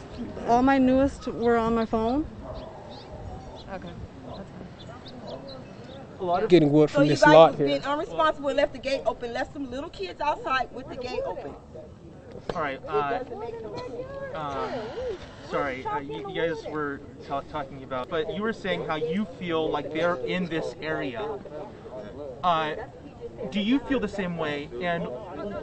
All 0.47 0.63
my 0.63 0.79
newest 0.79 1.27
were 1.27 1.57
on 1.57 1.75
my 1.75 1.85
phone. 1.87 2.27
Okay. 3.73 3.89
a 6.19 6.25
lot 6.25 6.43
of 6.43 6.49
getting 6.49 6.71
wood 6.73 6.89
So 6.89 6.95
from 6.95 7.05
you 7.05 7.11
this 7.11 7.23
guys 7.23 7.35
lot 7.35 7.51
was 7.51 7.59
here. 7.59 7.67
being 7.67 7.81
unresponsible 7.83 8.49
and 8.49 8.57
left 8.57 8.73
the 8.73 8.79
gate 8.79 9.03
open, 9.07 9.33
left 9.35 9.53
some 9.53 9.71
little 9.71 9.91
kids 9.91 10.21
outside 10.21 10.69
with 10.73 10.89
the 10.89 10.97
gate 10.97 11.21
open. 11.27 11.53
All 12.55 12.63
right. 12.63 12.81
Uh, 12.87 13.25
um, 14.35 14.71
sorry, 15.51 15.85
uh, 15.85 15.99
you, 15.99 16.31
you 16.31 16.35
guys 16.35 16.65
were 16.71 17.01
ta- 17.27 17.41
talking 17.41 17.83
about, 17.83 18.09
but 18.09 18.33
you 18.35 18.41
were 18.41 18.53
saying 18.53 18.87
how 18.87 18.95
you 18.97 19.27
feel 19.39 19.69
like 19.69 19.93
they're 19.93 20.17
in 20.25 20.47
this 20.47 20.75
area. 20.81 21.27
Uh, 22.43 22.77
do 23.51 23.61
you 23.61 23.81
feel 23.81 23.99
the 24.01 24.09
same 24.09 24.37
way? 24.37 24.69
And 24.81 25.09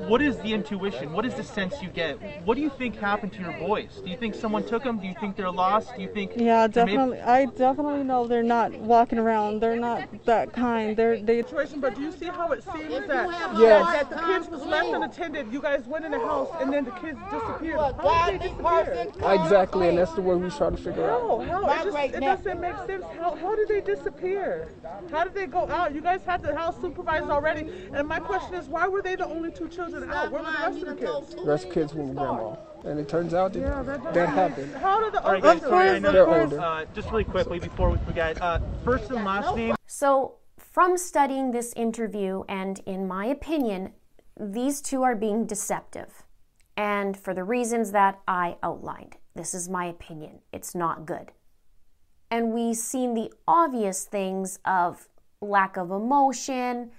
what 0.07 0.21
is 0.21 0.37
the 0.37 0.53
intuition? 0.53 1.11
What 1.13 1.25
is 1.25 1.33
the 1.35 1.43
sense 1.43 1.81
you 1.81 1.89
get? 1.89 2.17
What 2.45 2.55
do 2.55 2.61
you 2.61 2.69
think 2.69 2.95
happened 2.97 3.33
to 3.33 3.41
your 3.41 3.53
boys? 3.53 4.01
Do 4.03 4.09
you 4.09 4.17
think 4.17 4.35
someone 4.35 4.63
took 4.65 4.83
them? 4.83 4.99
Do 4.99 5.07
you 5.07 5.15
think 5.19 5.35
they're 5.35 5.51
lost? 5.51 5.95
Do 5.95 6.01
you 6.01 6.09
think? 6.13 6.33
Yeah, 6.35 6.67
there 6.67 6.85
may- 6.85 6.91
definitely. 6.93 7.21
I 7.21 7.45
definitely 7.45 8.03
know 8.03 8.27
they're 8.27 8.43
not 8.43 8.71
walking 8.73 9.19
around. 9.19 9.59
They're 9.61 9.75
not 9.79 10.07
that 10.25 10.53
kind. 10.53 10.95
They're 10.95 11.21
they. 11.21 11.41
situation, 11.41 11.79
but 11.79 11.95
do 11.95 12.01
you 12.01 12.11
see 12.11 12.25
how 12.27 12.51
it 12.51 12.63
seems 12.63 13.07
that, 13.07 13.29
Yes. 13.57 13.85
that, 13.85 14.09
that 14.09 14.09
the 14.09 14.15
kids 14.33 14.49
was 14.49 14.61
left 14.63 14.87
unattended? 14.87 15.51
You 15.51 15.61
guys 15.61 15.85
went 15.85 16.05
in 16.05 16.11
the 16.11 16.19
house 16.19 16.49
and 16.59 16.71
then 16.71 16.85
the 16.85 16.91
kids 16.91 17.19
disappeared. 17.31 17.79
How 17.79 18.29
did 18.31 18.41
they 18.41 18.47
disappear? 18.47 19.07
Exactly, 19.43 19.89
and 19.89 19.97
that's 19.97 20.13
the 20.13 20.21
word 20.21 20.41
we 20.41 20.49
try 20.49 20.69
to 20.69 20.77
figure 20.77 21.07
No, 21.07 21.41
out. 21.41 21.47
no, 21.47 21.69
it, 21.69 21.83
just, 21.83 22.15
it 22.15 22.19
doesn't 22.19 22.61
make 22.61 22.75
sense. 22.85 23.03
How, 23.19 23.35
how 23.35 23.55
did 23.55 23.67
they 23.67 23.81
disappear? 23.81 24.67
How 25.11 25.23
did 25.23 25.33
they 25.33 25.47
go 25.47 25.67
out? 25.69 25.93
You 25.93 26.01
guys 26.01 26.21
had 26.25 26.41
the 26.41 26.55
house 26.55 26.75
supervised 26.81 27.29
already, 27.29 27.69
and 27.93 28.07
my 28.07 28.19
question 28.19 28.55
is, 28.55 28.67
why 28.67 28.87
were 28.87 29.01
they 29.01 29.15
the 29.15 29.25
only 29.27 29.51
two 29.51 29.62
children 29.67 30.09
out? 30.11 30.31
Where 30.31 30.43
were 30.43 30.51
the 30.51 30.57
rest 30.57 30.81
of 30.81 30.87
the 30.87 30.95
kids? 30.95 31.35
The 31.35 31.43
rest 31.43 31.65
of 31.67 31.73
kids 31.73 31.93
with 31.93 32.15
grandma. 32.15 32.55
And 32.85 32.99
it 32.99 33.07
turns 33.07 33.33
out 33.33 33.53
that 33.53 33.59
Yeah, 33.59 33.81
that, 33.83 34.13
that 34.13 34.29
happened. 34.29 34.71
sense. 34.71 34.81
How 34.83 34.99
did 35.01 35.13
the 35.13 35.23
All 35.23 35.31
right, 35.31 35.43
other 35.43 35.59
guys. 35.59 35.69
Sorry, 35.69 35.89
I 35.89 35.99
know. 35.99 36.11
They're 36.11 36.27
older. 36.41 36.59
Uh, 36.59 36.85
just 36.93 37.09
really 37.11 37.23
quickly 37.23 37.59
before 37.59 37.89
we 37.89 37.97
forget, 37.99 38.41
uh, 38.41 38.59
first 38.83 39.09
and 39.09 39.23
last 39.23 39.55
name. 39.55 39.75
So, 39.85 40.35
from 40.57 40.97
studying 40.97 41.51
this 41.51 41.71
interview, 41.75 42.43
and 42.49 42.79
in 42.85 43.07
my 43.07 43.25
opinion, 43.27 43.93
these 44.39 44.81
two 44.81 45.03
are 45.03 45.15
being 45.15 45.45
deceptive. 45.45 46.23
And 46.75 47.15
for 47.15 47.33
the 47.33 47.43
reasons 47.43 47.91
that 47.91 48.19
I 48.27 48.57
outlined, 48.63 49.17
this 49.35 49.53
is 49.53 49.69
my 49.69 49.85
opinion. 49.85 50.39
It's 50.51 50.73
not 50.73 51.05
good. 51.05 51.31
And 52.31 52.51
we've 52.51 52.75
seen 52.75 53.13
the 53.13 53.31
obvious 53.47 54.05
things 54.05 54.57
of 54.65 55.07
lack 55.39 55.77
of 55.77 55.91
emotion, 55.91 56.91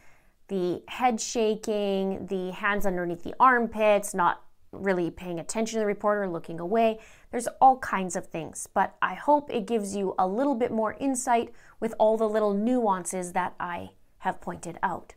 the 0.49 0.83
head 0.89 1.21
shaking, 1.21 2.27
the 2.27 2.53
hands 2.53 2.87
underneath 2.87 3.23
the 3.23 3.35
armpits, 3.41 4.15
not 4.15 4.43
really 4.73 5.11
paying 5.11 5.39
attention 5.39 5.77
to 5.77 5.81
the 5.81 5.87
reporter, 5.87 6.29
looking 6.29 6.61
away. 6.61 6.99
There's 7.31 7.49
all 7.61 7.79
kinds 7.79 8.17
of 8.17 8.27
things, 8.27 8.69
but 8.73 8.97
I 9.01 9.15
hope 9.15 9.51
it 9.51 9.67
gives 9.67 9.95
you 9.95 10.15
a 10.19 10.27
little 10.27 10.55
bit 10.55 10.73
more 10.73 10.97
insight 11.01 11.53
with 11.81 11.95
all 11.99 12.17
the 12.17 12.29
little 12.29 12.55
nuances 12.55 13.33
that 13.33 13.55
I 13.59 13.91
have 14.19 14.41
pointed 14.41 14.79
out. 14.83 15.15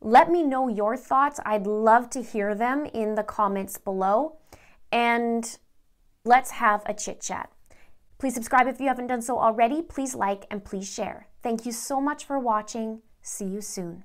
Let 0.00 0.30
me 0.30 0.42
know 0.42 0.68
your 0.68 0.96
thoughts. 0.96 1.40
I'd 1.44 1.66
love 1.66 2.10
to 2.10 2.22
hear 2.22 2.54
them 2.54 2.86
in 2.86 3.14
the 3.14 3.22
comments 3.22 3.78
below. 3.78 4.36
And 4.92 5.58
let's 6.24 6.52
have 6.52 6.82
a 6.86 6.94
chit 6.94 7.20
chat. 7.20 7.50
Please 8.18 8.34
subscribe 8.34 8.66
if 8.66 8.80
you 8.80 8.88
haven't 8.88 9.08
done 9.08 9.22
so 9.22 9.38
already. 9.38 9.82
Please 9.82 10.14
like 10.14 10.46
and 10.50 10.64
please 10.64 10.90
share. 10.90 11.28
Thank 11.42 11.66
you 11.66 11.72
so 11.72 12.00
much 12.00 12.24
for 12.24 12.38
watching. 12.38 13.02
See 13.22 13.46
you 13.46 13.60
soon. 13.60 14.04